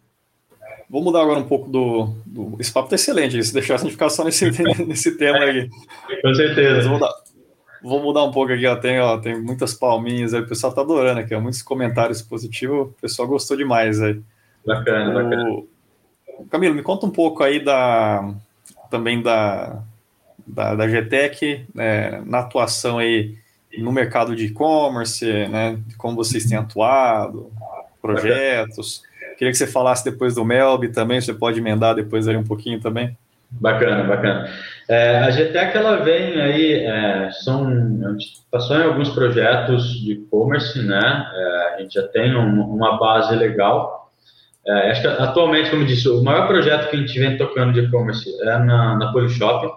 Vou 0.89 1.01
mudar 1.01 1.21
agora 1.21 1.39
um 1.39 1.47
pouco 1.47 1.69
do. 1.69 2.15
do 2.25 2.55
esse 2.59 2.71
papo 2.71 2.89
tá 2.89 2.95
excelente, 2.95 3.41
se 3.43 3.53
deixar 3.53 3.75
a 3.75 3.77
gente 3.77 3.91
ficar 3.91 4.09
só 4.09 4.23
nesse, 4.23 4.49
nesse 4.85 5.17
tema 5.17 5.39
aí. 5.39 5.69
Com 6.21 6.33
certeza. 6.33 6.87
Vou 6.87 6.93
mudar, 6.93 7.13
vou 7.81 8.01
mudar 8.01 8.23
um 8.23 8.31
pouco 8.31 8.53
aqui, 8.53 8.65
ó, 8.65 8.75
tem, 8.75 8.99
ó, 8.99 9.17
tem 9.17 9.41
muitas 9.41 9.73
palminhas 9.73 10.33
aí, 10.33 10.41
o 10.41 10.47
pessoal 10.47 10.73
tá 10.73 10.81
adorando 10.81 11.19
aqui, 11.19 11.33
ó, 11.33 11.41
muitos 11.41 11.61
comentários 11.61 12.21
positivos, 12.21 12.87
o 12.87 12.95
pessoal 13.01 13.27
gostou 13.27 13.57
demais 13.57 14.01
aí. 14.01 14.21
Bacana, 14.65 15.09
o, 15.09 15.13
bacana. 15.13 15.63
Camilo, 16.49 16.75
me 16.75 16.83
conta 16.83 17.05
um 17.05 17.11
pouco 17.11 17.43
aí 17.43 17.63
da 17.63 18.33
também 18.95 19.21
da, 19.21 19.83
da, 20.47 20.73
da 20.73 20.87
GTEC, 20.87 21.65
né, 21.75 22.21
na 22.25 22.39
atuação 22.39 22.97
aí 22.97 23.35
no 23.77 23.91
mercado 23.91 24.33
de 24.33 24.45
e-commerce, 24.45 25.25
né, 25.49 25.77
como 25.97 26.15
vocês 26.15 26.45
têm 26.45 26.57
atuado, 26.57 27.51
projetos. 28.01 29.03
Queria 29.37 29.51
que 29.51 29.57
você 29.57 29.67
falasse 29.67 30.05
depois 30.05 30.35
do 30.35 30.45
Melb 30.45 30.87
também, 30.93 31.19
você 31.19 31.33
pode 31.33 31.59
emendar 31.59 31.93
depois 31.93 32.25
aí 32.25 32.37
um 32.37 32.43
pouquinho 32.43 32.79
também. 32.79 33.17
Bacana, 33.51 34.03
bacana. 34.05 34.49
É, 34.87 35.19
a 35.19 35.29
GTEC, 35.29 35.77
ela 35.77 35.97
vem 35.97 36.41
aí, 36.41 36.73
é, 36.85 37.31
são, 37.43 37.67
a 37.67 38.11
gente 38.11 38.43
passou 38.49 38.77
em 38.77 38.83
alguns 38.83 39.09
projetos 39.09 39.99
de 39.99 40.13
e-commerce, 40.13 40.81
né, 40.81 41.31
é, 41.33 41.75
a 41.75 41.81
gente 41.81 41.95
já 41.95 42.07
tem 42.07 42.33
um, 42.33 42.61
uma 42.61 42.97
base 42.97 43.35
legal. 43.35 44.04
É, 44.67 44.91
acho 44.91 45.01
que 45.01 45.07
atualmente, 45.07 45.69
como 45.69 45.83
eu 45.83 45.87
disse, 45.87 46.09
o 46.09 46.23
maior 46.23 46.47
projeto 46.47 46.89
que 46.89 46.95
a 46.95 46.99
gente 46.99 47.19
vem 47.19 47.37
tocando 47.37 47.73
de 47.73 47.81
e-commerce 47.81 48.29
é 48.41 48.57
na, 48.57 48.97
na 48.97 49.11
Polishop, 49.11 49.67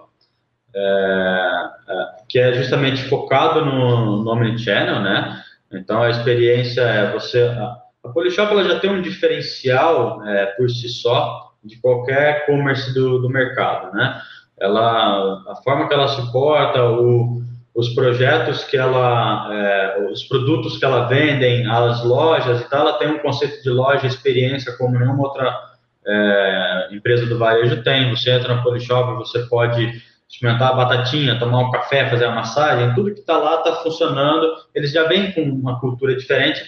é, 0.75 0.79
é, 0.79 2.05
que 2.27 2.39
é 2.39 2.53
justamente 2.53 3.03
focado 3.03 3.63
no, 3.63 4.23
no 4.23 4.31
Omnichannel, 4.31 5.01
né? 5.01 5.43
Então, 5.71 6.01
a 6.01 6.09
experiência 6.09 6.81
é 6.81 7.11
você... 7.11 7.41
A, 7.41 7.77
a 8.03 8.09
Polishop 8.09 8.51
ela 8.51 8.63
já 8.63 8.79
tem 8.79 8.89
um 8.89 9.01
diferencial 9.01 10.25
é, 10.25 10.47
por 10.47 10.69
si 10.69 10.89
só 10.89 11.51
de 11.63 11.77
qualquer 11.77 12.43
e-commerce 12.43 12.93
do, 12.93 13.19
do 13.19 13.29
mercado, 13.29 13.93
né? 13.95 14.19
Ela, 14.59 15.43
a 15.51 15.55
forma 15.63 15.87
que 15.87 15.93
ela 15.93 16.07
suporta, 16.07 16.83
o, 16.83 17.41
os 17.79 17.87
projetos 17.95 18.65
que 18.65 18.75
ela, 18.75 19.47
é, 19.53 20.07
os 20.11 20.23
produtos 20.25 20.77
que 20.77 20.83
ela 20.83 21.05
vendem, 21.05 21.65
as 21.65 22.03
lojas 22.03 22.59
e 22.59 22.69
tal, 22.69 22.81
ela 22.81 22.97
tem 22.97 23.07
um 23.07 23.19
conceito 23.19 23.63
de 23.63 23.69
loja 23.69 24.05
experiência 24.05 24.75
como 24.77 24.99
nenhuma 24.99 25.23
outra 25.23 25.57
é, 26.05 26.89
empresa 26.91 27.25
do 27.25 27.37
varejo 27.37 27.81
tem. 27.81 28.09
Você 28.09 28.31
entra 28.31 28.53
na 28.53 28.61
Polishop, 28.61 29.13
você 29.13 29.39
pode 29.45 29.93
experimentar 30.29 30.71
a 30.71 30.73
batatinha, 30.73 31.39
tomar 31.39 31.59
um 31.59 31.71
café, 31.71 32.09
fazer 32.09 32.25
a 32.25 32.35
massagem, 32.35 32.93
tudo 32.95 33.13
que 33.13 33.21
está 33.21 33.37
lá 33.37 33.59
está 33.59 33.77
funcionando. 33.77 34.45
Eles 34.75 34.91
já 34.91 35.07
vêm 35.07 35.31
com 35.31 35.41
uma 35.41 35.79
cultura 35.79 36.13
diferente. 36.13 36.61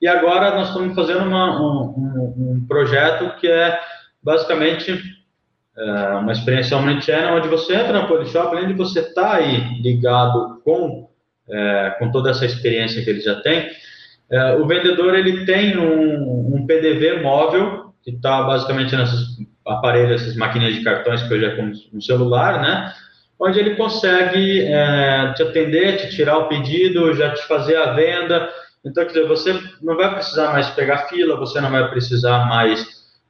E 0.00 0.08
agora 0.08 0.54
nós 0.54 0.68
estamos 0.68 0.94
fazendo 0.94 1.20
uma, 1.26 1.60
um, 1.60 1.82
um, 1.98 2.34
um, 2.38 2.66
projeto 2.66 3.38
que 3.38 3.46
é 3.46 3.78
basicamente 4.22 5.02
é, 5.78 5.90
uma 6.14 6.32
experiência 6.32 6.76
omnichannel, 6.76 7.36
onde 7.36 7.48
você 7.48 7.74
entra 7.74 7.92
na 7.92 8.06
Polishop, 8.06 8.48
além 8.48 8.68
de 8.68 8.74
você 8.74 9.00
estar 9.00 9.22
tá 9.22 9.36
aí 9.36 9.80
ligado 9.82 10.60
com, 10.64 11.08
é, 11.50 11.96
com 11.98 12.10
toda 12.10 12.30
essa 12.30 12.46
experiência 12.46 13.02
que 13.02 13.10
ele 13.10 13.20
já 13.20 13.40
tem, 13.40 13.70
é, 14.30 14.56
o 14.56 14.66
vendedor 14.66 15.14
ele 15.14 15.44
tem 15.44 15.76
um, 15.76 16.56
um 16.56 16.66
PDV 16.66 17.22
móvel 17.22 17.94
que 18.02 18.10
está 18.10 18.42
basicamente 18.42 18.96
nesses 18.96 19.36
aparelhos, 19.66 20.22
essas 20.22 20.36
maquininhas 20.36 20.74
de 20.76 20.84
cartões 20.84 21.22
que 21.22 21.34
hoje 21.34 21.44
é 21.44 21.56
como 21.56 21.72
um 21.92 22.00
celular, 22.00 22.60
né? 22.60 22.92
Onde 23.38 23.58
ele 23.58 23.76
consegue 23.76 24.62
é, 24.62 25.32
te 25.34 25.42
atender, 25.42 25.98
te 25.98 26.16
tirar 26.16 26.38
o 26.38 26.48
pedido, 26.48 27.14
já 27.14 27.34
te 27.34 27.42
fazer 27.46 27.76
a 27.76 27.92
venda. 27.92 28.48
Então, 28.84 29.04
quer 29.04 29.12
dizer, 29.12 29.26
você 29.26 29.60
não 29.82 29.96
vai 29.96 30.14
precisar 30.14 30.52
mais 30.52 30.70
pegar 30.70 31.08
fila, 31.08 31.36
você 31.36 31.60
não 31.60 31.70
vai 31.70 31.88
precisar 31.90 32.46
mais 32.46 32.86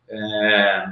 é, 0.08 0.84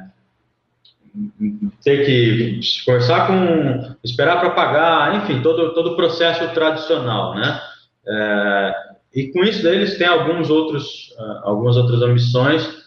ter 1.83 2.05
que 2.05 2.61
conversar 2.85 3.27
com, 3.27 3.95
esperar 4.03 4.41
para 4.41 4.51
pagar, 4.51 5.17
enfim, 5.17 5.41
todo, 5.43 5.73
todo 5.75 5.93
o 5.93 5.97
processo 5.97 6.53
tradicional, 6.55 7.35
né? 7.35 7.61
É, 8.07 8.75
e 9.15 9.33
com 9.33 9.45
isso 9.45 9.67
eles 9.67 9.97
têm 9.97 10.07
alguns 10.07 10.51
outros, 10.51 11.15
algumas 11.45 11.77
outras 11.77 12.03
ambições 12.03 12.85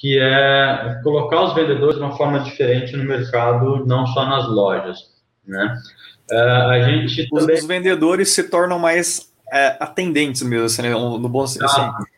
que 0.00 0.18
é 0.18 1.00
colocar 1.02 1.42
os 1.42 1.54
vendedores 1.54 1.96
de 1.96 2.02
uma 2.02 2.16
forma 2.16 2.40
diferente 2.40 2.96
no 2.96 3.04
mercado, 3.04 3.84
não 3.86 4.06
só 4.06 4.26
nas 4.26 4.48
lojas, 4.48 4.98
né? 5.46 5.76
Uh, 6.30 6.68
a 6.70 6.80
gente 6.82 7.28
os, 7.30 7.40
também... 7.40 7.56
os, 7.56 7.66
vendedores 7.66 8.30
se 8.30 8.44
tornam 8.44 8.78
mais 8.78 9.32
é, 9.52 9.76
atendentes 9.80 10.42
mesmo, 10.42 10.66
assim, 10.66 10.82
né? 10.82 10.90
no 10.90 11.28
bom 11.28 11.46
sentido. 11.46 11.68
Ah. 11.68 11.96
Assim, 11.96 12.10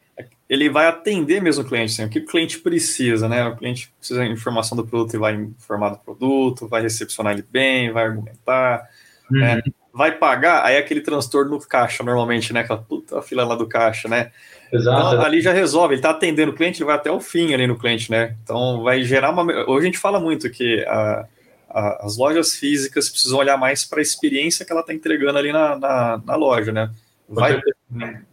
ele 0.53 0.69
vai 0.69 0.87
atender 0.87 1.41
mesmo 1.41 1.65
o 1.65 1.67
cliente, 1.67 1.93
assim, 1.93 2.05
o 2.05 2.11
que 2.11 2.19
o 2.19 2.27
cliente 2.27 2.59
precisa, 2.59 3.27
né? 3.27 3.43
O 3.47 3.57
cliente 3.57 3.91
precisa 3.99 4.23
de 4.23 4.31
informação 4.31 4.77
do 4.77 4.87
produto 4.87 5.15
e 5.15 5.19
vai 5.19 5.33
informar 5.33 5.89
do 5.89 5.97
produto, 5.97 6.69
vai 6.69 6.83
recepcionar 6.83 7.33
ele 7.33 7.43
bem, 7.51 7.91
vai 7.91 8.05
argumentar, 8.05 8.87
uhum. 9.31 9.41
né? 9.41 9.63
vai 9.95 10.13
pagar, 10.13 10.63
aí 10.63 10.75
é 10.75 10.79
aquele 10.79 11.01
transtorno 11.01 11.53
no 11.53 11.59
caixa, 11.59 12.05
normalmente, 12.05 12.53
né? 12.53 12.61
Aquela 12.61 12.83
puta 12.83 13.23
fila 13.23 13.45
lá 13.45 13.55
do 13.55 13.67
caixa, 13.67 14.09
né? 14.09 14.31
Exato. 14.71 15.15
Então, 15.15 15.23
ali 15.23 15.41
já 15.41 15.55
resolve, 15.55 15.95
ele 15.95 16.01
está 16.01 16.11
atendendo 16.11 16.53
o 16.53 16.55
cliente, 16.55 16.83
ele 16.83 16.87
vai 16.87 16.97
até 16.97 17.11
o 17.11 17.19
fim 17.19 17.55
ali 17.55 17.67
no 17.67 17.79
cliente, 17.79 18.11
né? 18.11 18.37
Então 18.45 18.83
vai 18.83 19.03
gerar 19.03 19.31
uma. 19.31 19.43
Hoje 19.67 19.87
a 19.87 19.87
gente 19.87 19.99
fala 19.99 20.21
muito 20.21 20.51
que 20.51 20.85
a, 20.87 21.27
a, 21.71 22.07
as 22.07 22.19
lojas 22.19 22.55
físicas 22.57 23.09
precisam 23.09 23.39
olhar 23.39 23.57
mais 23.57 23.87
para 23.87 24.01
a 24.01 24.03
experiência 24.03 24.67
que 24.67 24.73
ela 24.73 24.83
está 24.83 24.93
entregando 24.93 25.39
ali 25.39 25.51
na, 25.51 25.79
na, 25.79 26.23
na 26.27 26.37
loja, 26.37 26.73
né? 26.73 26.91
Vai, 27.35 27.61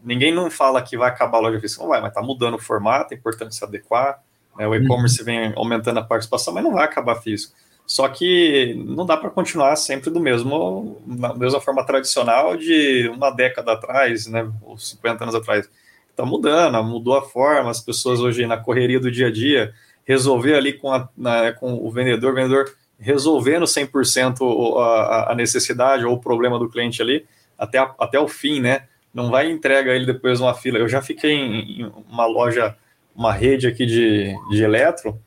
ninguém 0.03 0.33
não 0.33 0.51
fala 0.51 0.81
que 0.81 0.97
vai 0.97 1.09
acabar 1.09 1.37
a 1.37 1.41
loja 1.41 1.59
física, 1.59 1.81
não 1.81 1.89
vai, 1.89 2.01
mas 2.01 2.09
está 2.09 2.21
mudando 2.21 2.55
o 2.55 2.59
formato, 2.59 3.13
é 3.13 3.17
importante 3.17 3.55
se 3.55 3.63
adequar. 3.63 4.21
Né? 4.57 4.67
O 4.67 4.75
e-commerce 4.75 5.19
uhum. 5.19 5.25
vem 5.25 5.53
aumentando 5.55 5.99
a 5.99 6.03
participação, 6.03 6.53
mas 6.53 6.63
não 6.63 6.73
vai 6.73 6.83
acabar 6.83 7.15
físico. 7.15 7.53
Só 7.85 8.07
que 8.07 8.75
não 8.85 9.05
dá 9.05 9.17
para 9.17 9.31
continuar 9.31 9.75
sempre 9.75 10.11
do 10.11 10.19
mesmo, 10.19 11.01
da 11.07 11.33
mesma 11.33 11.59
forma 11.59 11.83
tradicional 11.83 12.55
de 12.55 13.09
uma 13.11 13.31
década 13.31 13.71
atrás, 13.71 14.27
né, 14.27 14.47
ou 14.61 14.77
50 14.77 15.23
anos 15.23 15.33
atrás 15.33 15.67
está 16.11 16.23
mudando, 16.23 16.83
mudou 16.83 17.17
a 17.17 17.21
forma, 17.21 17.71
as 17.71 17.81
pessoas 17.81 18.19
hoje 18.19 18.45
na 18.45 18.57
correria 18.57 18.99
do 18.99 19.09
dia 19.09 19.27
a 19.27 19.31
dia, 19.31 19.73
resolver 20.05 20.55
ali 20.55 20.73
com, 20.73 20.91
a, 20.93 21.07
na, 21.17 21.53
com 21.53 21.73
o 21.73 21.89
vendedor, 21.89 22.33
o 22.33 22.35
vendedor 22.35 22.71
resolvendo 22.99 23.63
100% 23.63 24.77
a, 24.77 25.31
a 25.31 25.35
necessidade 25.35 26.05
ou 26.05 26.13
o 26.13 26.19
problema 26.19 26.59
do 26.59 26.69
cliente 26.69 27.01
ali, 27.01 27.25
até, 27.57 27.77
a, 27.77 27.93
até 27.97 28.19
o 28.19 28.27
fim, 28.27 28.59
né? 28.59 28.83
Não 29.13 29.29
vai 29.29 29.49
entrega 29.49 29.91
ele 29.91 30.05
depois 30.05 30.39
numa 30.39 30.53
fila. 30.53 30.77
Eu 30.77 30.87
já 30.87 31.01
fiquei 31.01 31.31
em, 31.31 31.81
em 31.81 31.91
uma 32.09 32.25
loja, 32.25 32.75
uma 33.15 33.33
rede 33.33 33.67
aqui 33.67 33.85
de, 33.85 34.35
de 34.49 34.63
eletro, 34.63 35.19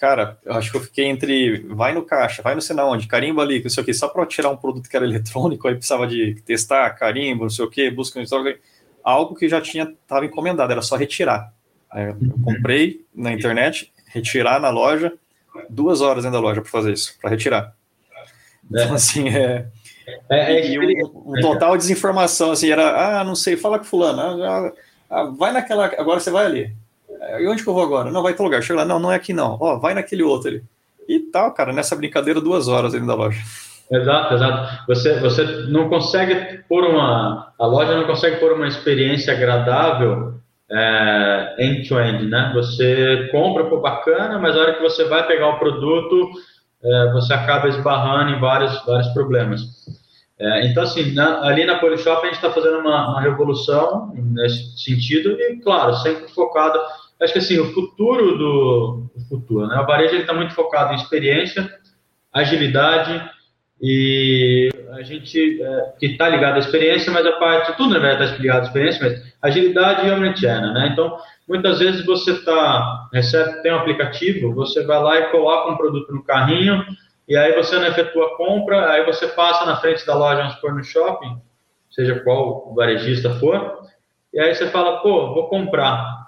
cara, 0.00 0.38
eu 0.46 0.54
acho 0.54 0.70
que 0.70 0.78
eu 0.78 0.80
fiquei 0.80 1.04
entre 1.04 1.58
vai 1.68 1.92
no 1.92 2.02
caixa, 2.02 2.42
vai 2.42 2.54
no 2.54 2.62
sei 2.62 2.74
onde, 2.76 3.06
carimbo 3.06 3.42
ali, 3.42 3.62
não 3.62 3.68
sei 3.68 3.82
o 3.82 3.86
que, 3.86 3.92
só 3.92 4.08
para 4.08 4.24
tirar 4.24 4.48
um 4.48 4.56
produto 4.56 4.88
que 4.88 4.96
era 4.96 5.04
eletrônico, 5.06 5.68
aí 5.68 5.74
precisava 5.74 6.06
de 6.06 6.40
testar, 6.40 6.88
carimbo, 6.94 7.42
não 7.42 7.50
sei 7.50 7.66
o 7.66 7.70
que, 7.70 7.90
busca 7.90 8.18
no 8.18 8.24
estoque 8.24 8.58
algo 9.04 9.34
que 9.34 9.48
já 9.48 9.60
tinha 9.60 9.84
estava 9.84 10.24
encomendado, 10.24 10.72
era 10.72 10.82
só 10.82 10.96
retirar. 10.96 11.52
eu 11.94 12.12
uhum. 12.14 12.42
comprei 12.42 13.04
na 13.14 13.32
internet, 13.32 13.92
retirar 14.06 14.58
na 14.58 14.70
loja, 14.70 15.12
duas 15.68 16.00
horas 16.00 16.24
dentro 16.24 16.40
da 16.40 16.46
loja 16.46 16.62
para 16.62 16.70
fazer 16.70 16.92
isso, 16.94 17.16
para 17.20 17.30
retirar. 17.30 17.74
É. 18.74 18.82
Então, 18.82 18.94
assim, 18.94 19.28
é. 19.28 19.66
É, 20.28 20.56
é 20.56 20.66
e 20.70 20.78
um, 21.04 21.12
um, 21.26 21.40
total 21.40 21.76
desinformação, 21.76 22.52
assim, 22.52 22.70
era, 22.70 23.20
ah, 23.20 23.24
não 23.24 23.34
sei, 23.34 23.56
fala 23.56 23.78
com 23.78 23.84
fulano, 23.84 24.42
ah, 24.42 24.72
ah, 25.10 25.24
vai 25.24 25.52
naquela, 25.52 25.86
agora 25.86 26.20
você 26.20 26.30
vai 26.30 26.46
ali. 26.46 26.72
E 27.38 27.46
onde 27.46 27.62
que 27.62 27.68
eu 27.68 27.74
vou 27.74 27.82
agora? 27.82 28.10
Não, 28.10 28.22
vai 28.22 28.32
para 28.32 28.44
lugar. 28.44 28.62
Chega 28.62 28.80
lá, 28.80 28.84
não, 28.84 28.98
não 28.98 29.12
é 29.12 29.16
aqui 29.16 29.32
não. 29.32 29.58
Ó, 29.60 29.78
vai 29.78 29.92
naquele 29.92 30.22
outro 30.22 30.48
ali. 30.48 30.62
E 31.08 31.18
tal, 31.18 31.52
cara, 31.52 31.72
nessa 31.72 31.94
brincadeira, 31.94 32.40
duas 32.40 32.68
horas 32.68 32.92
dentro 32.92 33.06
da 33.06 33.14
loja. 33.14 33.38
Exato, 33.90 34.34
exato. 34.34 34.86
Você, 34.86 35.18
você 35.18 35.44
não 35.68 35.88
consegue 35.88 36.62
pôr 36.68 36.84
uma. 36.84 37.52
A 37.58 37.66
loja 37.66 37.96
não 37.96 38.06
consegue 38.06 38.36
pôr 38.36 38.52
uma 38.52 38.68
experiência 38.68 39.34
agradável 39.34 40.34
é, 40.70 41.56
end-to-end, 41.58 42.26
né? 42.26 42.52
Você 42.54 43.28
compra 43.32 43.64
por 43.64 43.80
bacana, 43.80 44.38
mas 44.38 44.56
a 44.56 44.60
hora 44.60 44.74
que 44.74 44.82
você 44.82 45.04
vai 45.04 45.26
pegar 45.26 45.48
o 45.48 45.58
produto, 45.58 46.30
é, 46.82 47.12
você 47.12 47.34
acaba 47.34 47.68
esbarrando 47.68 48.30
em 48.30 48.40
vários, 48.40 48.84
vários 48.86 49.08
problemas. 49.08 49.60
É, 50.40 50.66
então, 50.66 50.84
assim, 50.84 51.12
na, 51.12 51.42
ali 51.42 51.66
na 51.66 51.78
Polishop 51.78 52.22
a 52.22 52.24
gente 52.24 52.36
está 52.36 52.50
fazendo 52.50 52.78
uma, 52.78 53.10
uma, 53.10 53.20
revolução 53.20 54.10
nesse 54.14 54.82
sentido 54.82 55.32
e, 55.38 55.56
claro, 55.56 55.94
sempre 55.96 56.32
focado. 56.32 56.80
Acho 57.20 57.34
que 57.34 57.38
assim, 57.40 57.58
o 57.58 57.74
futuro 57.74 58.38
do 58.38 59.10
o 59.14 59.20
futuro, 59.28 59.66
né? 59.66 59.78
O 59.78 59.86
varejo 59.86 60.16
está 60.16 60.32
muito 60.32 60.54
focado 60.54 60.94
em 60.94 60.96
experiência, 60.96 61.70
agilidade 62.32 63.22
e 63.82 64.70
a 64.92 65.02
gente 65.02 65.62
é, 65.62 65.92
que 65.98 66.06
está 66.06 66.30
ligado 66.30 66.56
à 66.56 66.60
experiência, 66.60 67.12
mas 67.12 67.26
a 67.26 67.32
parte, 67.32 67.76
tudo 67.76 67.92
na 67.92 67.98
verdade 67.98 68.30
está 68.30 68.40
ligado 68.40 68.62
à 68.62 68.66
experiência, 68.66 69.00
mas 69.02 69.34
agilidade 69.42 70.06
e 70.06 70.10
omnichannel, 70.10 70.72
né? 70.72 70.88
Então, 70.90 71.18
muitas 71.46 71.80
vezes 71.80 72.06
você 72.06 72.42
tá, 72.42 73.08
recebe, 73.12 73.60
tem 73.60 73.72
um 73.72 73.76
aplicativo, 73.76 74.54
você 74.54 74.82
vai 74.84 75.02
lá 75.02 75.18
e 75.18 75.30
coloca 75.30 75.70
um 75.70 75.76
produto 75.76 76.10
no 76.14 76.24
carrinho, 76.24 76.82
e 77.30 77.36
aí 77.36 77.54
você 77.54 77.78
não 77.78 77.86
efetua 77.86 78.26
a 78.26 78.36
compra, 78.36 78.90
aí 78.90 79.06
você 79.06 79.28
passa 79.28 79.64
na 79.64 79.76
frente 79.76 80.04
da 80.04 80.16
loja, 80.16 80.38
vamos 80.38 80.54
supor, 80.56 80.74
no 80.74 80.82
shopping, 80.82 81.40
seja 81.88 82.18
qual 82.24 82.68
o 82.68 82.74
varejista 82.74 83.30
for, 83.38 83.78
e 84.34 84.40
aí 84.40 84.52
você 84.52 84.66
fala, 84.66 85.00
pô, 85.00 85.32
vou 85.32 85.48
comprar. 85.48 86.26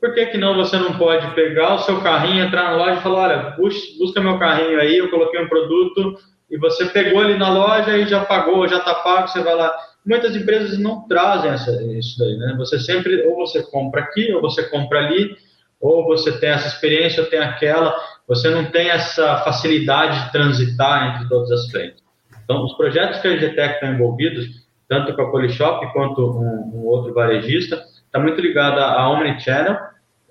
Por 0.00 0.14
que, 0.14 0.24
que 0.26 0.38
não 0.38 0.56
você 0.56 0.78
não 0.78 0.96
pode 0.96 1.34
pegar 1.34 1.74
o 1.74 1.80
seu 1.80 2.00
carrinho, 2.00 2.42
entrar 2.42 2.64
na 2.64 2.76
loja 2.76 2.98
e 2.98 3.02
falar, 3.02 3.28
olha, 3.28 3.56
busca 3.98 4.22
meu 4.22 4.38
carrinho 4.38 4.80
aí, 4.80 4.96
eu 4.96 5.10
coloquei 5.10 5.38
um 5.38 5.48
produto, 5.50 6.16
e 6.50 6.56
você 6.56 6.86
pegou 6.86 7.20
ali 7.20 7.36
na 7.36 7.52
loja 7.52 7.94
e 7.98 8.06
já 8.06 8.24
pagou, 8.24 8.66
já 8.66 8.78
está 8.78 8.94
pago, 8.94 9.28
você 9.28 9.42
vai 9.42 9.54
lá. 9.54 9.70
Muitas 10.04 10.34
empresas 10.34 10.78
não 10.78 11.06
trazem 11.06 11.50
essa, 11.50 11.70
isso 11.92 12.18
daí, 12.18 12.38
né? 12.38 12.54
Você 12.56 12.80
sempre, 12.80 13.26
ou 13.26 13.36
você 13.36 13.62
compra 13.64 14.00
aqui, 14.00 14.32
ou 14.32 14.40
você 14.40 14.66
compra 14.70 14.98
ali, 15.00 15.36
ou 15.78 16.06
você 16.06 16.32
tem 16.38 16.48
essa 16.48 16.68
experiência, 16.68 17.22
ou 17.22 17.28
tem 17.28 17.38
aquela, 17.38 17.94
você 18.28 18.50
não 18.50 18.66
tem 18.66 18.90
essa 18.90 19.38
facilidade 19.38 20.26
de 20.26 20.32
transitar 20.32 21.16
entre 21.16 21.28
todas 21.28 21.50
as 21.50 21.70
frentes. 21.70 22.02
Então, 22.44 22.64
os 22.64 22.74
projetos 22.74 23.20
que 23.20 23.28
a 23.28 23.36
GTEC 23.36 23.74
estão 23.74 23.94
envolvidos, 23.94 24.46
tanto 24.88 25.14
com 25.14 25.22
a 25.22 25.30
Polishop 25.30 25.92
quanto 25.92 26.20
um, 26.20 26.76
um 26.76 26.86
outro 26.86 27.14
varejista, 27.14 27.82
está 28.04 28.18
muito 28.18 28.40
ligado 28.40 28.78
à 28.78 29.08
Omnichannel 29.10 29.78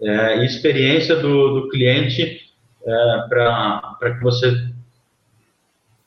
é, 0.02 0.38
e 0.38 0.46
experiência 0.46 1.16
do, 1.16 1.62
do 1.62 1.70
cliente 1.70 2.42
é, 2.86 3.28
para 3.28 4.16
que 4.16 4.24
você 4.24 4.68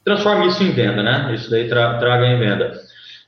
transforme 0.04 0.48
isso 0.48 0.62
em 0.62 0.72
venda, 0.72 1.02
né? 1.02 1.32
Isso 1.34 1.50
daí 1.50 1.68
tra 1.68 1.98
traga 1.98 2.26
em 2.26 2.38
venda. 2.38 2.80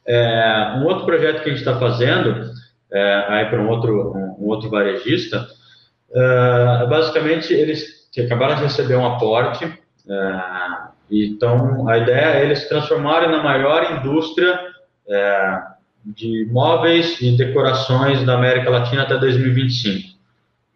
É, 0.06 0.74
um 0.76 0.84
outro 0.84 1.04
projeto 1.04 1.42
que 1.42 1.50
a 1.50 1.52
gente 1.52 1.60
está 1.60 1.78
fazendo, 1.78 2.50
é, 2.92 3.24
aí 3.28 3.44
para 3.46 3.60
um 3.60 3.68
outro, 3.68 4.12
um, 4.16 4.44
um, 4.44 4.48
outro 4.48 4.68
varejista, 4.70 5.46
é, 6.14 6.86
basicamente 6.86 7.52
eles 7.52 8.01
acabaram 8.20 8.56
de 8.56 8.62
receber 8.62 8.96
um 8.96 9.06
aporte, 9.06 9.64
é, 9.64 10.40
então 11.10 11.88
a 11.88 11.98
ideia 11.98 12.38
é 12.38 12.44
eles 12.44 12.68
transformarem 12.68 13.30
na 13.30 13.42
maior 13.42 13.98
indústria 13.98 14.58
é, 15.08 15.58
de 16.04 16.46
móveis 16.50 17.20
e 17.20 17.36
decorações 17.36 18.24
da 18.24 18.34
América 18.34 18.70
Latina 18.70 19.02
até 19.02 19.16
2025. 19.16 20.12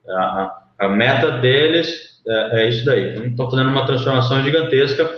A, 0.09 0.63
a 0.79 0.89
meta 0.89 1.33
deles 1.39 2.21
é, 2.27 2.63
é 2.63 2.69
isso 2.69 2.85
daí. 2.85 3.11
Então, 3.11 3.27
estão 3.27 3.51
fazendo 3.51 3.71
uma 3.71 3.87
transformação 3.87 4.43
gigantesca 4.43 5.09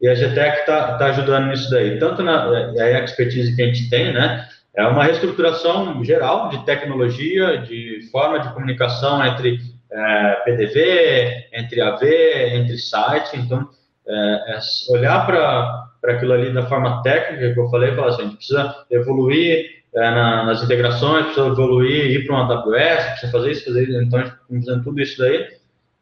e 0.00 0.08
a 0.08 0.14
GTEC 0.14 0.60
está 0.60 0.98
tá 0.98 1.06
ajudando 1.06 1.46
nisso 1.48 1.70
daí. 1.70 1.98
Tanto 1.98 2.22
na 2.22 2.48
a 2.48 3.04
expertise 3.04 3.54
que 3.54 3.62
a 3.62 3.66
gente 3.66 3.88
tem, 3.88 4.12
né? 4.12 4.48
É 4.76 4.84
uma 4.86 5.04
reestruturação 5.04 6.02
geral 6.04 6.48
de 6.48 6.64
tecnologia, 6.64 7.58
de 7.58 8.08
forma 8.10 8.40
de 8.40 8.52
comunicação 8.52 9.24
entre 9.24 9.60
é, 9.94 10.42
PDV, 10.44 11.48
entre 11.52 11.80
AV, 11.80 12.02
entre 12.02 12.76
site. 12.78 13.36
Então, 13.36 13.68
é, 14.06 14.56
é 14.56 14.58
olhar 14.90 15.26
para 15.26 16.12
aquilo 16.12 16.32
ali 16.32 16.52
da 16.52 16.66
forma 16.66 17.02
técnica 17.02 17.54
que 17.54 17.60
eu 17.60 17.70
falei, 17.70 17.94
falar 17.94 18.08
assim, 18.08 18.22
a 18.22 18.24
gente 18.24 18.36
precisa 18.36 18.74
evoluir 18.90 19.84
é, 19.94 20.00
na, 20.00 20.44
nas 20.44 20.62
integrações, 20.62 21.26
precisa 21.26 21.46
evoluir, 21.46 22.10
ir 22.10 22.26
para 22.26 22.34
uma 22.34 22.52
AWS, 22.52 23.04
precisa 23.10 23.32
fazer 23.32 23.50
isso, 23.52 23.64
fazer 23.64 23.82
isso, 23.84 24.02
então 24.02 24.18
a 24.18 24.22
gente 24.24 24.32
está 24.34 24.46
fazendo 24.48 24.84
tudo 24.84 25.00
isso 25.00 25.18
daí. 25.18 25.48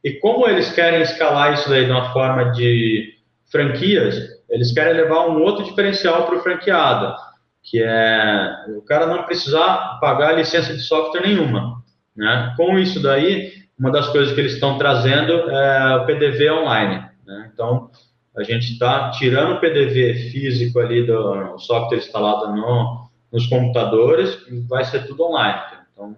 E 0.03 0.13
como 0.15 0.49
eles 0.49 0.73
querem 0.73 1.03
escalar 1.03 1.53
isso 1.53 1.69
daí 1.69 1.85
de 1.85 1.91
uma 1.93 2.13
forma 2.13 2.51
de 2.53 3.15
franquias, 3.51 4.17
eles 4.49 4.73
querem 4.73 4.95
levar 4.95 5.29
um 5.29 5.43
outro 5.43 5.65
diferencial 5.65 6.27
para 6.27 6.37
o 6.37 6.41
franqueado, 6.41 7.15
que 7.63 7.81
é 7.83 8.51
o 8.77 8.83
cara 8.83 9.07
não 9.07 9.23
precisar 9.25 9.99
pagar 10.01 10.33
licença 10.33 10.73
de 10.73 10.81
software 10.81 11.23
nenhuma. 11.23 11.83
Né? 12.17 12.53
Com 12.57 12.79
isso 12.79 13.01
daí, 13.01 13.62
uma 13.83 13.91
das 13.91 14.09
coisas 14.11 14.33
que 14.33 14.41
eles 14.41 14.53
estão 14.53 14.79
trazendo 14.79 15.33
é 15.51 15.97
o 15.97 16.07
PDV 16.07 16.49
online. 16.53 17.05
Né? 17.27 17.51
Então, 17.53 17.91
a 18.37 18.45
gente 18.45 18.75
está 18.75 19.11
tirando 19.11 19.55
o 19.55 19.61
PDV 19.61 20.31
físico 20.31 20.79
ali 20.79 21.05
do 21.05 21.59
software 21.59 21.99
instalado 21.99 22.55
no, 22.55 23.09
nos 23.33 23.49
computadores 23.49 24.39
e 24.49 24.61
vai 24.69 24.85
ser 24.85 25.05
tudo 25.05 25.25
online. 25.25 25.61
Então, 25.93 26.17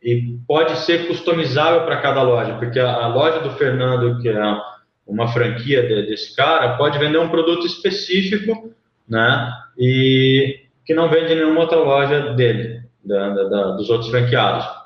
e 0.00 0.38
pode 0.46 0.78
ser 0.78 1.08
customizável 1.08 1.84
para 1.84 2.00
cada 2.00 2.22
loja, 2.22 2.54
porque 2.54 2.78
a, 2.78 2.88
a, 2.88 3.08
loja 3.08 3.40
do 3.40 3.50
Fernando, 3.50 4.22
que 4.22 4.28
é 4.28 4.56
uma 5.04 5.26
franquia 5.26 5.82
de, 5.82 6.06
desse 6.06 6.36
cara, 6.36 6.76
pode 6.76 7.00
vender 7.00 7.18
um 7.18 7.30
produto 7.30 7.66
específico, 7.66 8.72
né? 9.08 9.52
E 9.76 10.60
que 10.86 10.94
não 10.94 11.10
vende 11.10 11.32
em 11.32 11.36
nenhuma 11.36 11.62
outra 11.62 11.78
loja 11.78 12.32
dele, 12.34 12.84
da, 13.04 13.28
da, 13.30 13.70
dos 13.72 13.90
outros 13.90 14.08
franqueados. 14.08 14.79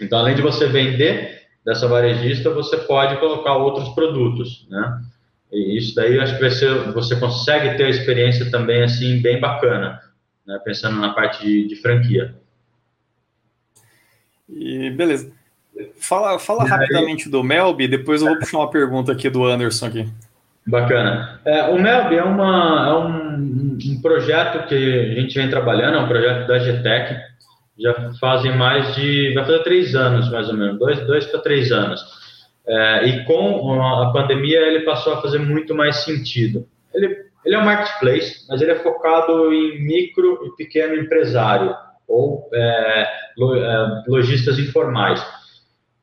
Então, 0.00 0.18
além 0.18 0.34
de 0.34 0.42
você 0.42 0.66
vender 0.66 1.42
dessa 1.64 1.88
varejista, 1.88 2.50
você 2.50 2.76
pode 2.76 3.18
colocar 3.18 3.56
outros 3.56 3.88
produtos, 3.90 4.66
né? 4.70 5.00
E 5.52 5.78
isso 5.78 5.94
daí 5.94 6.16
eu 6.16 6.22
acho 6.22 6.34
que 6.34 6.40
vai 6.40 6.50
ser, 6.50 6.92
você 6.92 7.16
consegue 7.16 7.76
ter 7.76 7.84
a 7.84 7.90
experiência 7.90 8.50
também 8.50 8.82
assim 8.82 9.20
bem 9.20 9.40
bacana, 9.40 10.00
né? 10.46 10.60
Pensando 10.64 11.00
na 11.00 11.12
parte 11.12 11.44
de, 11.44 11.66
de 11.66 11.76
franquia. 11.76 12.34
E 14.48 14.90
beleza. 14.90 15.30
Fala, 15.98 16.38
fala 16.38 16.64
rapidamente 16.64 17.28
do 17.28 17.42
Melby, 17.42 17.88
depois 17.88 18.22
eu 18.22 18.28
vou 18.28 18.38
puxar 18.38 18.58
uma 18.58 18.70
pergunta 18.70 19.12
aqui 19.12 19.28
do 19.28 19.44
Anderson 19.44 19.86
aqui. 19.86 20.08
Bacana. 20.66 21.40
É, 21.44 21.68
o 21.68 21.80
Melby 21.80 22.16
é, 22.16 22.24
uma, 22.24 22.88
é 22.88 22.94
um, 22.94 23.76
um, 23.76 24.00
projeto 24.00 24.66
que 24.66 24.74
a 24.74 25.20
gente 25.20 25.34
vem 25.38 25.48
trabalhando, 25.48 25.96
é 25.96 26.00
um 26.00 26.08
projeto 26.08 26.46
da 26.46 26.58
GTEC, 26.58 27.20
já 27.78 28.12
fazem 28.18 28.56
mais 28.56 28.94
de, 28.94 29.34
vai 29.34 29.44
fazer 29.44 29.62
três 29.62 29.94
anos 29.94 30.30
mais 30.30 30.48
ou 30.48 30.54
menos, 30.54 30.78
dois, 30.78 31.00
dois 31.06 31.26
para 31.26 31.40
três 31.40 31.70
anos. 31.70 32.00
É, 32.66 33.06
e 33.06 33.24
com 33.24 33.80
a 33.80 34.12
pandemia 34.12 34.60
ele 34.60 34.80
passou 34.80 35.12
a 35.12 35.22
fazer 35.22 35.38
muito 35.38 35.74
mais 35.74 36.04
sentido. 36.04 36.66
Ele, 36.92 37.26
ele 37.44 37.54
é 37.54 37.58
um 37.58 37.64
marketplace, 37.64 38.44
mas 38.48 38.60
ele 38.60 38.72
é 38.72 38.76
focado 38.76 39.52
em 39.52 39.80
micro 39.84 40.40
e 40.46 40.56
pequeno 40.56 40.94
empresário 40.94 41.74
ou 42.08 42.48
é, 42.52 43.02
é 43.02 44.02
lojistas 44.08 44.58
informais. 44.58 45.24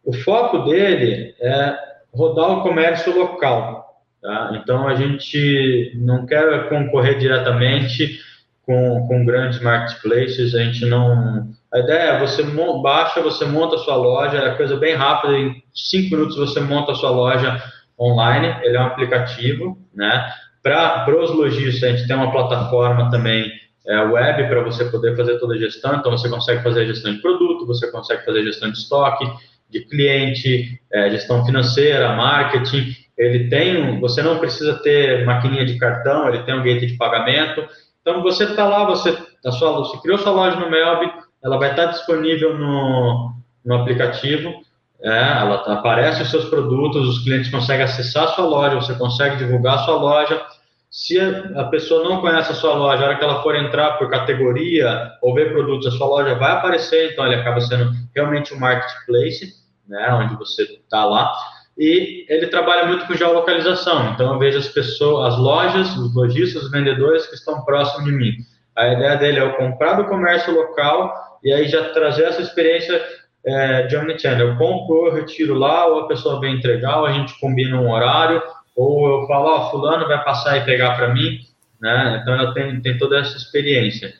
O 0.05 0.13
foco 0.13 0.59
dele 0.59 1.35
é 1.41 1.77
rodar 2.13 2.51
o 2.51 2.61
comércio 2.61 3.17
local. 3.17 3.83
Tá? 4.21 4.57
Então 4.61 4.87
a 4.87 4.95
gente 4.95 5.91
não 5.95 6.25
quer 6.25 6.69
concorrer 6.69 7.17
diretamente 7.17 8.19
com, 8.65 9.05
com 9.07 9.25
grandes 9.25 9.61
marketplaces, 9.61 10.55
a 10.55 10.63
gente 10.63 10.85
não 10.85 11.49
a 11.73 11.79
ideia 11.79 12.11
é 12.11 12.19
você 12.19 12.43
baixa, 12.83 13.21
você 13.21 13.45
monta 13.45 13.75
a 13.75 13.79
sua 13.79 13.95
loja, 13.95 14.37
é 14.37 14.55
coisa 14.55 14.77
bem 14.77 14.93
rápida, 14.93 15.37
em 15.37 15.63
cinco 15.73 16.15
minutos 16.15 16.37
você 16.37 16.59
monta 16.59 16.91
a 16.91 16.95
sua 16.95 17.09
loja 17.09 17.61
online, 17.99 18.55
ele 18.61 18.77
é 18.77 18.79
um 18.79 18.85
aplicativo, 18.85 19.77
né? 19.93 20.31
Para 20.61 21.05
os 21.19 21.31
lojistas, 21.31 21.83
a 21.83 21.95
gente 21.95 22.07
tem 22.07 22.15
uma 22.15 22.31
plataforma 22.31 23.09
também 23.09 23.51
é, 23.87 23.99
web 24.01 24.47
para 24.47 24.61
você 24.61 24.85
poder 24.85 25.17
fazer 25.17 25.39
toda 25.39 25.55
a 25.55 25.57
gestão, 25.57 25.95
então 25.95 26.11
você 26.11 26.29
consegue 26.29 26.61
fazer 26.61 26.81
a 26.81 26.85
gestão 26.85 27.11
de 27.11 27.21
produto, 27.21 27.65
você 27.65 27.91
consegue 27.91 28.23
fazer 28.23 28.39
a 28.39 28.43
gestão 28.43 28.71
de 28.71 28.77
estoque, 28.77 29.25
de 29.69 29.81
cliente, 29.85 30.79
é, 30.91 31.09
gestão 31.09 31.43
financeira, 31.43 32.15
marketing, 32.15 32.95
ele 33.17 33.49
tem, 33.49 33.99
você 33.99 34.21
não 34.21 34.37
precisa 34.37 34.75
ter 34.75 35.25
maquininha 35.25 35.65
de 35.65 35.77
cartão, 35.77 36.29
ele 36.29 36.43
tem 36.43 36.53
um 36.53 36.63
gate 36.63 36.85
de 36.85 36.97
pagamento, 36.97 37.67
então 38.01 38.21
você 38.21 38.43
está 38.43 38.67
lá, 38.67 38.85
você, 38.85 39.17
sua, 39.51 39.71
você 39.71 39.97
criou 40.01 40.17
sua 40.17 40.31
loja 40.31 40.59
no 40.59 40.69
Melb, 40.69 41.11
ela 41.43 41.57
vai 41.57 41.71
estar 41.71 41.87
disponível 41.87 42.57
no, 42.57 43.33
no 43.65 43.75
aplicativo, 43.75 44.53
é, 45.01 45.41
ela 45.41 45.57
tá, 45.59 45.73
aparece 45.73 46.21
os 46.21 46.29
seus 46.29 46.45
produtos, 46.45 47.09
os 47.09 47.23
clientes 47.23 47.51
conseguem 47.51 47.83
acessar 47.83 48.23
a 48.23 48.27
sua 48.27 48.45
loja, 48.45 48.75
você 48.75 48.95
consegue 48.95 49.35
divulgar 49.35 49.75
a 49.75 49.79
sua 49.79 49.95
loja. 49.95 50.41
Se 50.89 51.19
a 51.19 51.63
pessoa 51.65 52.07
não 52.07 52.21
conhece 52.21 52.51
a 52.51 52.55
sua 52.55 52.75
loja, 52.75 53.03
a 53.03 53.07
hora 53.07 53.17
que 53.17 53.23
ela 53.23 53.41
for 53.41 53.55
entrar 53.55 53.97
por 53.97 54.09
categoria 54.09 55.11
ou 55.21 55.33
ver 55.33 55.51
produtos, 55.51 55.87
a 55.87 55.97
sua 55.97 56.07
loja 56.07 56.35
vai 56.35 56.51
aparecer, 56.51 57.11
então 57.11 57.25
ele 57.25 57.35
acaba 57.35 57.59
sendo 57.59 57.91
realmente 58.15 58.53
um 58.53 58.59
marketplace, 58.59 59.53
né, 59.87 60.07
onde 60.13 60.35
você 60.35 60.63
está 60.63 61.03
lá. 61.03 61.33
E 61.77 62.25
ele 62.29 62.47
trabalha 62.47 62.85
muito 62.85 63.07
com 63.07 63.15
geolocalização, 63.15 64.11
então 64.11 64.33
eu 64.33 64.39
vejo 64.39 64.59
as 64.59 64.67
pessoas, 64.67 65.33
as 65.33 65.39
lojas, 65.39 65.97
os 65.97 66.15
lojistas, 66.15 66.63
os 66.63 66.71
vendedores 66.71 67.25
que 67.25 67.35
estão 67.35 67.65
próximos 67.65 68.05
de 68.05 68.11
mim. 68.11 68.31
A 68.75 68.87
ideia 68.93 69.15
dele 69.17 69.39
é 69.39 69.43
eu 69.43 69.53
comprar 69.53 69.93
do 69.93 70.05
comércio 70.05 70.53
local 70.53 71.39
e 71.43 71.51
aí 71.53 71.67
já 71.67 71.89
trazer 71.89 72.23
essa 72.23 72.41
experiência 72.41 73.01
é, 73.45 73.83
de 73.83 73.95
omnichannel. 73.95 74.49
Eu 74.49 74.57
compro, 74.57 75.07
eu 75.07 75.13
retiro 75.13 75.53
lá, 75.53 75.85
ou 75.85 76.01
a 76.01 76.07
pessoa 76.07 76.39
vem 76.39 76.55
entregar, 76.55 76.99
ou 76.99 77.05
a 77.05 77.11
gente 77.11 77.39
combina 77.39 77.79
um 77.79 77.91
horário, 77.91 78.41
ou 78.75 79.21
eu 79.21 79.27
falo, 79.27 79.47
ó, 79.47 79.67
oh, 79.67 79.71
fulano 79.71 80.07
vai 80.07 80.23
passar 80.23 80.57
e 80.57 80.65
pegar 80.65 80.95
para 80.95 81.13
mim, 81.13 81.39
né? 81.79 82.19
Então 82.21 82.35
eu 82.41 82.53
tenho, 82.53 82.81
tenho 82.81 82.97
toda 82.97 83.19
essa 83.19 83.37
experiência. 83.37 84.13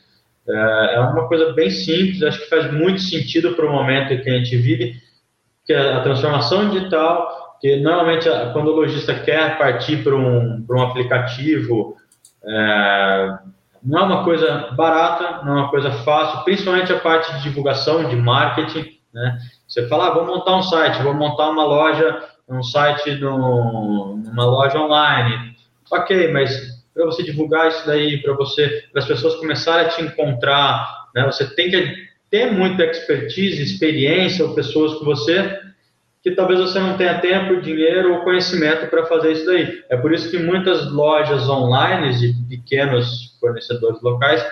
É, 0.48 0.94
é 0.94 1.00
uma 1.00 1.26
coisa 1.26 1.52
bem 1.52 1.70
simples, 1.70 2.22
acho 2.22 2.40
que 2.40 2.50
faz 2.50 2.70
muito 2.70 3.00
sentido 3.00 3.54
para 3.54 3.66
o 3.66 3.72
momento 3.72 4.22
que 4.22 4.30
a 4.30 4.34
gente 4.34 4.56
vive, 4.56 4.96
que 5.66 5.72
é 5.72 5.92
a 5.94 6.02
transformação 6.02 6.68
digital, 6.68 7.56
que 7.60 7.76
normalmente 7.76 8.28
quando 8.52 8.68
o 8.68 8.76
lojista 8.76 9.14
quer 9.14 9.56
partir 9.56 10.04
para 10.04 10.14
um, 10.14 10.64
um 10.68 10.82
aplicativo, 10.82 11.96
é, 12.46 13.38
não 13.84 13.98
é 13.98 14.02
uma 14.02 14.24
coisa 14.24 14.70
barata, 14.76 15.44
não 15.44 15.58
é 15.58 15.60
uma 15.62 15.70
coisa 15.70 15.90
fácil, 15.90 16.42
principalmente 16.44 16.92
a 16.92 16.98
parte 16.98 17.32
de 17.34 17.42
divulgação, 17.42 18.08
de 18.08 18.16
marketing, 18.16 18.98
né? 19.12 19.38
Você 19.68 19.86
fala, 19.88 20.08
ah, 20.08 20.14
vou 20.14 20.26
montar 20.26 20.56
um 20.56 20.62
site, 20.62 21.02
vou 21.02 21.14
montar 21.14 21.50
uma 21.50 21.64
loja, 21.64 22.22
um 22.48 22.62
site 22.62 23.14
numa 23.16 24.44
loja 24.44 24.78
online. 24.78 25.54
Ok, 25.90 26.32
mas 26.32 26.82
para 26.94 27.04
você 27.04 27.22
divulgar 27.22 27.68
isso 27.68 27.86
daí, 27.86 28.22
para 28.22 28.34
você, 28.34 28.84
para 28.92 29.02
as 29.02 29.08
pessoas 29.08 29.34
começarem 29.36 29.86
a 29.86 29.88
te 29.88 30.02
encontrar, 30.02 31.08
né? 31.14 31.24
Você 31.26 31.54
tem 31.54 31.70
que 31.70 31.94
ter 32.30 32.52
muita 32.52 32.84
expertise, 32.84 33.62
experiência, 33.62 34.44
ou 34.44 34.54
pessoas 34.54 34.98
que 34.98 35.04
você 35.04 35.60
que 36.24 36.30
talvez 36.30 36.58
você 36.58 36.80
não 36.80 36.96
tenha 36.96 37.20
tempo, 37.20 37.60
dinheiro 37.60 38.14
ou 38.14 38.24
conhecimento 38.24 38.86
para 38.86 39.04
fazer 39.04 39.32
isso 39.32 39.44
daí. 39.44 39.84
É 39.90 39.96
por 39.98 40.10
isso 40.10 40.30
que 40.30 40.38
muitas 40.38 40.90
lojas 40.90 41.46
online 41.50 42.18
de 42.18 42.32
pequenos 42.48 43.36
fornecedores 43.38 44.00
locais 44.00 44.42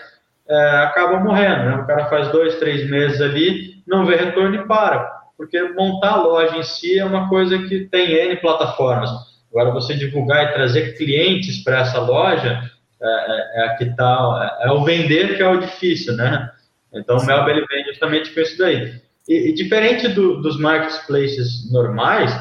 é, 0.47 0.55
acabam 0.83 1.25
morrendo. 1.25 1.65
Né? 1.65 1.77
O 1.77 1.87
cara 1.87 2.11
faz 2.11 2.29
dois, 2.29 2.57
três 2.57 2.89
meses 2.91 3.23
ali, 3.23 3.83
não 3.87 4.05
vê 4.05 4.17
retorno 4.17 4.55
e 4.55 4.67
para. 4.67 5.23
Porque 5.35 5.63
montar 5.71 6.11
a 6.11 6.23
loja 6.23 6.59
em 6.59 6.63
si 6.63 6.99
é 6.99 7.05
uma 7.07 7.31
coisa 7.31 7.59
que 7.63 7.87
tem 7.87 8.13
N 8.13 8.37
plataformas. 8.37 9.11
Agora, 9.51 9.71
você 9.71 9.95
divulgar 9.95 10.45
e 10.45 10.53
trazer 10.53 10.99
clientes 10.99 11.65
para 11.65 11.81
essa 11.81 12.01
loja 12.01 12.71
é, 13.01 13.07
é, 13.07 13.65
é, 13.65 13.75
que 13.77 13.87
tá, 13.97 14.59
é, 14.61 14.69
é 14.69 14.73
o 14.73 14.85
vender 14.85 15.39
que 15.39 15.43
é 15.43 15.49
o 15.49 15.59
difícil, 15.59 16.17
né? 16.17 16.51
Então, 16.93 17.19
Sim. 17.19 17.25
o 17.25 17.29
Melba 17.29 17.51
ele 17.51 17.67
vem 17.67 17.85
justamente 17.87 18.31
com 18.31 18.41
isso 18.41 18.59
daí. 18.59 19.01
E, 19.29 19.51
e 19.51 19.55
diferente 19.55 20.09
do, 20.09 20.41
dos 20.41 20.59
marketplaces 20.59 21.71
normais, 21.71 22.33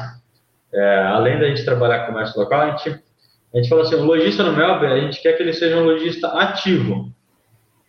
é, 0.72 1.02
além 1.06 1.38
da 1.38 1.48
gente 1.48 1.64
trabalhar 1.64 2.00
com 2.00 2.12
comércio 2.12 2.40
local, 2.40 2.60
a 2.60 2.70
gente, 2.70 3.00
a 3.54 3.56
gente 3.56 3.68
fala 3.68 3.82
assim, 3.82 3.94
o 3.94 4.04
lojista 4.04 4.42
no 4.42 4.56
Melbourne, 4.56 4.94
a 4.94 5.00
gente 5.00 5.22
quer 5.22 5.34
que 5.34 5.42
ele 5.42 5.52
seja 5.52 5.76
um 5.76 5.84
lojista 5.84 6.28
ativo, 6.28 7.12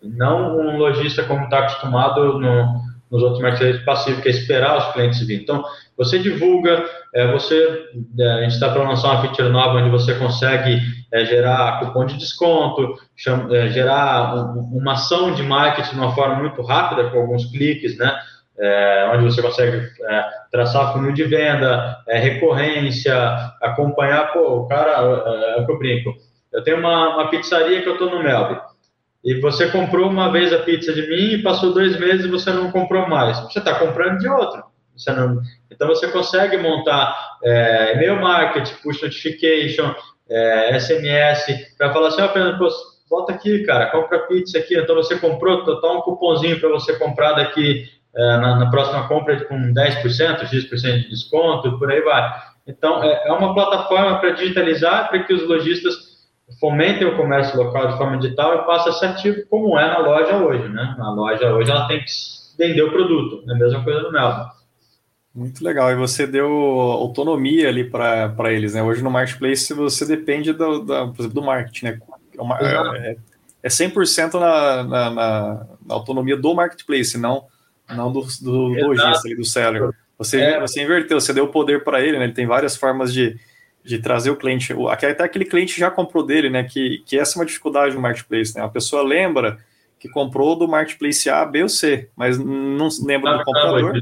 não 0.02 0.58
um 0.58 0.78
lojista 0.78 1.24
como 1.24 1.46
está 1.46 1.60
acostumado 1.60 2.39
no, 2.39 2.84
nos 3.10 3.24
outros 3.24 3.41
marketplaces 3.41 3.86
passivos, 3.86 4.22
que 4.22 4.28
é 4.28 4.32
esperar 4.32 4.78
os 4.78 4.94
clientes 4.94 5.20
virem. 5.20 5.44
Então, 5.44 5.64
você 5.96 6.20
divulga, 6.20 6.84
é, 7.14 7.32
você, 7.32 7.86
é, 8.20 8.32
a 8.32 8.41
gente 8.41 8.54
está 8.54 8.70
para 8.70 8.84
lançar 8.84 9.12
uma 9.12 9.22
feature 9.22 9.50
nova 9.50 9.78
onde 9.78 9.89
você 9.89 10.16
consegue 10.16 10.82
é, 11.12 11.24
gerar 11.24 11.80
cupom 11.80 12.06
de 12.06 12.18
desconto, 12.18 12.96
chama, 13.16 13.56
é, 13.56 13.70
gerar 13.70 14.36
um, 14.36 14.78
uma 14.78 14.94
ação 14.94 15.34
de 15.34 15.44
marketing 15.44 15.91
de 15.91 16.00
uma 16.00 16.16
forma 16.16 16.38
muito 16.38 16.62
rápida, 16.64 17.10
com 17.10 17.20
alguns 17.20 17.46
cliques, 17.46 17.98
né? 17.98 18.14
É, 18.60 19.10
onde 19.14 19.24
você 19.24 19.41
consegue 19.41 19.78
é, 19.78 20.26
traçar 20.51 20.93
funil 20.93 21.12
de 21.12 21.24
venda, 21.24 21.97
é, 22.08 22.20
recorrência, 22.20 23.16
acompanhar, 23.62 24.32
pô, 24.32 24.60
o 24.60 24.68
cara, 24.68 24.91
é, 24.91 25.58
é 25.58 25.62
o 25.62 25.66
que 25.66 25.72
eu 25.72 25.80
brinco. 25.80 26.14
Eu 26.51 26.64
tenho 26.64 26.78
uma, 26.78 27.16
uma 27.16 27.30
pizzaria 27.30 27.82
que 27.82 27.89
eu 27.89 27.93
estou 27.93 28.10
no 28.10 28.22
Melbourne, 28.22 28.62
e 29.24 29.39
você 29.39 29.70
comprou 29.70 30.10
uma 30.10 30.32
vez 30.32 30.51
a 30.51 30.60
pizza 30.60 30.93
de 30.93 31.08
mim 31.08 31.34
e 31.34 31.41
passou 31.41 31.74
dois 31.74 31.97
meses 31.97 32.26
e 32.26 32.30
você 32.30 32.51
não 32.51 32.70
comprou 32.72 33.08
mais. 33.08 33.39
Você 33.39 33.60
está 33.60 33.76
comprando 33.76 34.20
de 34.20 34.28
outro. 34.28 34.62
Você 34.95 35.12
não... 35.14 35.41
Então 35.72 35.88
você 35.88 36.10
consegue 36.10 36.58
montar 36.58 37.38
é, 37.41 37.93
e-mail 37.95 38.22
marketing, 38.22 38.74
push 38.84 39.01
notification, 39.01 39.95
é, 40.30 40.78
SMS, 40.78 41.74
para 41.78 41.93
falar 41.93 42.10
assim, 42.10 42.22
ó, 42.22 42.30
Fernando, 42.30 42.68
volta 43.10 43.34
aqui, 43.34 43.64
cara, 43.64 43.88
compra 43.88 44.28
pizza 44.28 44.58
aqui, 44.58 44.78
então 44.78 44.95
você 44.95 45.18
comprou, 45.18 45.80
tá, 45.80 45.91
um 45.91 46.01
cupomzinho 46.01 46.60
para 46.60 46.70
você 46.70 46.97
comprar 46.99 47.34
daqui 47.34 47.86
é, 47.86 48.03
na, 48.14 48.59
na, 48.59 48.70
próxima 48.70 49.07
compra 49.07 49.43
com 49.45 49.74
10%, 49.74 50.45
X% 50.45 51.01
de 51.01 51.09
desconto, 51.09 51.78
por 51.80 51.91
aí 51.91 52.01
vai. 52.01 52.32
Então, 52.68 53.03
é, 53.03 53.28
é 53.28 53.32
uma 53.32 53.53
plataforma 53.53 54.20
para 54.20 54.32
digitalizar, 54.32 55.09
para 55.09 55.24
que 55.24 55.34
os 55.34 55.47
lojistas 55.47 56.14
fomentem 56.59 57.07
o 57.07 57.18
comércio 57.18 57.57
local 57.57 57.91
de 57.91 57.97
forma 57.97 58.18
digital 58.18 58.55
e 58.55 58.66
passe 58.66 58.89
a 58.89 58.91
ser 58.91 59.05
ativo 59.07 59.45
como 59.49 59.78
é 59.80 59.88
na 59.88 59.99
loja 59.99 60.38
hoje, 60.38 60.68
né? 60.70 60.95
Na 60.97 61.11
loja 61.11 61.53
hoje 61.53 61.72
ela 61.72 61.88
tem 61.88 61.99
que 61.99 62.11
vender 62.57 62.84
o 62.84 62.91
produto, 62.91 63.43
é 63.49 63.53
a 63.53 63.57
mesma 63.57 63.84
coisa 63.84 64.01
no 64.01 64.11
Melbourne. 64.11 64.51
Muito 65.34 65.64
legal, 65.64 65.91
e 65.91 65.95
você 65.95 66.28
deu 66.28 66.47
autonomia 66.47 67.68
ali 67.68 67.84
para 67.84 68.53
eles, 68.53 68.76
né? 68.76 68.84
Hoje 68.84 69.01
no 69.01 69.09
Marketplace 69.09 69.74
você 69.74 70.05
depende 70.05 70.53
do, 70.53 70.84
da, 70.86 71.07
por 71.07 71.22
exemplo, 71.22 71.41
do 71.41 71.41
marketing, 71.41 71.86
né? 71.86 71.99
É, 72.61 73.11
é, 73.11 73.18
é 73.64 73.68
100% 73.68 74.34
na, 74.34 74.84
na, 74.84 75.09
na, 75.09 75.68
na 75.88 75.95
autonomia 75.95 76.38
do 76.38 76.53
Marketplace, 76.53 77.18
não, 77.18 77.45
não 77.90 78.12
do, 78.12 78.22
do 78.42 78.68
lojista, 78.68 79.30
do 79.36 79.46
seller. 79.46 79.92
Você, 80.18 80.40
é. 80.40 80.60
você 80.60 80.84
inverteu, 80.84 81.20
você 81.20 81.34
deu 81.34 81.48
poder 81.48 81.84
para 81.84 82.02
ele, 82.02 82.18
né? 82.18 82.26
Ele 82.26 82.34
tem 82.34 82.46
várias 82.46 82.76
formas 82.76 83.14
de, 83.14 83.38
de 83.84 84.00
trazer 84.00 84.30
o 84.30 84.36
cliente. 84.36 84.74
Até 84.90 85.24
aquele 85.24 85.46
cliente 85.46 85.80
já 85.80 85.92
comprou 85.92 86.26
dele, 86.26 86.50
né? 86.50 86.64
Que, 86.64 87.04
que 87.06 87.18
essa 87.18 87.38
é 87.38 87.40
uma 87.40 87.46
dificuldade 87.46 87.96
no 87.96 88.02
marketplace, 88.02 88.56
né? 88.56 88.64
A 88.64 88.70
pessoa 88.70 89.02
lembra 89.02 89.58
que 90.00 90.10
comprou 90.10 90.56
do 90.56 90.68
marketplace 90.68 91.30
A, 91.30 91.46
B 91.46 91.64
ou 91.64 91.70
C, 91.70 92.10
mas 92.16 92.38
não 92.38 92.90
lembra 93.06 93.38
do 93.38 93.44
comprador, 93.44 94.02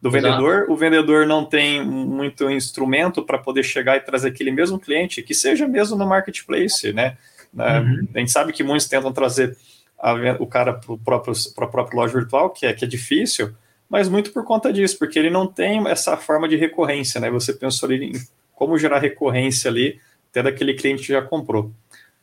do 0.00 0.10
vendedor. 0.10 0.54
Exato. 0.56 0.72
O 0.72 0.76
vendedor 0.76 1.26
não 1.26 1.44
tem 1.44 1.84
muito 1.84 2.50
instrumento 2.50 3.22
para 3.22 3.38
poder 3.38 3.62
chegar 3.62 3.96
e 3.96 4.00
trazer 4.00 4.28
aquele 4.28 4.50
mesmo 4.50 4.78
cliente, 4.78 5.22
que 5.22 5.34
seja 5.34 5.66
mesmo 5.66 5.96
no 5.96 6.06
marketplace, 6.06 6.92
né? 6.92 7.16
Uhum. 7.52 8.06
A 8.14 8.18
gente 8.18 8.30
sabe 8.30 8.52
que 8.52 8.62
muitos 8.62 8.86
tentam 8.86 9.12
trazer 9.12 9.56
a, 10.00 10.14
o 10.38 10.46
cara 10.46 10.80
para 11.04 11.16
a 11.16 11.68
própria 11.68 11.96
loja 11.96 12.18
virtual, 12.18 12.50
que 12.50 12.66
é, 12.66 12.72
que 12.72 12.84
é 12.84 12.88
difícil, 12.88 13.52
mas 13.88 14.08
muito 14.08 14.32
por 14.32 14.44
conta 14.44 14.72
disso, 14.72 14.98
porque 14.98 15.18
ele 15.18 15.30
não 15.30 15.46
tem 15.46 15.86
essa 15.88 16.16
forma 16.16 16.48
de 16.48 16.56
recorrência, 16.56 17.20
né? 17.20 17.30
Você 17.30 17.52
pensou 17.52 17.88
ali 17.88 18.10
em 18.10 18.12
como 18.54 18.78
gerar 18.78 18.98
recorrência 18.98 19.70
ali, 19.70 19.98
até 20.30 20.42
daquele 20.42 20.74
cliente 20.74 21.02
que 21.02 21.12
já 21.12 21.22
comprou. 21.22 21.72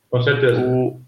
Com 0.09 0.21
certeza. 0.21 0.61
O, 0.61 1.01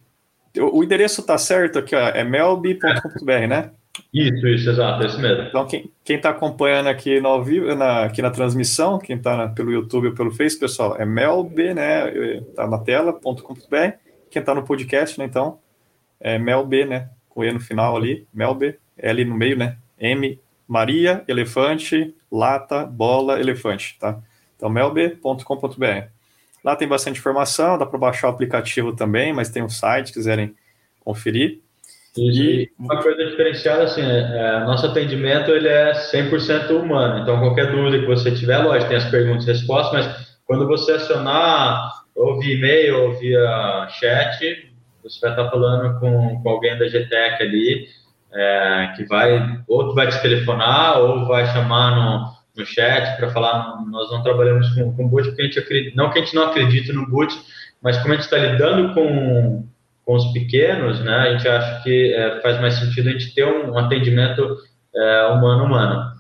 o 0.58 0.84
endereço 0.84 1.22
está 1.22 1.38
certo 1.38 1.80
aqui, 1.80 1.96
ó, 1.96 2.10
é 2.10 2.24
melb.com.br, 2.24 3.48
né? 3.48 3.72
Isso, 4.14 4.48
isso, 4.48 4.70
exato, 4.70 5.04
é 5.04 5.06
esse 5.06 5.20
mesmo. 5.20 5.44
Então, 5.44 5.68
quem 5.68 5.92
está 6.08 6.30
acompanhando 6.30 6.88
aqui 6.88 7.20
no 7.20 7.28
ao 7.30 7.44
vivo, 7.44 7.74
na, 7.76 8.06
aqui 8.06 8.22
na 8.22 8.32
transmissão, 8.32 8.98
quem 8.98 9.18
está 9.18 9.48
pelo 9.50 9.72
YouTube 9.72 10.08
ou 10.08 10.14
pelo 10.14 10.32
Face, 10.32 10.58
pessoal, 10.58 10.96
é 10.98 11.06
melb, 11.06 11.74
né? 11.74 12.38
Está 12.38 12.68
na 12.68 12.80
tela.com.br. 12.80 13.98
Quem 14.32 14.40
está 14.40 14.56
no 14.56 14.64
podcast, 14.64 15.20
né? 15.20 15.26
Então, 15.26 15.60
é 16.20 16.38
melb, 16.38 16.86
né? 16.86 17.10
Com 17.30 17.44
E 17.44 17.52
no 17.52 17.60
final 17.60 17.96
ali, 17.96 18.28
melb, 18.34 18.76
L 18.98 19.26
no 19.26 19.36
meio, 19.36 19.58
né? 19.58 19.78
M, 20.00 20.40
Maria, 20.68 21.24
elefante, 21.28 22.14
lata, 22.32 22.86
bola, 22.86 23.40
elefante, 23.40 23.98
tá? 24.00 24.20
Então, 24.56 24.70
melb.com.br. 24.70 26.08
Lá 26.64 26.76
tem 26.76 26.88
bastante 26.88 27.20
informação, 27.20 27.78
dá 27.78 27.86
para 27.86 27.98
baixar 27.98 28.28
o 28.28 28.32
aplicativo 28.32 28.94
também, 28.94 29.32
mas 29.34 29.50
tem 29.50 29.64
um 29.64 29.70
site, 29.70 30.08
se 30.08 30.14
quiserem 30.14 30.54
conferir. 31.00 31.60
E, 32.18 32.64
e 32.64 32.72
uma 32.78 33.02
coisa 33.02 33.24
diferenciada, 33.26 33.84
assim, 33.84 34.02
é, 34.02 34.06
é, 34.06 34.60
nosso 34.66 34.86
atendimento 34.86 35.52
ele 35.52 35.68
é 35.68 35.94
100% 35.94 36.72
humano, 36.72 37.22
então 37.22 37.40
qualquer 37.40 37.72
dúvida 37.72 38.00
que 38.00 38.06
você 38.06 38.32
tiver, 38.32 38.58
lógico, 38.58 38.90
tem 38.90 38.98
as 38.98 39.10
perguntas 39.10 39.46
e 39.46 39.52
respostas, 39.52 39.94
mas 39.94 40.40
quando 40.46 40.68
você 40.68 40.94
acionar 40.94 42.00
ou 42.16 42.40
via 42.40 42.56
e-mail 42.56 43.04
ou 43.04 43.14
via 43.14 43.88
chat, 43.92 44.69
você 45.10 45.20
vai 45.22 45.32
estar 45.32 45.50
falando 45.50 46.00
com, 46.00 46.42
com 46.42 46.50
alguém 46.50 46.78
da 46.78 46.88
GTEC 46.88 47.44
ali, 47.44 47.88
é, 48.34 48.94
que 48.96 49.06
vai, 49.06 49.62
ou 49.68 49.94
vai 49.96 50.08
te 50.08 50.22
telefonar, 50.22 51.00
ou 51.00 51.26
vai 51.26 51.46
chamar 51.48 51.96
no, 51.96 52.34
no 52.56 52.66
chat 52.66 53.18
para 53.18 53.32
falar, 53.32 53.82
nós 53.88 54.12
não 54.12 54.22
trabalhamos 54.22 54.70
com, 54.76 54.96
com 54.96 55.08
boot 55.08 55.28
porque 55.28 55.42
a 55.42 55.46
gente 55.46 55.60
acredita, 55.60 55.96
não 55.96 56.10
que 56.10 56.20
a 56.20 56.22
gente 56.22 56.36
não 56.36 56.44
acredite 56.44 56.94
no 56.94 57.08
boot, 57.08 57.34
mas 57.82 57.98
como 57.98 58.14
a 58.14 58.16
gente 58.16 58.26
está 58.26 58.38
lidando 58.38 58.94
com, 58.94 59.66
com 60.06 60.16
os 60.16 60.32
pequenos, 60.32 61.00
né, 61.04 61.16
a 61.16 61.32
gente 61.32 61.48
acha 61.48 61.84
que 61.84 62.14
é, 62.14 62.42
faz 62.42 62.60
mais 62.60 62.76
sentido 62.76 63.10
a 63.10 63.12
gente 63.12 63.34
ter 63.34 63.46
um, 63.46 63.72
um 63.72 63.78
atendimento 63.78 64.58
é, 64.96 65.26
humano-humano. 65.28 66.14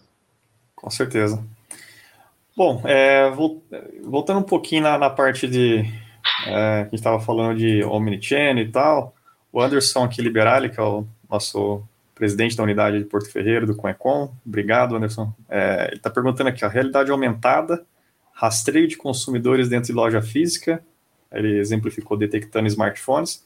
Com 0.75 0.89
certeza. 0.89 1.43
Bom, 2.55 2.81
é, 2.85 3.29
voltando 4.03 4.39
um 4.39 4.43
pouquinho 4.43 4.83
na, 4.83 4.97
na 4.97 5.09
parte 5.09 5.47
de 5.47 5.85
é, 6.45 6.85
que 6.89 6.95
estava 6.95 7.19
falando 7.19 7.57
de 7.57 7.83
Omnichannel 7.83 8.63
e 8.63 8.71
tal, 8.71 9.15
o 9.51 9.61
Anderson 9.61 10.03
aqui 10.03 10.21
Liberali, 10.21 10.69
que 10.69 10.79
é 10.79 10.83
o 10.83 11.05
nosso 11.29 11.83
presidente 12.13 12.55
da 12.55 12.63
unidade 12.63 12.99
de 12.99 13.05
Porto 13.05 13.31
Ferreiro, 13.31 13.65
do 13.65 13.75
Conecon. 13.75 14.33
Obrigado, 14.45 14.95
Anderson. 14.95 15.33
É, 15.49 15.87
ele 15.87 15.95
está 15.97 16.09
perguntando 16.09 16.49
aqui, 16.49 16.65
a 16.65 16.67
realidade 16.67 17.09
aumentada, 17.09 17.83
rastreio 18.33 18.87
de 18.87 18.97
consumidores 18.97 19.69
dentro 19.69 19.87
de 19.87 19.93
loja 19.93 20.21
física, 20.21 20.83
ele 21.31 21.59
exemplificou 21.59 22.17
detectando 22.17 22.67
smartphones. 22.67 23.45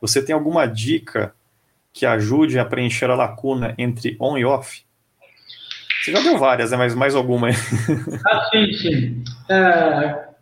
Você 0.00 0.22
tem 0.22 0.34
alguma 0.34 0.66
dica 0.66 1.34
que 1.92 2.06
ajude 2.06 2.58
a 2.58 2.64
preencher 2.64 3.10
a 3.10 3.14
lacuna 3.14 3.74
entre 3.78 4.16
on 4.20 4.36
e 4.38 4.44
off? 4.44 4.84
Você 6.02 6.12
já 6.12 6.20
deu 6.20 6.38
várias, 6.38 6.70
né? 6.70 6.76
mas 6.76 6.94
mais 6.94 7.14
alguma 7.14 7.48
aí. 7.48 7.54
Ah, 8.26 8.48
sim, 8.50 8.72
sim. 8.72 9.24
É, 9.48 10.33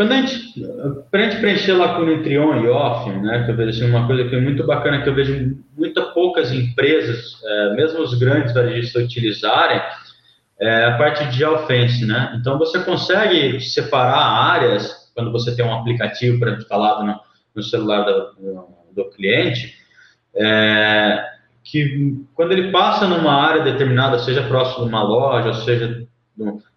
quando 0.00 0.12
a 0.12 0.16
gente, 0.16 0.66
para 1.10 1.20
a 1.20 1.22
gente 1.24 1.40
preencher 1.42 1.74
lacuna 1.74 2.12
entre 2.12 2.38
on 2.38 2.64
e 2.64 2.68
off, 2.70 3.10
né, 3.10 3.44
que 3.44 3.50
eu 3.50 3.54
vejo 3.54 3.68
assim, 3.68 3.90
uma 3.90 4.06
coisa 4.06 4.26
que 4.26 4.34
é 4.34 4.40
muito 4.40 4.66
bacana, 4.66 5.02
que 5.02 5.08
eu 5.10 5.14
vejo 5.14 5.58
muito 5.76 6.02
poucas 6.14 6.50
empresas, 6.50 7.38
é, 7.44 7.74
mesmo 7.74 8.00
os 8.00 8.18
grandes 8.18 8.54
varejistas 8.54 9.04
utilizarem, 9.04 9.78
é 10.58 10.84
a 10.86 10.96
parte 10.96 11.26
de 11.26 11.44
offense, 11.44 12.06
né? 12.06 12.34
Então 12.40 12.58
você 12.58 12.82
consegue 12.82 13.60
separar 13.60 14.52
áreas 14.54 15.12
quando 15.14 15.30
você 15.30 15.54
tem 15.54 15.66
um 15.66 15.74
aplicativo 15.74 16.40
para 16.40 16.52
instalado 16.52 17.04
no, 17.04 17.20
no 17.54 17.62
celular 17.62 18.02
do, 18.04 18.68
do 18.96 19.04
cliente, 19.10 19.74
é, 20.34 21.26
que 21.62 22.24
quando 22.34 22.52
ele 22.52 22.70
passa 22.70 23.06
numa 23.06 23.34
área 23.34 23.62
determinada, 23.64 24.18
seja 24.18 24.48
próximo 24.48 24.84
de 24.84 24.88
uma 24.88 25.02
loja, 25.02 25.52
seja 25.62 26.06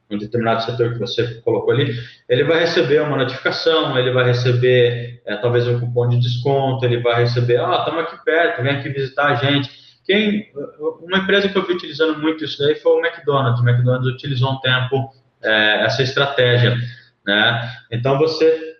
um 0.10 0.18
determinado 0.18 0.64
setor 0.64 0.94
que 0.94 1.00
você 1.00 1.42
colocou 1.42 1.74
ali, 1.74 1.94
ele 2.30 2.44
vai 2.44 2.60
receber 2.60 3.02
uma 3.02 3.18
notificação, 3.18 3.98
ele 3.98 4.12
vai 4.12 4.26
receber 4.26 5.22
é, 5.26 5.36
talvez 5.38 5.68
um 5.68 5.80
cupom 5.80 6.08
de 6.08 6.20
desconto, 6.20 6.86
ele 6.86 7.00
vai 7.02 7.22
receber, 7.22 7.58
ah, 7.60 7.78
estamos 7.80 8.02
aqui 8.02 8.24
perto, 8.24 8.62
vem 8.62 8.76
aqui 8.76 8.90
visitar 8.90 9.28
a 9.28 9.36
gente. 9.36 9.70
Quem, 10.06 10.52
uma 11.02 11.20
empresa 11.20 11.48
que 11.48 11.58
eu 11.58 11.66
vi 11.66 11.74
utilizando 11.74 12.20
muito 12.20 12.44
isso 12.44 12.60
daí 12.60 12.76
foi 12.76 12.92
o 12.92 13.06
McDonald's. 13.06 13.62
O 13.62 13.68
McDonald's 13.68 14.14
utilizou 14.14 14.52
um 14.52 14.60
tempo 14.60 15.14
é, 15.42 15.86
essa 15.86 16.04
estratégia, 16.04 16.76
né? 17.26 17.72
Então 17.90 18.18
você 18.18 18.76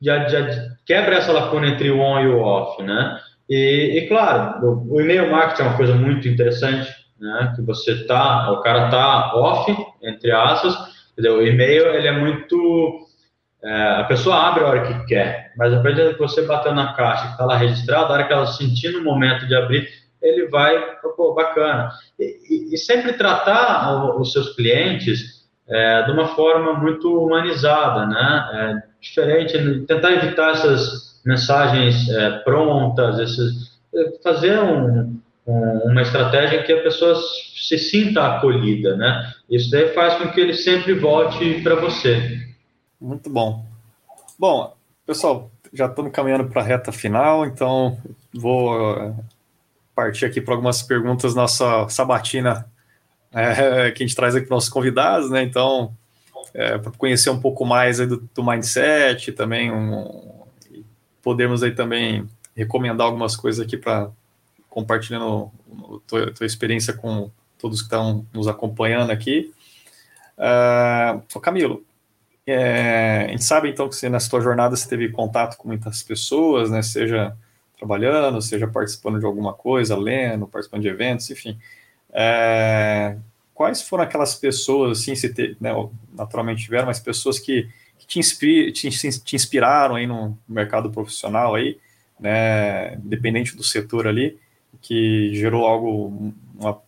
já, 0.00 0.26
já, 0.28 0.46
quebra 0.86 1.16
essa 1.16 1.32
lacuna 1.32 1.68
entre 1.68 1.90
o 1.90 2.00
on 2.00 2.20
e 2.20 2.26
o 2.28 2.40
off, 2.40 2.82
né? 2.82 3.20
E, 3.48 3.98
e 3.98 4.08
claro, 4.08 4.66
o, 4.66 4.94
o 4.94 5.00
e-mail 5.00 5.30
marketing 5.30 5.62
é 5.62 5.64
uma 5.66 5.76
coisa 5.76 5.94
muito 5.94 6.26
interessante, 6.26 6.90
né? 7.20 7.52
Que 7.54 7.62
você 7.62 8.04
tá, 8.06 8.50
o 8.52 8.60
cara 8.60 8.88
tá 8.88 9.34
off, 9.34 9.74
entre 10.02 10.30
aspas, 10.32 10.76
entendeu? 11.12 11.38
o 11.38 11.46
e-mail 11.46 11.86
ele 11.94 12.08
é 12.08 12.12
muito 12.12 13.06
é, 13.66 14.00
a 14.00 14.04
pessoa 14.04 14.36
abre 14.36 14.62
a 14.62 14.68
hora 14.68 14.82
que 14.82 15.06
quer, 15.06 15.52
mas 15.56 15.72
a 15.72 15.82
partir 15.82 16.14
que 16.14 16.18
você 16.20 16.42
bater 16.42 16.72
na 16.72 16.92
caixa 16.92 17.26
que 17.26 17.32
está 17.32 17.44
lá 17.44 17.56
registrado, 17.56 18.12
a 18.12 18.14
hora 18.14 18.24
que 18.24 18.32
ela 18.32 18.46
sentir 18.46 18.92
no 18.92 19.02
momento 19.02 19.46
de 19.46 19.56
abrir, 19.56 19.88
ele 20.22 20.46
vai, 20.48 20.78
pô, 21.16 21.34
bacana. 21.34 21.90
E, 22.18 22.70
e, 22.70 22.74
e 22.74 22.78
sempre 22.78 23.14
tratar 23.14 24.16
os 24.20 24.32
seus 24.32 24.54
clientes 24.54 25.46
é, 25.68 26.02
de 26.04 26.12
uma 26.12 26.28
forma 26.28 26.74
muito 26.74 27.12
humanizada, 27.12 28.06
né? 28.06 28.50
É, 28.52 28.82
diferente, 29.00 29.84
tentar 29.86 30.12
evitar 30.12 30.52
essas 30.52 31.20
mensagens 31.24 32.08
é, 32.08 32.38
prontas, 32.44 33.18
esses, 33.18 33.80
fazer 34.22 34.60
um, 34.60 35.20
uma 35.46 36.02
estratégia 36.02 36.62
que 36.64 36.72
a 36.72 36.82
pessoa 36.82 37.14
se 37.14 37.78
sinta 37.78 38.26
acolhida, 38.26 38.96
né? 38.96 39.32
Isso 39.48 39.70
daí 39.70 39.88
faz 39.94 40.14
com 40.14 40.28
que 40.28 40.40
ele 40.40 40.54
sempre 40.54 40.94
volte 40.94 41.62
para 41.62 41.76
você. 41.76 42.40
Muito 43.00 43.30
bom. 43.30 43.64
Bom, 44.38 44.74
pessoal, 45.06 45.50
já 45.72 45.86
estamos 45.86 46.12
caminhando 46.12 46.48
para 46.48 46.62
a 46.62 46.64
reta 46.64 46.90
final, 46.90 47.46
então 47.46 47.96
vou 48.34 48.96
eh, 48.98 49.14
partir 49.94 50.24
aqui 50.24 50.40
para 50.40 50.54
algumas 50.54 50.82
perguntas 50.82 51.34
nossa 51.34 51.88
sabatina 51.88 52.66
é, 53.32 53.90
que 53.92 54.02
a 54.02 54.06
gente 54.06 54.16
traz 54.16 54.34
aqui 54.34 54.46
para 54.46 54.56
nossos 54.56 54.70
convidados, 54.70 55.30
né? 55.30 55.42
Então, 55.42 55.94
é, 56.52 56.78
para 56.78 56.90
conhecer 56.92 57.30
um 57.30 57.40
pouco 57.40 57.64
mais 57.64 57.98
do, 57.98 58.28
do, 58.34 58.44
mindset, 58.44 59.32
também 59.32 59.70
um, 59.70 60.42
podemos 61.22 61.62
aí 61.62 61.72
também 61.72 62.26
recomendar 62.56 63.06
algumas 63.06 63.36
coisas 63.36 63.64
aqui 63.64 63.76
para 63.76 64.10
compartilhando 64.76 65.50
tua, 66.06 66.30
tua, 66.34 66.46
experiência 66.46 66.92
com 66.92 67.30
todos 67.56 67.78
que 67.78 67.86
estão 67.86 68.26
nos 68.30 68.46
acompanhando 68.46 69.10
aqui. 69.10 69.50
Uh, 70.36 71.40
Camilo, 71.40 71.82
é, 72.46 73.24
a 73.26 73.30
gente 73.30 73.42
sabe 73.42 73.70
então 73.70 73.88
que 73.88 73.96
você, 73.96 74.10
na 74.10 74.20
sua 74.20 74.42
jornada 74.42 74.76
você 74.76 74.86
teve 74.86 75.08
contato 75.08 75.56
com 75.56 75.68
muitas 75.68 76.02
pessoas, 76.02 76.70
né? 76.70 76.82
Seja 76.82 77.34
trabalhando, 77.78 78.42
seja 78.42 78.68
participando 78.68 79.18
de 79.18 79.24
alguma 79.24 79.54
coisa, 79.54 79.96
lendo, 79.96 80.46
participando 80.46 80.82
de 80.82 80.88
eventos, 80.88 81.30
enfim. 81.30 81.58
É, 82.12 83.16
quais 83.54 83.80
foram 83.80 84.04
aquelas 84.04 84.34
pessoas, 84.34 85.00
assim, 85.00 85.14
se 85.14 85.32
te, 85.32 85.56
né, 85.58 85.70
naturalmente 86.12 86.64
tiveram, 86.64 86.84
mas 86.84 87.00
pessoas 87.00 87.38
que, 87.38 87.66
que 87.98 88.06
te, 88.06 88.18
inspir, 88.18 88.74
te, 88.74 88.90
te, 88.90 89.36
inspiraram 89.36 89.94
aí 89.94 90.06
no 90.06 90.36
mercado 90.46 90.90
profissional 90.90 91.54
aí, 91.54 91.78
né, 92.20 92.96
independente 92.96 93.56
do 93.56 93.64
setor 93.64 94.06
ali, 94.06 94.38
que 94.80 95.34
gerou 95.34 95.66
algo, 95.66 96.32
uma, 96.58 96.78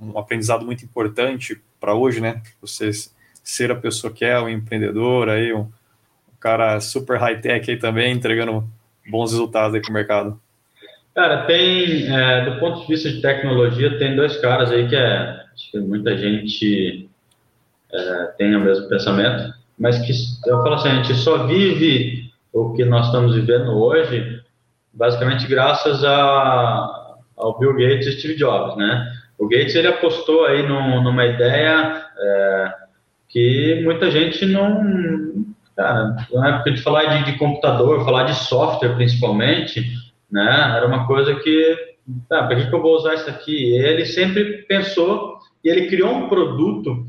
um 0.00 0.18
aprendizado 0.18 0.64
muito 0.64 0.84
importante 0.84 1.60
para 1.80 1.94
hoje, 1.94 2.20
né? 2.20 2.42
Você 2.60 2.90
ser 3.42 3.70
a 3.70 3.76
pessoa 3.76 4.12
que 4.12 4.24
é, 4.24 4.38
o 4.38 4.48
empreendedor 4.48 5.28
aí, 5.28 5.52
um, 5.52 5.60
um 5.60 6.36
cara 6.40 6.80
super 6.80 7.18
high-tech 7.18 7.70
aí 7.70 7.76
também, 7.76 8.12
entregando 8.12 8.68
bons 9.08 9.30
resultados 9.30 9.74
aí 9.74 9.80
para 9.80 9.90
o 9.90 9.94
mercado. 9.94 10.40
Cara, 11.14 11.46
tem, 11.46 12.14
é, 12.14 12.44
do 12.44 12.58
ponto 12.58 12.80
de 12.80 12.88
vista 12.88 13.08
de 13.08 13.22
tecnologia, 13.22 13.98
tem 13.98 14.14
dois 14.14 14.36
caras 14.38 14.70
aí 14.70 14.86
que 14.88 14.96
é, 14.96 15.44
acho 15.54 15.70
que 15.70 15.78
muita 15.78 16.16
gente 16.18 17.08
é, 17.90 18.24
tem 18.36 18.54
o 18.54 18.60
mesmo 18.60 18.88
pensamento, 18.88 19.54
mas 19.78 19.98
que 19.98 20.12
eu 20.50 20.62
falo 20.62 20.74
assim, 20.74 20.88
a 20.88 21.02
gente 21.02 21.14
só 21.14 21.46
vive 21.46 22.30
o 22.52 22.74
que 22.74 22.84
nós 22.84 23.06
estamos 23.06 23.34
vivendo 23.34 23.70
hoje, 23.78 24.42
basicamente 24.92 25.46
graças 25.46 26.04
a, 26.04 26.95
ao 27.36 27.58
Bill 27.58 27.74
Gates 27.74 28.06
e 28.06 28.12
Steve 28.12 28.36
Jobs, 28.36 28.76
né? 28.76 29.12
O 29.38 29.48
Gates 29.48 29.74
ele 29.74 29.88
apostou 29.88 30.46
aí 30.46 30.66
num, 30.66 31.02
numa 31.02 31.26
ideia 31.26 32.04
é, 32.18 32.74
que 33.28 33.80
muita 33.84 34.10
gente 34.10 34.46
não, 34.46 35.44
cara, 35.76 36.16
na 36.32 36.48
época 36.56 36.70
de 36.70 36.82
falar 36.82 37.04
de, 37.04 37.32
de 37.32 37.38
computador, 37.38 38.04
falar 38.04 38.24
de 38.24 38.34
software 38.34 38.94
principalmente 38.94 39.84
né? 40.30 40.74
Era 40.76 40.86
uma 40.86 41.06
coisa 41.06 41.34
que, 41.36 41.76
tá, 42.28 42.44
para 42.44 42.56
que, 42.56 42.68
que 42.68 42.74
eu 42.74 42.82
vou 42.82 42.96
usar 42.96 43.14
isso 43.14 43.30
aqui? 43.30 43.76
Ele 43.76 44.04
sempre 44.04 44.62
pensou 44.68 45.38
e 45.64 45.68
ele 45.68 45.88
criou 45.88 46.12
um 46.12 46.28
produto 46.28 47.06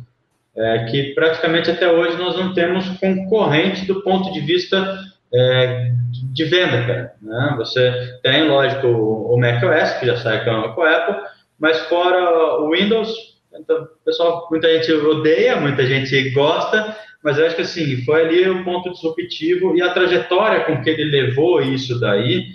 é, 0.55 0.85
que 0.85 1.13
praticamente 1.13 1.69
até 1.69 1.91
hoje 1.91 2.17
nós 2.17 2.35
não 2.35 2.53
temos 2.53 2.87
concorrente 2.99 3.85
do 3.85 4.01
ponto 4.01 4.31
de 4.31 4.39
vista 4.41 4.99
é, 5.33 5.91
de 6.33 6.45
venda, 6.45 6.85
cara. 6.85 7.13
Né? 7.21 7.53
Você 7.57 8.19
tem, 8.23 8.47
lógico, 8.47 8.87
o 8.87 9.37
macOS, 9.39 9.93
que 9.99 10.05
já 10.05 10.17
sai 10.17 10.43
com 10.43 10.51
a 10.51 10.97
Apple, 10.97 11.15
mas 11.59 11.79
fora 11.87 12.61
o 12.61 12.71
Windows, 12.71 13.09
então, 13.53 13.87
pessoal, 14.05 14.47
muita 14.51 14.71
gente 14.73 14.91
odeia, 14.93 15.59
muita 15.59 15.85
gente 15.85 16.29
gosta, 16.31 16.95
mas 17.23 17.37
eu 17.37 17.45
acho 17.45 17.55
que 17.55 17.61
assim, 17.63 18.03
foi 18.03 18.21
ali 18.21 18.49
o 18.49 18.63
ponto 18.63 18.91
disruptivo 18.91 19.75
e 19.75 19.81
a 19.81 19.91
trajetória 19.91 20.65
com 20.65 20.81
que 20.81 20.89
ele 20.89 21.05
levou 21.05 21.61
isso 21.61 21.99
daí, 21.99 22.45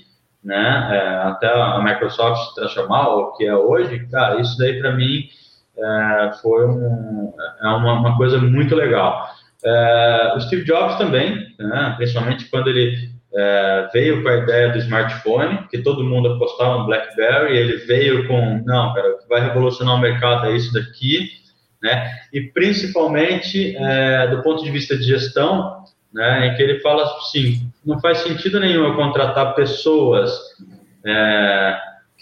né, 0.43 0.89
é, 0.93 1.29
até 1.29 1.49
a 1.49 1.81
Microsoft 1.83 2.49
se 2.49 2.55
transformar 2.55 3.09
o 3.09 3.33
que 3.33 3.45
é 3.45 3.55
hoje, 3.55 4.07
cara, 4.11 4.41
isso 4.41 4.57
daí 4.59 4.79
para 4.81 4.93
mim 4.93 5.29
é, 5.77 6.33
foi 6.41 6.67
um, 6.67 7.33
é 7.63 7.69
uma, 7.69 7.95
uma, 7.95 8.17
coisa 8.17 8.39
muito 8.39 8.75
legal. 8.75 9.27
É, 9.65 10.33
o 10.37 10.41
Steve 10.41 10.65
Jobs 10.65 10.97
também, 10.97 11.37
né, 11.59 11.95
principalmente 11.97 12.47
quando 12.51 12.69
ele 12.69 13.11
é, 13.35 13.89
veio 13.93 14.23
com 14.23 14.29
a 14.29 14.37
ideia 14.39 14.71
do 14.71 14.79
smartphone, 14.79 15.67
que 15.71 15.79
todo 15.79 16.05
mundo 16.05 16.33
apostava 16.33 16.79
no 16.79 16.87
BlackBerry, 16.87 17.57
ele 17.57 17.77
veio 17.79 18.27
com, 18.27 18.63
não, 18.65 18.93
cara, 18.93 19.13
o 19.13 19.19
que 19.19 19.29
vai 19.29 19.41
revolucionar 19.41 19.95
o 19.95 20.01
mercado 20.01 20.47
é 20.47 20.57
isso 20.57 20.73
daqui, 20.73 21.31
né, 21.83 22.11
e 22.33 22.41
principalmente 22.41 23.77
é, 23.77 24.27
do 24.29 24.43
ponto 24.43 24.63
de 24.63 24.71
vista 24.71 24.97
de 24.97 25.05
gestão, 25.05 25.85
né, 26.13 26.49
em 26.49 26.55
que 26.55 26.63
ele 26.63 26.81
fala 26.81 27.05
assim, 27.05 27.71
não 27.85 28.01
faz 28.01 28.19
sentido 28.19 28.61
nenhum 28.61 28.85
eu 28.85 28.97
contratar 28.97 29.55
pessoas 29.55 30.31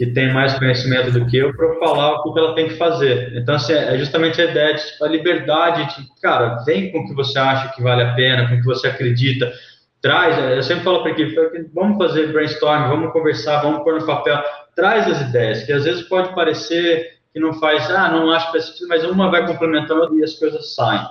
que 0.00 0.06
têm 0.06 0.32
mais 0.32 0.58
conhecimento 0.58 1.12
do 1.12 1.26
que 1.26 1.36
eu 1.36 1.54
para 1.54 1.74
falar 1.74 2.20
o 2.20 2.32
que 2.32 2.38
ela 2.38 2.54
tem 2.54 2.68
que 2.68 2.76
fazer. 2.78 3.36
Então, 3.36 3.56
assim, 3.56 3.74
é 3.74 3.98
justamente 3.98 4.40
a 4.40 4.46
ideia 4.46 4.74
de 4.74 4.82
a 5.02 5.06
liberdade, 5.06 5.94
de, 5.94 6.08
cara, 6.22 6.56
vem 6.64 6.90
com 6.90 7.00
o 7.00 7.06
que 7.06 7.12
você 7.12 7.38
acha 7.38 7.70
que 7.74 7.82
vale 7.82 8.02
a 8.02 8.14
pena, 8.14 8.48
com 8.48 8.54
o 8.54 8.60
que 8.60 8.64
você 8.64 8.86
acredita, 8.86 9.52
traz, 10.00 10.38
eu 10.38 10.62
sempre 10.62 10.84
falo 10.84 11.02
para 11.02 11.10
a 11.10 11.12
equipe, 11.12 11.36
vamos 11.74 11.98
fazer 11.98 12.32
brainstorm, 12.32 12.88
vamos 12.88 13.12
conversar, 13.12 13.60
vamos 13.60 13.84
pôr 13.84 14.00
no 14.00 14.06
papel, 14.06 14.42
traz 14.74 15.06
as 15.06 15.20
ideias, 15.20 15.64
que 15.64 15.72
às 15.74 15.84
vezes 15.84 16.00
pode 16.08 16.34
parecer 16.34 17.18
que 17.34 17.38
não 17.38 17.52
faz, 17.52 17.90
ah, 17.90 18.10
não 18.10 18.32
acho 18.32 18.46
que 18.46 18.52
faz 18.52 18.68
sentido, 18.68 18.88
mas 18.88 19.04
uma 19.04 19.30
vai 19.30 19.46
complementando 19.46 20.18
e 20.18 20.24
as 20.24 20.32
coisas 20.32 20.74
saem, 20.74 21.06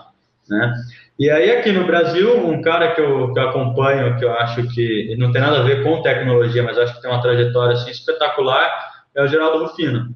né? 0.50 0.74
E 1.20 1.30
aí, 1.30 1.52
aqui 1.52 1.74
no 1.74 1.86
Brasil, 1.86 2.48
um 2.48 2.62
cara 2.62 2.96
que 2.96 3.02
eu, 3.02 3.34
que 3.34 3.40
eu 3.40 3.50
acompanho, 3.50 4.18
que 4.18 4.24
eu 4.24 4.32
acho 4.32 4.66
que 4.70 5.14
não 5.18 5.34
tem 5.34 5.42
nada 5.42 5.60
a 5.60 5.64
ver 5.64 5.84
com 5.84 6.02
tecnologia, 6.02 6.64
mas 6.64 6.78
acho 6.78 6.96
que 6.96 7.02
tem 7.02 7.12
uma 7.12 7.22
trajetória 7.22 7.74
assim, 7.74 7.92
espetacular, 7.92 9.04
é 9.14 9.22
o 9.22 9.28
Geraldo 9.28 9.66
Rufino, 9.66 10.16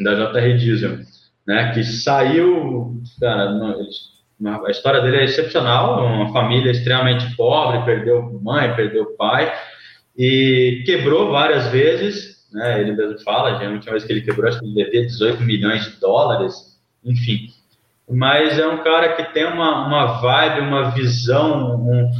da 0.00 0.14
JR 0.14 0.56
Diesel, 0.56 1.00
né, 1.46 1.74
que 1.74 1.84
saiu, 1.84 2.98
cara, 3.20 3.76
a 4.66 4.70
história 4.70 5.02
dele 5.02 5.18
é 5.18 5.24
excepcional, 5.24 6.02
uma 6.02 6.32
família 6.32 6.70
extremamente 6.70 7.36
pobre, 7.36 7.84
perdeu 7.84 8.40
mãe, 8.42 8.74
perdeu 8.74 9.14
pai, 9.18 9.52
e 10.16 10.82
quebrou 10.86 11.30
várias 11.30 11.66
vezes, 11.66 12.48
né, 12.54 12.80
ele 12.80 12.92
mesmo 12.92 13.20
fala, 13.20 13.62
a 13.62 13.68
última 13.68 13.92
vez 13.92 14.04
que 14.04 14.12
ele 14.12 14.22
quebrou, 14.22 14.48
acho 14.48 14.60
que 14.60 14.64
ele 14.64 14.82
devia 14.82 15.04
18 15.04 15.42
milhões 15.42 15.84
de 15.84 16.00
dólares, 16.00 16.80
enfim, 17.04 17.48
mas 18.10 18.58
é 18.58 18.66
um 18.66 18.82
cara 18.82 19.14
que 19.14 19.32
tem 19.32 19.44
uma, 19.44 19.86
uma 19.86 20.20
vibe, 20.20 20.60
uma 20.60 20.90
visão, 20.90 21.76
um, 21.76 22.10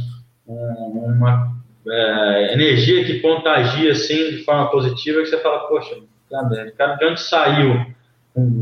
um, 0.47 1.15
uma 1.15 1.53
é, 1.87 2.53
energia 2.53 3.03
que 3.05 3.19
contagia 3.19 3.91
assim 3.91 4.31
de 4.31 4.43
forma 4.43 4.69
positiva 4.71 5.21
que 5.21 5.27
você 5.27 5.37
fala, 5.39 5.67
poxa, 5.67 5.95
cara, 6.77 6.95
de 6.95 7.05
onde 7.05 7.21
saiu 7.21 7.85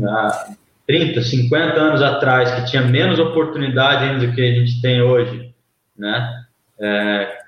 há 0.08 0.54
30, 0.86 1.22
50 1.22 1.80
anos 1.80 2.02
atrás, 2.02 2.50
que 2.54 2.70
tinha 2.70 2.82
menos 2.82 3.18
oportunidade 3.18 4.04
ainda 4.04 4.26
do 4.26 4.34
que 4.34 4.40
a 4.40 4.54
gente 4.54 4.80
tem 4.82 5.00
hoje, 5.00 5.54
né? 5.96 6.44
É, 6.80 7.38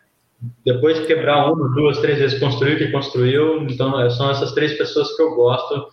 depois 0.65 0.99
de 0.99 1.07
quebrar 1.07 1.53
uma, 1.53 1.69
duas, 1.75 1.99
três 1.99 2.19
vezes, 2.19 2.39
construiu 2.39 2.77
o 2.77 2.79
que 2.79 2.93
construiu, 2.93 3.63
então 3.63 4.11
são 4.11 4.31
essas 4.31 4.53
três 4.53 4.77
pessoas 4.79 5.15
que 5.17 5.23
eu 5.23 5.35
gosto 5.35 5.89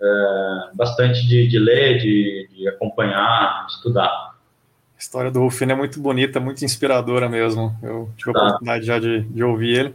é, 0.00 0.74
bastante 0.74 1.26
de, 1.26 1.48
de 1.48 1.58
ler, 1.58 1.98
de, 1.98 2.48
de, 2.54 2.68
acompanhar, 2.68 3.66
estudar. 3.68 4.08
A 4.08 4.98
história 4.98 5.30
do 5.30 5.40
Rufino 5.40 5.72
é 5.72 5.74
muito 5.74 6.00
bonita, 6.00 6.40
muito 6.40 6.64
inspiradora 6.64 7.28
mesmo. 7.28 7.76
Eu 7.82 8.10
tive 8.16 8.32
tá. 8.32 8.38
a 8.38 8.42
oportunidade 8.42 8.86
já 8.86 8.98
de, 8.98 9.20
de 9.22 9.42
ouvir 9.42 9.78
ele. 9.78 9.94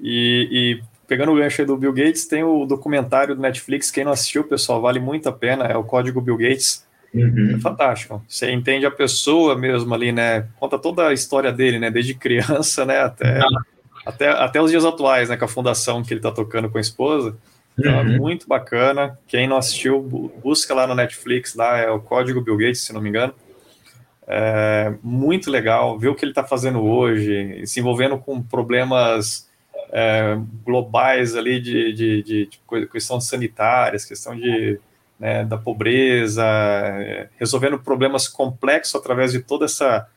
E, 0.00 0.48
e, 0.50 0.82
pegando 1.06 1.32
o 1.32 1.36
gancho 1.36 1.64
do 1.64 1.76
Bill 1.76 1.92
Gates, 1.92 2.26
tem 2.26 2.42
o 2.42 2.66
documentário 2.66 3.34
do 3.34 3.40
Netflix. 3.40 3.90
Quem 3.90 4.04
não 4.04 4.12
assistiu, 4.12 4.44
pessoal, 4.44 4.80
vale 4.80 5.00
muito 5.00 5.28
a 5.28 5.32
pena. 5.32 5.64
É 5.64 5.76
o 5.76 5.84
Código 5.84 6.20
Bill 6.20 6.36
Gates. 6.36 6.84
Uhum. 7.14 7.54
É 7.56 7.60
fantástico. 7.60 8.22
Você 8.28 8.50
entende 8.50 8.84
a 8.84 8.90
pessoa 8.90 9.56
mesmo 9.56 9.94
ali, 9.94 10.10
né? 10.10 10.48
Conta 10.58 10.78
toda 10.78 11.08
a 11.08 11.12
história 11.12 11.52
dele, 11.52 11.78
né? 11.78 11.90
Desde 11.90 12.12
criança, 12.14 12.84
né? 12.84 13.00
Até, 13.00 13.38
ah. 13.38 13.46
até, 14.04 14.28
até 14.28 14.60
os 14.60 14.70
dias 14.70 14.84
atuais, 14.84 15.28
né? 15.28 15.36
Com 15.36 15.44
a 15.44 15.48
fundação 15.48 16.02
que 16.02 16.12
ele 16.12 16.18
está 16.18 16.32
tocando 16.32 16.68
com 16.68 16.78
a 16.78 16.80
esposa. 16.80 17.36
Então, 17.78 18.02
uhum. 18.02 18.16
muito 18.16 18.46
bacana. 18.46 19.18
Quem 19.26 19.48
não 19.48 19.56
assistiu, 19.56 20.00
busca 20.00 20.74
lá 20.74 20.86
no 20.86 20.94
Netflix, 20.94 21.54
lá 21.54 21.78
é 21.78 21.90
o 21.90 22.00
Código 22.00 22.40
Bill 22.40 22.56
Gates, 22.56 22.82
se 22.82 22.92
não 22.92 23.00
me 23.00 23.08
engano. 23.08 23.34
É 24.26 24.94
muito 25.02 25.50
legal 25.50 25.98
ver 25.98 26.08
o 26.08 26.14
que 26.14 26.24
ele 26.24 26.32
está 26.32 26.44
fazendo 26.44 26.82
hoje, 26.82 27.66
se 27.66 27.80
envolvendo 27.80 28.16
com 28.16 28.42
problemas 28.42 29.50
é, 29.92 30.38
globais 30.64 31.36
ali 31.36 31.60
de, 31.60 31.92
de, 31.92 32.22
de, 32.22 32.46
de 32.46 32.86
questões 32.86 33.24
sanitárias, 33.24 34.04
questão 34.04 34.34
de, 34.34 34.80
né, 35.18 35.44
da 35.44 35.58
pobreza, 35.58 36.44
é, 36.44 37.28
resolvendo 37.38 37.78
problemas 37.78 38.26
complexos 38.26 38.94
através 38.94 39.32
de 39.32 39.40
toda 39.40 39.66
essa, 39.66 40.08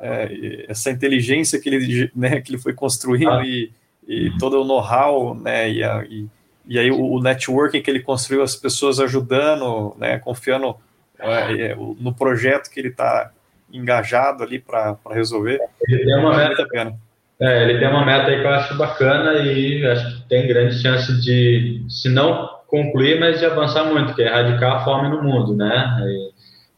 é, 0.00 0.64
essa 0.68 0.90
inteligência 0.90 1.60
que 1.60 1.68
ele, 1.68 2.10
né, 2.14 2.40
que 2.40 2.50
ele 2.50 2.60
foi 2.60 2.72
construindo 2.72 3.30
ah. 3.30 3.46
e, 3.46 3.70
e 4.08 4.36
todo 4.38 4.62
o 4.62 4.64
know-how 4.64 5.34
né, 5.34 5.70
e, 5.70 5.84
a, 5.84 6.04
e 6.04 6.26
e 6.70 6.78
aí 6.78 6.88
o, 6.88 7.14
o 7.14 7.20
networking 7.20 7.82
que 7.82 7.90
ele 7.90 7.98
construiu, 7.98 8.44
as 8.44 8.54
pessoas 8.54 9.00
ajudando, 9.00 9.92
né, 9.98 10.20
confiando 10.20 10.76
é, 11.18 11.72
é 11.72 11.74
no 11.74 12.14
projeto 12.14 12.70
que 12.70 12.78
ele 12.78 12.90
está 12.90 13.32
engajado 13.72 14.44
ali 14.44 14.60
para 14.60 14.96
resolver. 15.10 15.60
Ele 15.88 16.04
tem 16.04 16.16
uma 16.16 16.36
meta, 16.36 16.64
pena. 16.68 16.94
É, 17.40 17.64
ele 17.64 17.80
tem 17.80 17.88
uma 17.88 18.06
meta 18.06 18.28
aí 18.28 18.40
que 18.40 18.46
eu 18.46 18.50
acho 18.50 18.76
bacana 18.76 19.32
e 19.42 19.84
acho 19.84 20.22
que 20.22 20.28
tem 20.28 20.46
grande 20.46 20.80
chance 20.80 21.20
de, 21.20 21.84
se 21.88 22.08
não 22.08 22.48
concluir, 22.68 23.18
mas 23.18 23.40
de 23.40 23.46
avançar 23.46 23.84
muito, 23.86 24.14
que 24.14 24.22
é 24.22 24.26
erradicar 24.26 24.76
a 24.76 24.84
fome 24.84 25.08
no 25.08 25.24
mundo, 25.24 25.56
né? 25.56 25.98
E, 26.04 26.30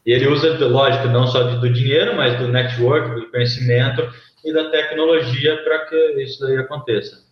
e 0.07 0.13
ele 0.13 0.27
usa, 0.27 0.57
lógico, 0.65 1.07
não 1.07 1.27
só 1.27 1.43
do 1.43 1.71
dinheiro, 1.71 2.15
mas 2.17 2.35
do 2.39 2.47
network, 2.47 3.13
do 3.13 3.29
conhecimento 3.29 4.01
e 4.43 4.51
da 4.51 4.71
tecnologia 4.71 5.55
para 5.63 5.85
que 5.85 5.95
isso 6.23 6.41
daí 6.41 6.57
aconteça. 6.57 7.22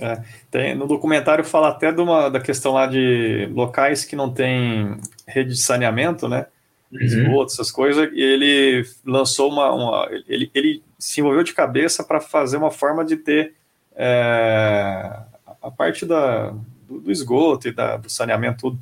É, 0.00 0.22
tem, 0.50 0.74
no 0.74 0.86
documentário 0.86 1.44
fala 1.44 1.68
até 1.68 1.92
de 1.92 2.00
uma, 2.00 2.30
da 2.30 2.40
questão 2.40 2.72
lá 2.72 2.86
de 2.86 3.48
locais 3.52 4.04
que 4.04 4.16
não 4.16 4.32
tem 4.32 4.96
rede 5.26 5.50
de 5.50 5.60
saneamento, 5.60 6.26
né? 6.28 6.46
uhum. 6.92 7.00
esgoto, 7.00 7.52
essas 7.52 7.70
coisas, 7.70 8.10
e 8.12 8.20
ele 8.20 8.84
lançou 9.04 9.50
uma, 9.50 9.72
uma 9.72 10.08
ele, 10.26 10.50
ele 10.54 10.82
se 10.98 11.20
envolveu 11.20 11.42
de 11.42 11.54
cabeça 11.54 12.02
para 12.02 12.20
fazer 12.20 12.56
uma 12.56 12.70
forma 12.70 13.04
de 13.04 13.16
ter 13.16 13.54
é, 13.94 15.18
a 15.62 15.70
parte 15.70 16.04
da, 16.04 16.50
do, 16.88 17.00
do 17.00 17.12
esgoto 17.12 17.68
e 17.68 17.72
da, 17.72 17.96
do 17.96 18.10
saneamento, 18.10 18.60
tudo. 18.60 18.78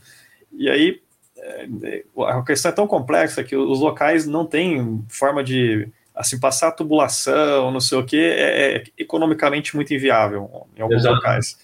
E 0.53 0.69
aí 0.69 1.01
é, 1.37 2.05
a 2.29 2.43
questão 2.43 2.71
é 2.71 2.75
tão 2.75 2.87
complexa 2.87 3.45
que 3.45 3.57
os 3.57 3.81
locais 3.81 4.27
não 4.27 4.47
têm 4.47 5.05
forma 5.09 5.45
de 5.45 5.89
assim 6.19 6.39
passar 6.39 6.69
a 6.69 6.73
tubulação, 6.73 7.71
não 7.71 7.79
sei 7.79 7.97
o 7.97 8.05
que, 8.05 8.19
é, 8.21 8.77
é 8.77 8.85
economicamente 8.99 9.77
muito 9.77 9.95
inviável 9.95 10.66
em 10.77 10.83
alguns 10.83 10.99
Exato. 10.99 11.14
locais. 11.14 11.59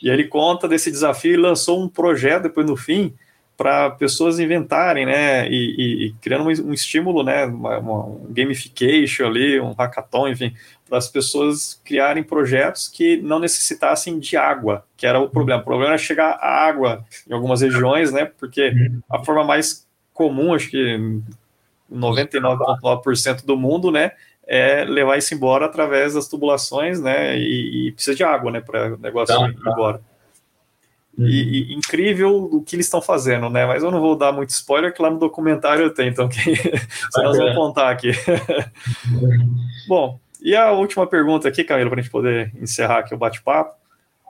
E 0.00 0.08
aí 0.08 0.16
ele 0.16 0.28
conta 0.28 0.68
desse 0.68 0.90
desafio 0.90 1.34
e 1.34 1.36
lançou 1.36 1.82
um 1.82 1.88
projeto 1.88 2.44
depois 2.44 2.66
no 2.66 2.76
fim 2.76 3.12
para 3.56 3.90
pessoas 3.90 4.38
inventarem, 4.38 5.04
né, 5.04 5.46
e, 5.50 5.54
e, 5.54 6.06
e 6.06 6.12
criando 6.14 6.44
um, 6.44 6.68
um, 6.68 6.72
estímulo, 6.72 7.22
né, 7.22 7.44
uma, 7.44 7.78
uma, 7.78 8.06
um 8.06 8.26
gamification 8.30 9.26
ali, 9.26 9.60
um 9.60 9.72
hackathon, 9.72 10.28
enfim, 10.28 10.54
para 10.88 10.96
as 10.96 11.08
pessoas 11.08 11.78
criarem 11.84 12.22
projetos 12.22 12.88
que 12.88 13.18
não 13.18 13.38
necessitassem 13.38 14.18
de 14.18 14.34
água, 14.34 14.86
que 14.96 15.06
era 15.06 15.20
o 15.20 15.28
problema. 15.28 15.60
O 15.60 15.64
problema 15.64 15.90
era 15.90 15.98
chegar 15.98 16.38
a 16.40 16.66
água 16.66 17.04
em 17.28 17.34
algumas 17.34 17.60
regiões, 17.60 18.10
né, 18.10 18.24
porque 18.24 18.72
a 19.10 19.22
forma 19.22 19.44
mais 19.44 19.86
comum, 20.14 20.54
acho 20.54 20.70
que 20.70 21.20
99,9% 21.92 23.44
do 23.44 23.56
mundo, 23.56 23.90
né, 23.90 24.12
é 24.46 24.84
levar 24.84 25.16
isso 25.16 25.34
embora 25.34 25.66
através 25.66 26.14
das 26.14 26.28
tubulações, 26.28 27.00
né, 27.00 27.38
e, 27.38 27.88
e 27.88 27.92
precisa 27.92 28.16
de 28.16 28.24
água, 28.24 28.50
né, 28.50 28.60
para 28.60 28.94
o 28.94 28.98
negócio 28.98 29.34
tá, 29.34 29.48
ir 29.48 29.56
embora. 29.56 30.00
E, 31.18 31.22
uhum. 31.22 31.28
e, 31.28 31.74
incrível 31.74 32.36
o 32.44 32.62
que 32.62 32.76
eles 32.76 32.86
estão 32.86 33.02
fazendo, 33.02 33.50
né? 33.50 33.66
Mas 33.66 33.82
eu 33.82 33.90
não 33.90 34.00
vou 34.00 34.16
dar 34.16 34.32
muito 34.32 34.50
spoiler, 34.50 34.94
que 34.94 35.02
lá 35.02 35.10
no 35.10 35.18
documentário 35.18 35.82
eu 35.82 35.92
tenho, 35.92 36.10
então 36.10 36.28
que 36.28 36.40
nós 37.16 37.36
vamos 37.36 37.54
contar 37.54 37.90
aqui. 37.90 38.12
Bom, 39.86 40.18
e 40.40 40.56
a 40.56 40.70
última 40.72 41.06
pergunta 41.06 41.48
aqui, 41.48 41.62
Camilo, 41.62 41.90
para 41.90 42.00
a 42.00 42.02
gente 42.02 42.10
poder 42.10 42.52
encerrar 42.60 43.00
aqui 43.00 43.14
o 43.14 43.18
bate-papo. 43.18 43.74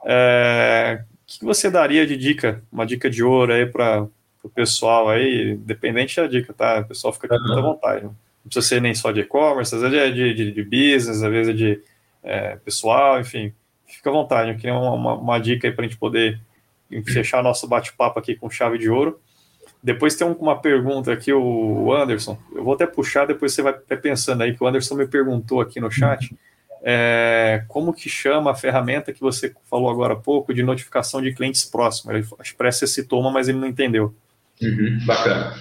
É, 0.03 1.03
o 1.03 1.25
que 1.25 1.45
você 1.45 1.69
daria 1.69 2.05
de 2.05 2.17
dica, 2.17 2.61
uma 2.71 2.85
dica 2.85 3.09
de 3.09 3.23
ouro 3.23 3.53
aí 3.53 3.65
para 3.65 4.05
o 4.43 4.49
pessoal 4.49 5.09
aí, 5.09 5.55
dependente 5.55 6.15
da 6.15 6.27
dica, 6.27 6.53
tá? 6.53 6.79
O 6.79 6.85
pessoal 6.85 7.13
fica 7.13 7.27
com 7.27 7.39
muita 7.39 7.61
vontade. 7.61 8.03
Não 8.03 8.15
precisa 8.45 8.67
ser 8.67 8.81
nem 8.81 8.95
só 8.95 9.11
de 9.11 9.21
e-commerce, 9.21 9.75
às 9.75 9.81
vezes 9.81 9.97
é 9.97 10.09
de, 10.09 10.33
de, 10.33 10.51
de 10.51 10.63
business, 10.63 11.21
às 11.21 11.31
vezes 11.31 11.53
é 11.53 11.57
de 11.57 11.81
é, 12.23 12.55
pessoal, 12.57 13.19
enfim. 13.19 13.53
Fica 13.85 14.09
à 14.09 14.13
vontade. 14.13 14.51
Eu 14.51 14.55
queria 14.55 14.73
uma, 14.73 14.93
uma, 14.93 15.13
uma 15.15 15.39
dica 15.39 15.67
aí 15.67 15.73
para 15.73 15.85
a 15.85 15.87
gente 15.87 15.97
poder 15.97 16.39
fechar 17.05 17.43
nosso 17.43 17.67
bate-papo 17.67 18.19
aqui 18.19 18.35
com 18.35 18.49
chave 18.49 18.77
de 18.77 18.89
ouro. 18.89 19.19
Depois 19.83 20.15
tem 20.15 20.27
uma 20.27 20.59
pergunta 20.59 21.11
aqui, 21.11 21.33
o 21.33 21.91
Anderson. 21.93 22.37
Eu 22.53 22.63
vou 22.63 22.73
até 22.73 22.85
puxar, 22.85 23.25
depois 23.25 23.53
você 23.53 23.61
vai 23.61 23.73
pensando 23.73 24.43
aí, 24.43 24.55
que 24.55 24.63
o 24.63 24.67
Anderson 24.67 24.95
me 24.95 25.07
perguntou 25.07 25.59
aqui 25.59 25.79
no 25.79 25.89
chat. 25.89 26.35
É, 26.83 27.63
como 27.67 27.93
que 27.93 28.09
chama 28.09 28.51
a 28.51 28.55
ferramenta 28.55 29.13
que 29.13 29.21
você 29.21 29.53
falou 29.69 29.89
agora 29.89 30.13
há 30.13 30.17
pouco 30.17 30.53
de 30.53 30.63
notificação 30.63 31.21
de 31.21 31.33
clientes 31.33 31.63
próximos? 31.63 32.15
Ele, 32.15 32.27
acho 32.39 32.51
que 32.51 32.57
parece 32.57 32.79
que 32.79 32.87
você 32.87 33.01
citou 33.01 33.21
uma, 33.21 33.31
mas 33.31 33.47
ele 33.47 33.59
não 33.59 33.67
entendeu. 33.67 34.13
Uhum, 34.61 34.99
bacana. 35.05 35.53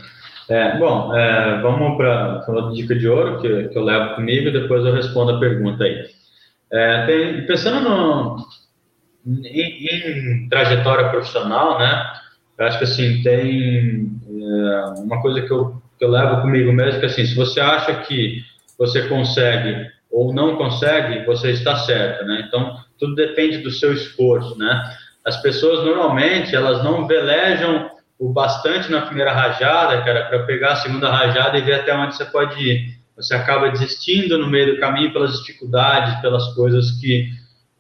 É, 0.49 0.77
bom, 0.79 1.15
é, 1.17 1.61
vamos 1.63 1.97
para 1.97 2.41
a 2.41 2.73
dica 2.73 2.95
de 2.95 3.09
ouro 3.09 3.41
que, 3.41 3.69
que 3.69 3.79
eu 3.79 3.85
levo 3.85 4.17
comigo 4.17 4.49
e 4.49 4.53
depois 4.53 4.85
eu 4.85 4.93
respondo 4.93 5.37
a 5.37 5.39
pergunta 5.39 5.85
aí. 5.85 6.07
É, 6.73 7.07
tem, 7.07 7.47
pensando 7.47 7.89
no, 7.89 8.47
em, 9.27 9.87
em, 9.87 10.49
trajetória 10.49 11.09
profissional, 11.09 11.79
né? 11.79 12.05
Eu 12.59 12.67
acho 12.67 12.79
que 12.79 12.85
assim 12.85 13.23
tem 13.23 14.11
é, 14.29 15.01
uma 15.01 15.23
coisa 15.23 15.41
que 15.43 15.53
eu, 15.53 15.81
que 15.97 16.05
eu 16.05 16.11
levo 16.11 16.43
comigo 16.43 16.73
mesmo 16.73 16.99
que 16.99 17.07
assim, 17.07 17.25
se 17.25 17.35
você 17.35 17.61
acha 17.61 17.95
que 18.03 18.43
você 18.77 19.09
consegue 19.09 19.89
ou 20.11 20.35
não 20.35 20.57
consegue, 20.57 21.25
você 21.25 21.53
está 21.53 21.77
certo, 21.77 22.25
né? 22.25 22.45
Então 22.47 22.77
tudo 22.99 23.15
depende 23.15 23.59
do 23.59 23.71
seu 23.71 23.93
esforço, 23.93 24.59
né? 24.59 24.97
As 25.25 25.41
pessoas 25.43 25.85
normalmente 25.85 26.57
elas 26.57 26.83
não 26.83 27.07
velejam 27.07 27.89
o 28.21 28.29
bastante 28.29 28.93
na 28.93 29.01
primeira 29.01 29.33
rajada, 29.33 30.03
cara, 30.03 30.27
para 30.27 30.45
pegar 30.45 30.73
a 30.73 30.77
segunda 30.77 31.11
rajada 31.11 31.57
e 31.57 31.63
ver 31.63 31.77
até 31.77 31.97
onde 31.97 32.15
você 32.15 32.27
pode 32.27 32.63
ir. 32.63 33.01
Você 33.17 33.35
acaba 33.35 33.71
desistindo 33.71 34.37
no 34.37 34.47
meio 34.47 34.75
do 34.75 34.81
caminho 34.81 35.11
pelas 35.11 35.39
dificuldades, 35.41 36.21
pelas 36.21 36.55
coisas 36.55 36.91
que 37.01 37.31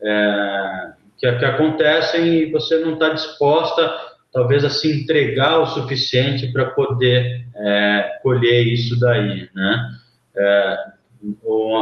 é, 0.02 0.92
que, 1.18 1.30
que 1.30 1.44
acontecem 1.44 2.26
e 2.34 2.50
você 2.50 2.78
não 2.78 2.94
está 2.94 3.10
disposta, 3.10 3.94
talvez, 4.32 4.64
a 4.64 4.70
se 4.70 4.90
entregar 5.02 5.58
o 5.58 5.66
suficiente 5.66 6.50
para 6.50 6.70
poder 6.70 7.46
é, 7.54 8.18
colher 8.22 8.66
isso 8.66 8.98
daí, 8.98 9.46
né? 9.54 9.90
É, 10.34 10.76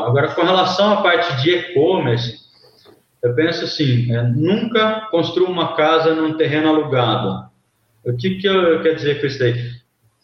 agora, 0.04 0.34
com 0.34 0.42
relação 0.42 0.94
à 0.94 1.02
parte 1.02 1.40
de 1.42 1.50
e-commerce, 1.50 2.38
eu 3.22 3.34
penso 3.34 3.64
assim, 3.64 4.12
é, 4.12 4.22
nunca 4.22 5.06
construa 5.12 5.48
uma 5.48 5.76
casa 5.76 6.12
num 6.12 6.36
terreno 6.36 6.68
alugado. 6.68 7.47
O 8.04 8.16
que, 8.16 8.36
que 8.36 8.46
eu, 8.46 8.80
quero 8.82 8.96
dizer 8.96 9.20
com 9.20 9.26
isso 9.26 9.38
daí? 9.38 9.54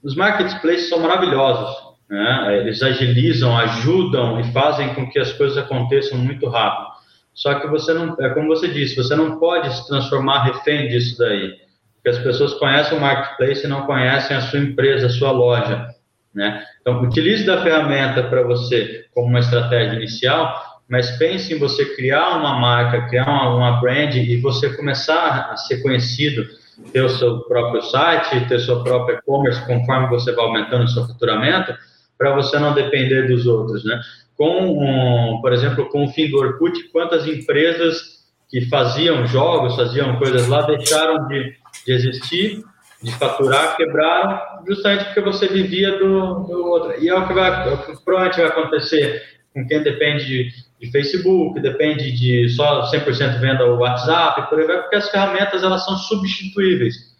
Os 0.03 0.15
marketplaces 0.15 0.89
são 0.89 1.01
maravilhosos, 1.01 1.77
né? 2.09 2.59
eles 2.59 2.83
agilizam, 2.83 3.57
ajudam 3.57 4.41
e 4.41 4.53
fazem 4.53 4.95
com 4.95 5.09
que 5.11 5.19
as 5.19 5.33
coisas 5.33 5.57
aconteçam 5.57 6.19
muito 6.19 6.49
rápido. 6.49 6.95
Só 7.35 7.55
que 7.55 7.67
você 7.67 7.93
não, 7.93 8.17
é 8.21 8.29
como 8.31 8.49
você 8.49 8.69
disse, 8.69 8.97
você 8.97 9.17
não 9.17 9.39
pode 9.39 9.75
se 9.75 9.87
transformar 9.89 10.45
refém 10.45 10.89
disso 10.89 11.19
daí. 11.19 11.53
Porque 11.97 12.11
as 12.11 12.19
pessoas 12.19 12.55
conhecem 12.55 12.97
o 12.97 13.01
marketplace 13.01 13.65
e 13.65 13.69
não 13.69 13.87
conhecem 13.87 14.37
a 14.37 14.41
sua 14.43 14.61
empresa, 14.61 15.07
a 15.07 15.11
sua 15.11 15.33
loja. 15.33 15.89
Né? 16.35 16.63
Então, 16.81 17.03
utilize 17.03 17.45
da 17.45 17.63
ferramenta 17.63 18.23
para 18.25 18.43
você 18.43 19.07
como 19.15 19.29
uma 19.29 19.41
estratégia 19.41 19.97
inicial, 19.97 20.55
mas 20.89 21.17
pense 21.17 21.55
em 21.55 21.59
você 21.59 21.85
criar 21.97 22.37
uma 22.37 22.59
marca, 22.59 23.09
criar 23.09 23.25
uma, 23.25 23.57
uma 23.57 23.81
brand 23.81 24.15
e 24.15 24.37
você 24.37 24.77
começar 24.77 25.51
a 25.51 25.57
ser 25.57 25.81
conhecido, 25.83 26.45
ter 26.93 27.03
o 27.03 27.09
seu 27.09 27.41
próprio 27.41 27.83
site, 27.83 28.49
ter 28.49 28.59
sua 28.61 28.83
própria 28.83 29.17
e-commerce, 29.17 29.65
conforme 29.67 30.09
você 30.09 30.33
vai 30.33 30.45
aumentando 30.45 30.85
o 30.85 30.89
seu 30.89 31.07
faturamento, 31.07 31.75
para 32.17 32.35
você 32.35 32.59
não 32.59 32.75
depender 32.75 33.27
dos 33.27 33.47
outros, 33.47 33.85
né? 33.85 34.01
com, 34.37 34.83
um, 34.83 35.41
por 35.41 35.53
exemplo, 35.53 35.89
com 35.89 36.05
o 36.05 36.09
fim 36.09 36.29
do 36.31 36.39
Orkut, 36.39 36.89
quantas 36.93 37.27
empresas 37.27 38.25
que 38.49 38.63
faziam 38.69 39.27
jogos, 39.27 39.77
faziam 39.77 40.17
coisas 40.17 40.49
lá, 40.49 40.63
deixaram 40.63 41.27
de, 41.29 41.55
de 41.87 41.93
existir, 41.93 42.65
de 43.03 43.13
faturar, 43.13 43.77
quebraram, 43.77 44.41
justamente 44.67 45.05
porque 45.07 45.21
você 45.21 45.49
vivia 45.49 45.99
do, 45.99 46.45
do 46.45 46.67
outro. 46.67 47.03
E 47.03 47.09
é 47.09 47.15
o 47.15 47.27
que, 47.27 47.35
vai, 47.35 47.69
é 47.69 47.75
o 47.75 47.79
que 47.79 48.05
provavelmente 48.05 48.41
vai 48.41 48.51
acontecer 48.51 49.23
com 49.53 49.67
quem 49.67 49.83
depende 49.83 50.51
de, 50.81 50.91
Facebook, 50.91 51.61
depende 51.61 52.13
de 52.13 52.49
só 52.51 52.91
100% 52.91 53.41
venda 53.41 53.67
o 53.67 53.79
WhatsApp, 53.79 54.49
por 54.49 54.59
aí 54.59 54.67
vai, 54.67 54.81
porque 54.81 54.97
as 54.97 55.11
ferramentas 55.11 55.63
elas 55.63 55.85
são 55.85 55.97
substituíveis 55.97 57.15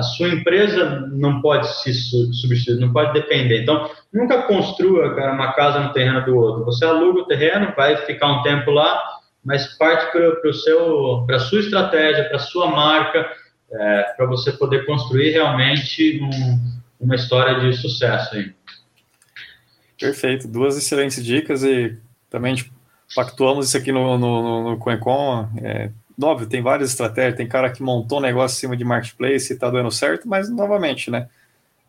a 0.00 0.02
sua 0.02 0.28
empresa 0.28 1.08
não 1.12 1.40
pode 1.40 1.68
se 1.82 1.92
substituir, 1.92 2.80
não 2.80 2.92
pode 2.92 3.12
depender. 3.12 3.62
Então, 3.62 3.90
nunca 4.12 4.42
construa 4.42 5.14
cara, 5.14 5.32
uma 5.32 5.52
casa 5.52 5.80
no 5.80 5.92
terreno 5.92 6.24
do 6.24 6.36
outro. 6.36 6.64
Você 6.64 6.84
aluga 6.84 7.20
o 7.20 7.26
terreno, 7.26 7.72
vai 7.76 7.96
ficar 8.06 8.28
um 8.28 8.42
tempo 8.42 8.70
lá, 8.70 9.00
mas 9.44 9.76
parte 9.76 10.10
para 10.12 11.36
a 11.36 11.40
sua 11.40 11.60
estratégia, 11.60 12.24
para 12.24 12.36
a 12.36 12.40
sua 12.40 12.68
marca, 12.68 13.30
é, 13.70 14.02
para 14.16 14.26
você 14.26 14.52
poder 14.52 14.86
construir 14.86 15.30
realmente 15.30 16.20
um, 16.22 17.04
uma 17.04 17.14
história 17.14 17.60
de 17.60 17.76
sucesso. 17.76 18.34
Aí. 18.34 18.52
Perfeito, 19.98 20.48
duas 20.48 20.78
excelentes 20.78 21.22
dicas 21.22 21.62
e 21.62 21.96
também 22.30 22.54
pactuamos 23.14 23.68
isso 23.68 23.76
aqui 23.76 23.92
no, 23.92 24.18
no, 24.18 24.70
no, 24.70 24.78
CoinCon. 24.78 25.48
É, 25.62 25.90
óbvio, 26.22 26.48
tem 26.48 26.62
várias 26.62 26.90
estratégias, 26.90 27.36
tem 27.36 27.48
cara 27.48 27.70
que 27.70 27.82
montou 27.82 28.18
um 28.18 28.22
negócio 28.22 28.56
em 28.56 28.60
cima 28.60 28.76
de 28.76 28.84
marketplace 28.84 29.52
e 29.52 29.58
tá 29.58 29.70
dando 29.70 29.90
certo, 29.90 30.28
mas 30.28 30.48
novamente, 30.48 31.10
né? 31.10 31.28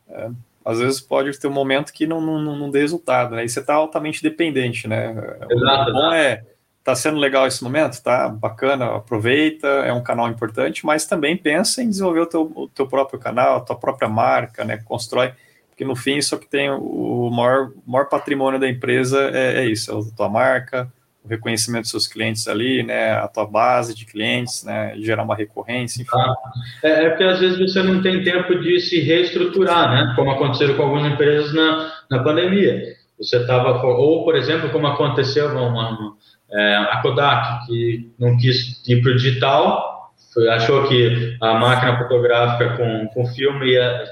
É, 0.09 0.29
às 0.63 0.79
vezes 0.79 1.01
pode 1.01 1.37
ter 1.39 1.47
um 1.47 1.51
momento 1.51 1.91
que 1.91 2.05
não, 2.05 2.21
não, 2.21 2.55
não 2.55 2.69
dê 2.69 2.79
resultado, 2.79 3.35
né? 3.35 3.45
E 3.45 3.49
você 3.49 3.59
está 3.59 3.73
altamente 3.73 4.21
dependente, 4.21 4.87
né? 4.87 5.11
Exato. 5.49 5.89
O 5.89 5.93
bom 5.93 6.13
é, 6.13 6.43
tá 6.83 6.95
sendo 6.95 7.17
legal 7.17 7.47
esse 7.47 7.63
momento, 7.63 8.01
tá 8.01 8.27
bacana, 8.29 8.95
aproveita, 8.95 9.67
é 9.67 9.93
um 9.93 10.03
canal 10.03 10.27
importante, 10.29 10.85
mas 10.85 11.05
também 11.05 11.37
pensa 11.37 11.81
em 11.81 11.89
desenvolver 11.89 12.21
o 12.21 12.25
teu, 12.25 12.51
o 12.55 12.67
teu 12.67 12.87
próprio 12.87 13.19
canal, 13.19 13.57
a 13.57 13.61
tua 13.61 13.75
própria 13.75 14.09
marca, 14.09 14.63
né? 14.63 14.77
Constrói, 14.85 15.33
porque 15.69 15.85
no 15.85 15.95
fim 15.95 16.17
isso 16.17 16.35
é 16.35 16.37
que 16.37 16.47
tem 16.47 16.69
o 16.69 17.29
maior, 17.31 17.71
maior 17.85 18.05
patrimônio 18.05 18.59
da 18.59 18.69
empresa 18.69 19.31
é, 19.33 19.63
é 19.63 19.65
isso, 19.65 19.91
é 19.91 19.95
a 19.95 20.15
tua 20.15 20.29
marca, 20.29 20.91
o 21.23 21.27
reconhecimento 21.27 21.83
dos 21.83 21.91
seus 21.91 22.07
clientes 22.07 22.47
ali, 22.47 22.83
né, 22.83 23.13
a 23.13 23.27
tua 23.27 23.45
base 23.45 23.95
de 23.95 24.05
clientes, 24.05 24.63
né, 24.63 24.93
gerar 24.97 25.23
uma 25.23 25.35
recorrência, 25.35 26.01
enfim. 26.01 26.11
Ah, 26.15 26.35
é, 26.83 27.05
é, 27.05 27.09
porque 27.09 27.23
às 27.23 27.39
vezes 27.39 27.59
você 27.59 27.83
não 27.83 28.01
tem 28.01 28.23
tempo 28.23 28.59
de 28.59 28.79
se 28.79 28.99
reestruturar, 29.01 29.91
né, 29.91 30.13
como 30.15 30.31
aconteceu 30.31 30.75
com 30.75 30.83
algumas 30.83 31.11
empresas 31.11 31.53
na, 31.53 31.91
na 32.09 32.23
pandemia. 32.23 32.81
Você 33.19 33.37
estava, 33.37 33.85
ou 33.85 34.23
por 34.23 34.35
exemplo, 34.35 34.69
como 34.71 34.87
aconteceu 34.87 35.47
uma, 35.49 36.15
é, 36.51 36.75
a 36.75 37.01
Kodak, 37.01 37.67
que 37.67 38.11
não 38.17 38.35
quis 38.37 38.81
ir 38.87 39.01
para 39.01 39.11
o 39.11 39.15
digital, 39.15 40.11
foi, 40.33 40.49
achou 40.49 40.87
que 40.87 41.37
a 41.39 41.53
máquina 41.53 41.97
fotográfica 41.97 42.77
com, 42.77 43.07
com 43.13 43.27
filme 43.27 43.73
ia 43.73 44.05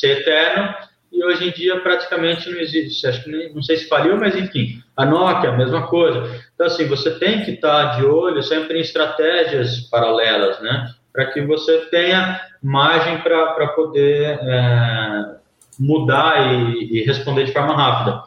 ser 0.00 0.20
eterno, 0.20 0.74
e 1.18 1.24
hoje 1.24 1.48
em 1.48 1.50
dia 1.50 1.80
praticamente 1.80 2.48
não 2.48 2.60
existe. 2.60 3.06
Acho 3.06 3.24
que 3.24 3.30
nem, 3.30 3.52
não 3.52 3.62
sei 3.62 3.76
se 3.76 3.88
faliu, 3.88 4.16
mas 4.16 4.36
enfim, 4.36 4.80
a 4.96 5.04
Nokia, 5.04 5.50
a 5.50 5.56
mesma 5.56 5.88
coisa. 5.88 6.40
Então, 6.54 6.66
assim, 6.66 6.86
você 6.86 7.18
tem 7.18 7.44
que 7.44 7.52
estar 7.52 7.96
de 7.96 8.06
olho 8.06 8.40
sempre 8.42 8.78
em 8.78 8.80
estratégias 8.80 9.80
paralelas, 9.80 10.60
né? 10.60 10.88
Para 11.12 11.26
que 11.26 11.40
você 11.40 11.78
tenha 11.90 12.40
margem 12.62 13.18
para 13.18 13.66
poder 13.68 14.38
é, 14.40 15.36
mudar 15.78 16.52
e, 16.52 17.00
e, 17.00 17.04
responder 17.04 17.44
de 17.44 17.52
forma 17.52 17.74
rápida. 17.74 18.22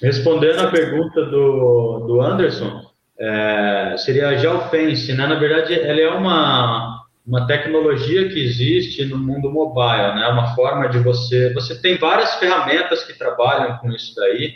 Respondendo 0.00 0.60
a 0.60 0.70
pergunta 0.70 1.24
do, 1.24 2.04
do 2.06 2.20
Anderson, 2.20 2.88
é, 3.18 3.96
seria 3.98 4.28
a 4.28 4.36
Geofence, 4.36 5.12
né? 5.12 5.26
Na 5.26 5.34
verdade, 5.34 5.74
ela 5.74 6.00
é 6.00 6.08
uma 6.10 6.97
uma 7.28 7.46
tecnologia 7.46 8.26
que 8.30 8.42
existe 8.42 9.04
no 9.04 9.18
mundo 9.18 9.52
mobile, 9.52 10.14
né? 10.14 10.26
Uma 10.28 10.54
forma 10.54 10.88
de 10.88 10.98
você, 10.98 11.52
você 11.52 11.78
tem 11.78 11.98
várias 11.98 12.36
ferramentas 12.36 13.04
que 13.04 13.12
trabalham 13.12 13.76
com 13.76 13.92
isso 13.92 14.14
daí, 14.16 14.54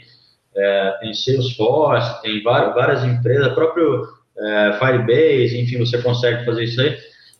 é, 0.56 0.96
tem 1.00 1.12
Salesforce, 1.12 2.22
tem 2.22 2.42
várias, 2.42 2.74
várias 2.74 3.04
empresas, 3.04 3.52
próprio 3.52 4.08
é, 4.38 4.72
Firebase, 4.78 5.60
enfim, 5.60 5.78
você 5.78 6.00
consegue 6.00 6.46
fazer 6.46 6.64
isso 6.64 6.80
aí, 6.80 6.96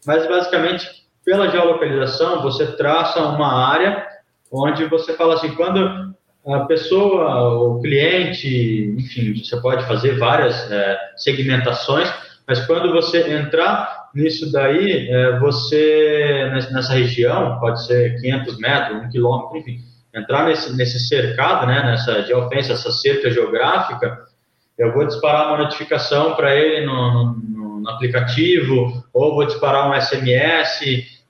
mas 0.06 0.28
basicamente 0.28 0.86
pela 1.24 1.48
geolocalização 1.48 2.42
você 2.42 2.66
traça 2.76 3.22
uma 3.22 3.70
área 3.70 4.06
onde 4.52 4.84
você 4.84 5.14
fala 5.14 5.34
assim, 5.34 5.54
quando 5.54 6.12
a 6.46 6.60
pessoa, 6.66 7.54
o 7.54 7.80
cliente, 7.80 8.94
enfim, 8.98 9.42
você 9.42 9.58
pode 9.62 9.86
fazer 9.86 10.18
várias 10.18 10.70
é, 10.70 10.98
segmentações, 11.16 12.12
mas 12.46 12.66
quando 12.66 12.92
você 12.92 13.32
entrar 13.32 14.01
nisso 14.14 14.50
daí, 14.52 15.08
é, 15.08 15.38
você, 15.38 16.50
nessa 16.72 16.94
região, 16.94 17.58
pode 17.58 17.84
ser 17.86 18.20
500 18.20 18.58
metros, 18.58 19.04
1 19.04 19.10
quilômetro, 19.10 19.58
enfim, 19.58 19.80
entrar 20.14 20.46
nesse, 20.46 20.76
nesse 20.76 20.98
cercado, 21.00 21.66
né, 21.66 21.82
nessa 21.82 22.22
de 22.22 22.34
ofensa, 22.34 22.74
essa 22.74 22.90
cerca 22.90 23.30
geográfica, 23.30 24.26
eu 24.78 24.92
vou 24.92 25.06
disparar 25.06 25.48
uma 25.48 25.58
notificação 25.58 26.34
para 26.34 26.54
ele 26.54 26.84
no, 26.86 27.34
no, 27.34 27.80
no, 27.80 27.90
aplicativo, 27.90 29.04
ou 29.12 29.34
vou 29.34 29.46
disparar 29.46 29.88
um 29.88 30.00
SMS, 30.00 30.80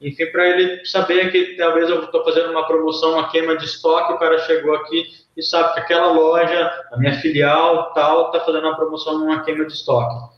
enfim, 0.01 0.27
para 0.27 0.49
ele 0.49 0.85
saber 0.85 1.31
que 1.31 1.57
talvez 1.57 1.89
eu 1.89 2.05
estou 2.05 2.25
fazendo 2.25 2.51
uma 2.51 2.67
promoção, 2.67 3.15
uma 3.15 3.29
queima 3.31 3.57
de 3.57 3.65
estoque, 3.65 4.13
o 4.13 4.19
cara 4.19 4.39
chegou 4.41 4.75
aqui 4.75 5.05
e 5.37 5.43
sabe 5.43 5.75
que 5.75 5.81
aquela 5.81 6.13
loja, 6.13 6.71
a 6.93 6.97
minha 6.99 7.15
filial 7.21 7.93
tal, 7.95 8.27
está 8.27 8.41
fazendo 8.41 8.67
uma 8.67 8.77
promoção 8.77 9.19
numa 9.19 9.43
queima 9.43 9.65
de 9.65 9.73
estoque. 9.73 10.33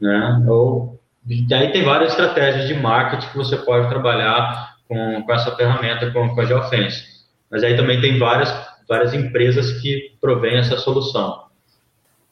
Né? 0.00 0.44
Ou 0.48 0.98
e 1.28 1.54
aí 1.54 1.70
tem 1.72 1.84
várias 1.84 2.12
estratégias 2.12 2.66
de 2.66 2.74
marketing 2.74 3.28
que 3.28 3.36
você 3.36 3.56
pode 3.58 3.88
trabalhar 3.88 4.76
com, 4.88 5.22
com 5.22 5.32
essa 5.32 5.54
ferramenta, 5.54 6.10
com, 6.10 6.34
com 6.34 6.40
a 6.40 6.44
Geofence. 6.46 7.04
Mas 7.50 7.62
aí 7.62 7.76
também 7.76 8.00
tem 8.00 8.18
várias, 8.18 8.50
várias 8.88 9.12
empresas 9.12 9.80
que 9.80 10.16
provêm 10.20 10.56
essa 10.56 10.78
solução. 10.78 11.44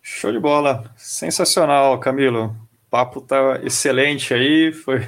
Show 0.02 0.32
de 0.32 0.38
bola. 0.38 0.84
Sensacional, 0.96 1.98
Camilo. 1.98 2.56
O 2.86 2.90
papo 2.90 3.20
tá 3.20 3.60
excelente 3.62 4.32
aí. 4.32 4.72
Foi, 4.72 5.06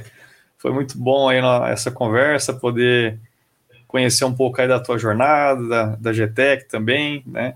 foi 0.59 0.73
muito 0.73 0.99
bom 0.99 1.29
aí 1.29 1.41
na, 1.41 1.69
essa 1.69 1.91
conversa, 1.91 2.53
poder 2.53 3.19
conhecer 3.87 4.27
um 4.27 4.35
pouco 4.35 4.61
aí 4.61 4.69
da 4.69 4.79
tua 4.79 4.99
jornada, 4.99 5.67
da, 5.67 5.85
da 5.97 6.13
GTEC 6.13 6.69
também, 6.69 7.23
né? 7.27 7.55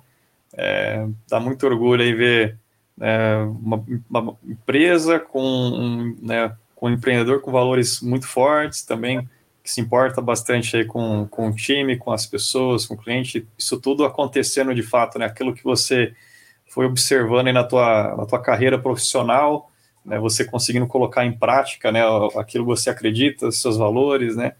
É, 0.54 1.06
dá 1.28 1.40
muito 1.40 1.66
orgulho 1.66 2.02
aí 2.02 2.14
ver 2.14 2.58
é, 3.00 3.36
uma, 3.36 3.84
uma, 4.10 4.36
empresa 4.44 5.18
com 5.18 5.42
um, 5.42 6.16
né, 6.20 6.54
com 6.74 6.86
um 6.88 6.92
empreendedor 6.92 7.40
com 7.40 7.50
valores 7.50 8.00
muito 8.00 8.26
fortes 8.26 8.82
também, 8.82 9.28
que 9.62 9.70
se 9.70 9.80
importa 9.80 10.20
bastante 10.20 10.76
aí 10.76 10.84
com, 10.84 11.26
com 11.28 11.48
o 11.48 11.54
time, 11.54 11.96
com 11.96 12.10
as 12.10 12.26
pessoas, 12.26 12.84
com 12.84 12.94
o 12.94 12.98
cliente, 12.98 13.46
isso 13.56 13.80
tudo 13.80 14.04
acontecendo 14.04 14.74
de 14.74 14.82
fato, 14.82 15.18
né, 15.18 15.26
aquilo 15.26 15.54
que 15.54 15.62
você 15.62 16.14
foi 16.68 16.86
observando 16.86 17.46
aí 17.46 17.52
na 17.52 17.64
tua, 17.64 18.16
na 18.16 18.26
tua 18.26 18.40
carreira 18.40 18.78
profissional, 18.78 19.70
né, 20.04 20.18
você 20.18 20.44
conseguindo 20.44 20.86
colocar 20.86 21.24
em 21.24 21.32
prática, 21.32 21.92
né, 21.92 22.00
aquilo 22.36 22.64
que 22.64 22.70
você 22.70 22.90
acredita, 22.90 23.52
seus 23.52 23.76
valores, 23.76 24.36
né, 24.36 24.54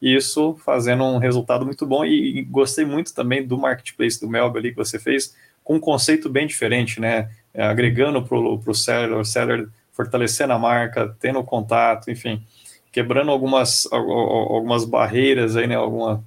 e 0.00 0.14
isso 0.14 0.56
fazendo 0.64 1.04
um 1.04 1.18
resultado 1.18 1.66
muito 1.66 1.86
bom, 1.86 2.04
e, 2.04 2.38
e 2.38 2.42
gostei 2.42 2.84
muito 2.84 3.14
também 3.14 3.46
do 3.46 3.58
marketplace 3.58 4.20
do 4.20 4.28
Melba 4.28 4.58
ali 4.58 4.70
que 4.70 4.76
você 4.76 4.98
fez, 4.98 5.34
com 5.62 5.74
um 5.74 5.80
conceito 5.80 6.30
bem 6.30 6.46
diferente, 6.46 7.00
né, 7.00 7.28
é, 7.56 7.64
agregando 7.64 8.22
para 8.22 8.36
o 8.36 8.74
seller, 8.74 9.18
o 9.18 9.24
seller 9.24 9.66
fortalecendo 9.92 10.52
a 10.52 10.58
marca, 10.58 11.16
tendo 11.18 11.42
contato, 11.42 12.10
enfim, 12.10 12.44
quebrando 12.92 13.30
algumas, 13.30 13.88
algumas 13.90 14.84
barreiras 14.84 15.56
aí, 15.56 15.66
né, 15.66 15.74
alguma, 15.74 16.22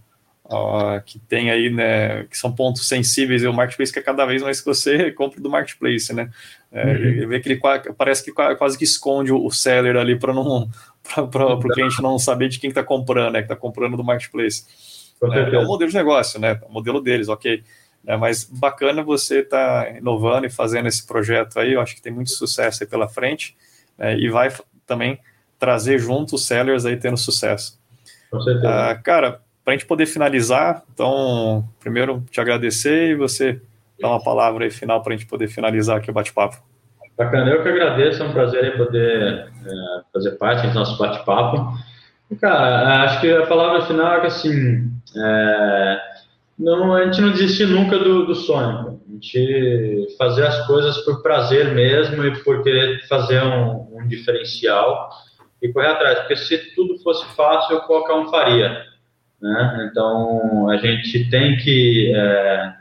que 1.05 1.19
tem 1.19 1.51
aí, 1.51 1.69
né, 1.69 2.23
que 2.23 2.36
são 2.36 2.51
pontos 2.51 2.88
sensíveis, 2.88 3.43
e 3.43 3.47
o 3.47 3.53
marketplace 3.53 3.93
que 3.93 3.99
é 3.99 4.01
cada 4.01 4.25
vez 4.25 4.41
mais 4.41 4.59
que 4.59 4.65
você 4.65 5.11
compra 5.13 5.39
do 5.39 5.51
marketplace, 5.51 6.11
né, 6.11 6.32
é, 6.71 6.84
uhum. 6.84 7.27
vê 7.27 7.39
que 7.39 7.49
ele 7.49 7.61
parece 7.95 8.25
que 8.25 8.32
quase 8.32 8.75
que 8.75 8.84
esconde 8.84 9.32
o 9.32 9.51
seller 9.51 9.97
ali 9.97 10.17
para 10.17 10.34
não 10.34 10.67
para 11.32 11.53
o 11.53 11.59
cliente 11.59 12.01
não 12.01 12.17
saber 12.17 12.49
de 12.49 12.59
quem 12.59 12.69
está 12.69 12.84
comprando, 12.84 13.34
né, 13.34 13.39
que 13.39 13.45
está 13.45 13.55
comprando 13.55 13.95
do 13.95 14.03
marketplace. 14.03 14.65
É, 15.21 15.55
é 15.55 15.59
o 15.59 15.67
modelo 15.67 15.91
de 15.91 15.97
negócio, 15.97 16.39
né, 16.39 16.59
o 16.67 16.73
modelo 16.73 16.99
deles, 16.99 17.30
ok. 17.30 17.63
É, 18.08 18.16
mas 18.18 18.43
bacana 18.43 19.04
você 19.04 19.39
estar 19.39 19.86
tá 19.86 19.91
inovando 19.91 20.47
e 20.47 20.50
fazendo 20.50 20.88
esse 20.88 21.06
projeto 21.06 21.60
aí, 21.60 21.74
eu 21.74 21.82
acho 21.82 21.95
que 21.95 22.02
tem 22.02 22.12
muito 22.12 22.32
sucesso 22.32 22.84
aí 22.84 22.89
pela 22.89 23.08
frente 23.08 23.56
é, 23.97 24.18
e 24.18 24.30
vai 24.30 24.52
também 24.86 25.20
trazer 25.60 26.00
junto 26.00 26.36
os 26.36 26.47
sellers 26.47 26.86
aí 26.86 26.95
tendo 26.97 27.18
sucesso. 27.18 27.80
Com 28.32 28.39
certeza. 28.41 28.70
Ah, 28.70 28.95
cara, 28.95 29.41
para 29.64 29.74
a 29.74 29.78
gente 29.78 29.86
poder 29.86 30.06
finalizar, 30.06 30.84
então, 30.93 31.68
primeiro 31.80 32.24
te 32.32 32.39
agradecer 32.39 33.10
e 33.10 33.16
você 33.16 33.62
dar 34.00 34.10
uma 34.10 34.24
palavra 34.24 34.64
aí 34.64 34.72
final 34.72 35.04
para 35.04 35.14
a 35.14 35.18
gente 35.18 35.28
poder 35.28 35.47
finalizar 35.47 35.97
aqui 35.97 36.10
o 36.10 36.14
bate-papo. 36.14 36.58
Bacana, 37.18 37.52
eu 37.52 37.62
que 37.62 37.70
agradeço, 37.70 38.24
é 38.24 38.26
um 38.26 38.32
prazer 38.32 38.78
poder 38.78 39.52
é, 39.66 40.02
fazer 40.14 40.32
parte 40.38 40.66
do 40.68 40.74
nosso 40.74 40.97
bate-papo. 40.97 41.78
Cara, 42.39 43.04
acho 43.04 43.20
que 43.20 43.32
a 43.32 43.45
palavra 43.45 43.82
final 43.82 44.14
é 44.16 44.20
que 44.22 44.28
assim, 44.28 44.89
é, 45.18 46.00
não, 46.60 46.93
a 46.93 47.05
gente 47.05 47.22
não 47.22 47.32
desistir 47.32 47.68
nunca 47.68 47.97
do, 47.97 48.26
do 48.26 48.36
sonho. 48.36 48.99
A 49.07 49.14
gente 49.14 50.16
fazer 50.18 50.45
as 50.45 50.68
coisas 50.68 50.97
por 51.05 51.22
prazer 51.22 51.74
mesmo 51.74 52.26
e 52.26 52.43
por 52.43 52.62
querer 52.64 53.07
fazer 53.07 53.41
um, 53.41 53.88
um 53.93 54.07
diferencial 54.07 55.10
e 55.62 55.72
correr 55.72 55.88
atrás. 55.88 56.20
Porque 56.20 56.36
se 56.36 56.76
tudo 56.76 56.99
fosse 56.99 57.26
fácil, 57.34 57.80
qualquer 57.82 58.14
um 58.14 58.28
faria. 58.28 58.84
Né? 59.41 59.89
Então, 59.89 60.70
a 60.70 60.76
gente 60.76 61.30
tem 61.30 61.55
que 61.55 62.14
é, 62.14 62.74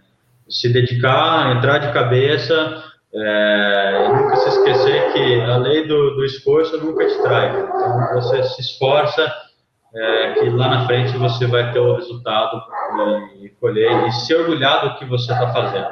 se 0.48 0.72
dedicar, 0.72 1.56
entrar 1.56 1.78
de 1.78 1.92
cabeça 1.92 2.82
é, 3.14 4.06
e 4.06 4.08
nunca 4.12 4.36
se 4.36 4.48
esquecer 4.48 5.12
que 5.12 5.40
a 5.40 5.56
lei 5.56 5.86
do, 5.86 6.16
do 6.16 6.24
esforço 6.24 6.76
nunca 6.78 7.06
te 7.06 7.22
trai. 7.22 7.60
Então, 7.60 8.14
você 8.14 8.42
se 8.42 8.60
esforça 8.60 9.32
é, 9.98 10.32
que 10.34 10.50
lá 10.50 10.68
na 10.68 10.86
frente 10.86 11.16
você 11.18 11.46
vai 11.46 11.72
ter 11.72 11.80
o 11.80 11.96
resultado 11.96 12.62
e 13.40 13.48
colher 13.60 14.06
e 14.06 14.12
se 14.12 14.34
orgulhar 14.34 14.82
do 14.82 14.98
que 14.98 15.04
você 15.04 15.32
está 15.32 15.52
fazendo. 15.52 15.88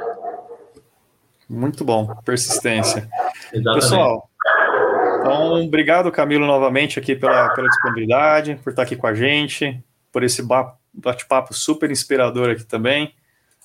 Muito 1.48 1.84
bom, 1.84 2.14
persistência. 2.24 3.08
Exatamente. 3.52 3.74
Pessoal, 3.74 4.30
então, 5.20 5.64
obrigado, 5.64 6.12
Camilo, 6.12 6.46
novamente 6.46 7.00
aqui 7.00 7.16
pela, 7.16 7.48
pela 7.50 7.68
disponibilidade, 7.68 8.60
por 8.62 8.70
estar 8.70 8.82
aqui 8.82 8.94
com 8.94 9.08
a 9.08 9.14
gente, 9.14 9.82
por 10.12 10.22
esse 10.22 10.40
bate-papo 10.94 11.52
super 11.52 11.90
inspirador 11.90 12.50
aqui 12.50 12.64
também. 12.64 13.12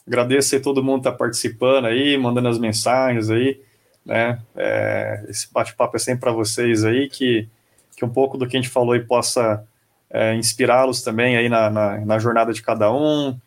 Agradeço 0.07 0.55
a 0.55 0.59
todo 0.59 0.83
mundo 0.83 1.03
que 1.03 1.09
está 1.09 1.11
participando 1.11 1.85
aí, 1.85 2.17
mandando 2.17 2.47
as 2.47 2.57
mensagens 2.57 3.29
aí, 3.29 3.61
né? 4.03 4.39
É, 4.55 5.23
esse 5.29 5.53
bate-papo 5.53 5.95
é 5.95 5.99
sempre 5.99 6.21
para 6.21 6.31
vocês 6.31 6.83
aí, 6.83 7.07
que, 7.07 7.47
que 7.95 8.03
um 8.03 8.09
pouco 8.09 8.39
do 8.39 8.47
que 8.47 8.57
a 8.57 8.59
gente 8.59 8.71
falou 8.71 8.93
aí 8.93 8.99
possa 8.99 9.63
é, 10.11 10.35
inspirá-los 10.35 11.01
também 11.01 11.37
aí 11.37 11.47
na, 11.47 11.69
na, 11.69 11.97
na, 12.05 12.19
jornada 12.19 12.53
de 12.53 12.61
cada 12.61 12.91
um. 12.91 13.37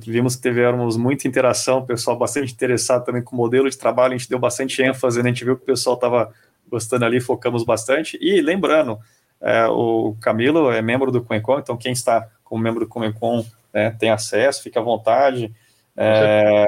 Vimos 0.00 0.36
que 0.36 0.42
tivemos 0.42 0.96
muita 0.96 1.26
interação, 1.26 1.78
o 1.78 1.86
pessoal 1.86 2.16
bastante 2.16 2.52
interessado 2.52 3.04
também 3.04 3.22
com 3.22 3.34
o 3.34 3.38
modelo 3.38 3.68
de 3.68 3.76
trabalho, 3.76 4.14
a 4.14 4.16
gente 4.16 4.30
deu 4.30 4.38
bastante 4.38 4.80
ênfase, 4.82 5.22
né? 5.22 5.28
a 5.28 5.32
gente 5.32 5.44
viu 5.44 5.56
que 5.56 5.62
o 5.62 5.66
pessoal 5.66 5.96
estava 5.96 6.32
gostando 6.70 7.04
ali, 7.04 7.20
focamos 7.20 7.64
bastante. 7.64 8.16
E 8.20 8.40
lembrando, 8.40 8.98
é, 9.40 9.66
o 9.66 10.16
Camilo 10.20 10.70
é 10.70 10.80
membro 10.80 11.10
do 11.10 11.22
Coencom, 11.22 11.58
então 11.58 11.76
quem 11.76 11.92
está 11.92 12.26
como 12.44 12.62
membro 12.62 12.80
do 12.80 12.88
Coencom 12.88 13.44
né, 13.72 13.90
tem 13.90 14.10
acesso, 14.10 14.62
fica 14.62 14.80
à 14.80 14.82
vontade. 14.82 15.52
É, 15.96 16.66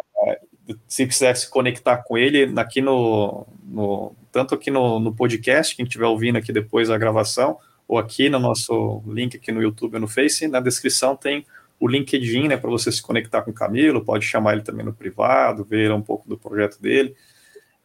se 0.89 1.07
quiser 1.07 1.35
se 1.37 1.49
conectar 1.49 1.99
com 1.99 2.19
ele 2.19 2.53
aqui 2.59 2.81
no, 2.81 3.47
no 3.65 4.13
tanto 4.33 4.55
aqui 4.55 4.71
no, 4.71 4.99
no 4.99 5.15
podcast, 5.15 5.75
quem 5.75 5.85
estiver 5.85 6.07
ouvindo 6.07 6.37
aqui 6.37 6.53
depois 6.53 6.91
a 6.91 6.99
gravação, 6.99 7.59
ou 7.89 7.99
aqui 7.99 8.29
no 8.29 8.39
nosso 8.39 9.03
link 9.07 9.37
aqui 9.37 9.53
no 9.53 9.63
YouTube 9.63 9.95
ou 9.95 10.01
no 10.01 10.09
Face, 10.09 10.49
na 10.49 10.61
descrição 10.61 11.17
tem 11.17 11.45
o 11.79 11.87
LinkedIn, 11.87 12.49
né, 12.49 12.57
para 12.57 12.71
você 12.71 12.91
se 12.91 13.03
conectar 13.03 13.43
com 13.43 13.51
o 13.51 13.55
Camilo, 13.55 14.05
pode 14.05 14.25
chamar 14.25 14.55
ele 14.55 14.63
também 14.63 14.85
no 14.85 14.95
privado, 14.95 15.65
ver 15.65 15.93
um 15.93 16.01
pouco 16.01 16.27
do 16.29 16.39
projeto 16.39 16.81
dele. 16.81 17.15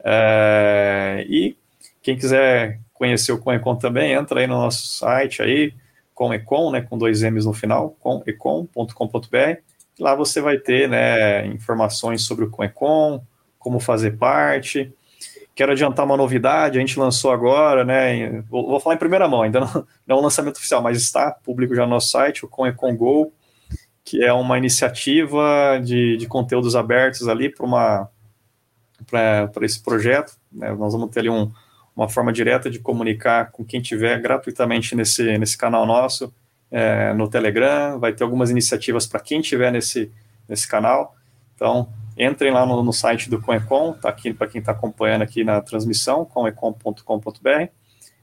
É, 0.03 1.25
e 1.27 1.57
quem 2.01 2.17
quiser 2.17 2.79
conhecer 2.93 3.33
o 3.33 3.37
Comecon 3.37 3.75
também, 3.75 4.13
entra 4.13 4.39
aí 4.39 4.47
no 4.47 4.55
nosso 4.55 4.87
site 4.87 5.41
aí, 5.41 5.73
Comecon, 6.13 6.71
né, 6.71 6.81
com 6.81 6.97
dois 6.97 7.21
M's 7.21 7.45
no 7.45 7.53
final, 7.53 7.89
comecon.com.br, 7.99 9.61
Lá 10.01 10.15
você 10.15 10.41
vai 10.41 10.57
ter 10.57 10.89
né, 10.89 11.45
informações 11.45 12.23
sobre 12.23 12.45
o 12.45 12.49
CoinCon, 12.49 13.23
como 13.59 13.79
fazer 13.79 14.17
parte. 14.17 14.91
Quero 15.53 15.71
adiantar 15.71 16.05
uma 16.05 16.17
novidade, 16.17 16.77
a 16.77 16.81
gente 16.81 16.99
lançou 16.99 17.31
agora, 17.31 17.83
né? 17.83 18.41
Vou, 18.49 18.67
vou 18.67 18.79
falar 18.79 18.95
em 18.95 18.99
primeira 18.99 19.27
mão, 19.27 19.41
ainda 19.41 19.59
não, 19.59 19.73
não 20.07 20.15
é 20.17 20.19
um 20.19 20.23
lançamento 20.23 20.57
oficial, 20.57 20.81
mas 20.81 20.97
está 20.97 21.31
público 21.31 21.75
já 21.75 21.83
no 21.83 21.91
nosso 21.91 22.09
site, 22.09 22.45
o 22.45 22.47
CoinCon 22.47 22.95
Go, 22.95 23.33
que 24.03 24.23
é 24.23 24.31
uma 24.31 24.57
iniciativa 24.57 25.79
de, 25.83 26.17
de 26.17 26.27
conteúdos 26.27 26.75
abertos 26.75 27.27
ali 27.27 27.49
para 27.49 27.65
uma 27.65 28.09
para 29.05 29.65
esse 29.65 29.81
projeto. 29.81 30.33
Né? 30.51 30.71
Nós 30.73 30.93
vamos 30.93 31.09
ter 31.09 31.21
ali 31.21 31.29
um, 31.29 31.51
uma 31.95 32.07
forma 32.07 32.31
direta 32.31 32.69
de 32.69 32.79
comunicar 32.79 33.51
com 33.51 33.65
quem 33.65 33.81
tiver 33.81 34.19
gratuitamente 34.21 34.95
nesse, 34.95 35.37
nesse 35.37 35.57
canal 35.57 35.85
nosso, 35.85 36.33
é, 36.69 37.13
no 37.13 37.29
Telegram, 37.29 37.99
vai 37.99 38.13
ter 38.13 38.23
algumas 38.23 38.49
iniciativas 38.49 39.05
para 39.05 39.19
quem 39.19 39.41
tiver 39.41 39.71
nesse, 39.71 40.11
nesse 40.47 40.67
canal. 40.67 41.15
Então, 41.55 41.89
entrem 42.21 42.51
lá 42.51 42.65
no, 42.65 42.83
no 42.83 42.93
site 42.93 43.29
do 43.29 43.41
Coecon, 43.41 43.91
está 43.91 44.09
aqui 44.09 44.33
para 44.33 44.47
quem 44.47 44.59
está 44.59 44.71
acompanhando 44.71 45.23
aqui 45.23 45.43
na 45.43 45.61
transmissão, 45.61 46.23
coecon.com.br. 46.25 47.67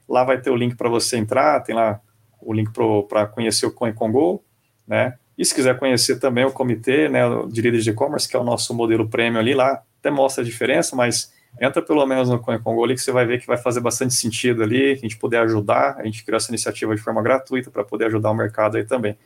Lá 0.07 0.23
vai 0.23 0.39
ter 0.39 0.49
o 0.49 0.55
link 0.55 0.75
para 0.75 0.89
você 0.89 1.17
entrar, 1.17 1.59
tem 1.61 1.75
lá 1.75 1.99
o 2.41 2.53
link 2.53 2.71
para 3.07 3.27
conhecer 3.27 3.65
o 3.65 3.71
Coecon 3.71 4.11
Go, 4.11 4.43
né? 4.87 5.17
E 5.37 5.45
se 5.45 5.53
quiser 5.53 5.77
conhecer 5.77 6.19
também 6.19 6.43
o 6.43 6.51
comitê, 6.51 7.07
né, 7.07 7.21
de 7.47 7.61
líderes 7.61 7.85
de 7.85 7.91
e-commerce, 7.91 8.27
que 8.27 8.35
é 8.35 8.39
o 8.39 8.43
nosso 8.43 8.73
modelo 8.73 9.07
premium 9.07 9.39
ali, 9.39 9.53
lá 9.53 9.81
até 9.99 10.09
mostra 10.11 10.43
a 10.43 10.45
diferença, 10.45 10.95
mas 10.95 11.33
entra 11.59 11.81
pelo 11.81 12.05
menos 12.05 12.29
no 12.29 12.39
Congo 12.39 12.83
ali 12.83 12.93
que 12.93 13.01
você 13.01 13.11
vai 13.11 13.25
ver 13.25 13.39
que 13.39 13.47
vai 13.47 13.57
fazer 13.57 13.79
bastante 13.79 14.13
sentido 14.13 14.63
ali, 14.63 14.91
a 14.91 14.95
gente 14.95 15.17
poder 15.17 15.37
ajudar, 15.37 15.95
a 15.97 16.03
gente 16.03 16.23
criou 16.23 16.37
essa 16.37 16.51
iniciativa 16.51 16.93
de 16.95 17.01
forma 17.01 17.21
gratuita 17.21 17.71
para 17.71 17.83
poder 17.83 18.05
ajudar 18.05 18.31
o 18.31 18.33
mercado 18.33 18.77
aí 18.77 18.83
também. 18.83 19.17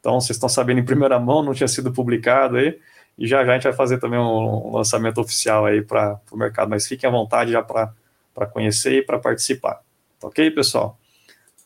Então, 0.00 0.20
vocês 0.20 0.36
estão 0.36 0.48
sabendo 0.48 0.80
em 0.80 0.84
primeira 0.84 1.18
mão, 1.20 1.42
não 1.42 1.52
tinha 1.52 1.68
sido 1.68 1.92
publicado 1.92 2.56
aí, 2.56 2.78
e 3.20 3.26
já 3.26 3.44
já 3.44 3.52
a 3.52 3.54
gente 3.54 3.64
vai 3.64 3.74
fazer 3.74 3.98
também 3.98 4.18
um 4.18 4.74
lançamento 4.74 5.20
oficial 5.20 5.66
aí 5.66 5.82
para 5.82 6.18
o 6.32 6.36
mercado, 6.38 6.70
mas 6.70 6.88
fiquem 6.88 7.06
à 7.06 7.12
vontade 7.12 7.52
já 7.52 7.62
para 7.62 8.46
conhecer 8.50 8.94
e 8.94 9.02
para 9.02 9.18
participar. 9.18 9.82
Tá 10.18 10.26
ok, 10.26 10.50
pessoal? 10.50 10.98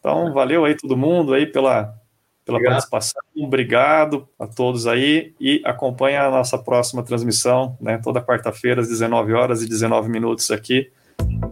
Então, 0.00 0.34
valeu 0.34 0.64
aí 0.64 0.74
todo 0.76 0.96
mundo 0.96 1.32
aí 1.32 1.46
pela, 1.46 1.94
pela 2.44 2.58
Obrigado. 2.58 2.72
participação. 2.72 3.22
Obrigado 3.36 4.28
a 4.36 4.48
todos 4.48 4.88
aí 4.88 5.32
e 5.40 5.62
acompanha 5.64 6.24
a 6.24 6.30
nossa 6.30 6.58
próxima 6.58 7.04
transmissão, 7.04 7.78
né, 7.80 8.00
toda 8.02 8.20
quarta-feira 8.20 8.80
às 8.80 8.88
19 8.88 9.32
horas 9.32 9.62
e 9.62 9.68
19 9.68 10.08
minutos 10.08 10.50
aqui 10.50 10.90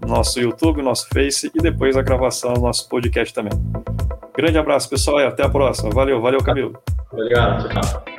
no 0.03 0.09
nosso 0.09 0.41
YouTube, 0.41 0.83
nosso 0.83 1.09
Face 1.15 1.49
e 1.55 1.63
depois 1.63 1.97
a 1.97 2.03
gravação 2.03 2.55
do 2.55 2.61
nosso 2.61 2.89
podcast 2.89 3.33
também. 3.33 3.53
Grande 4.37 4.59
abraço, 4.59 4.91
pessoal, 4.91 5.21
e 5.21 5.25
até 5.25 5.45
a 5.45 5.49
próxima. 5.49 5.91
Valeu, 5.91 6.21
valeu, 6.21 6.43
Camilo. 6.43 6.83
Obrigado, 7.13 7.69
tchau. 7.69 8.12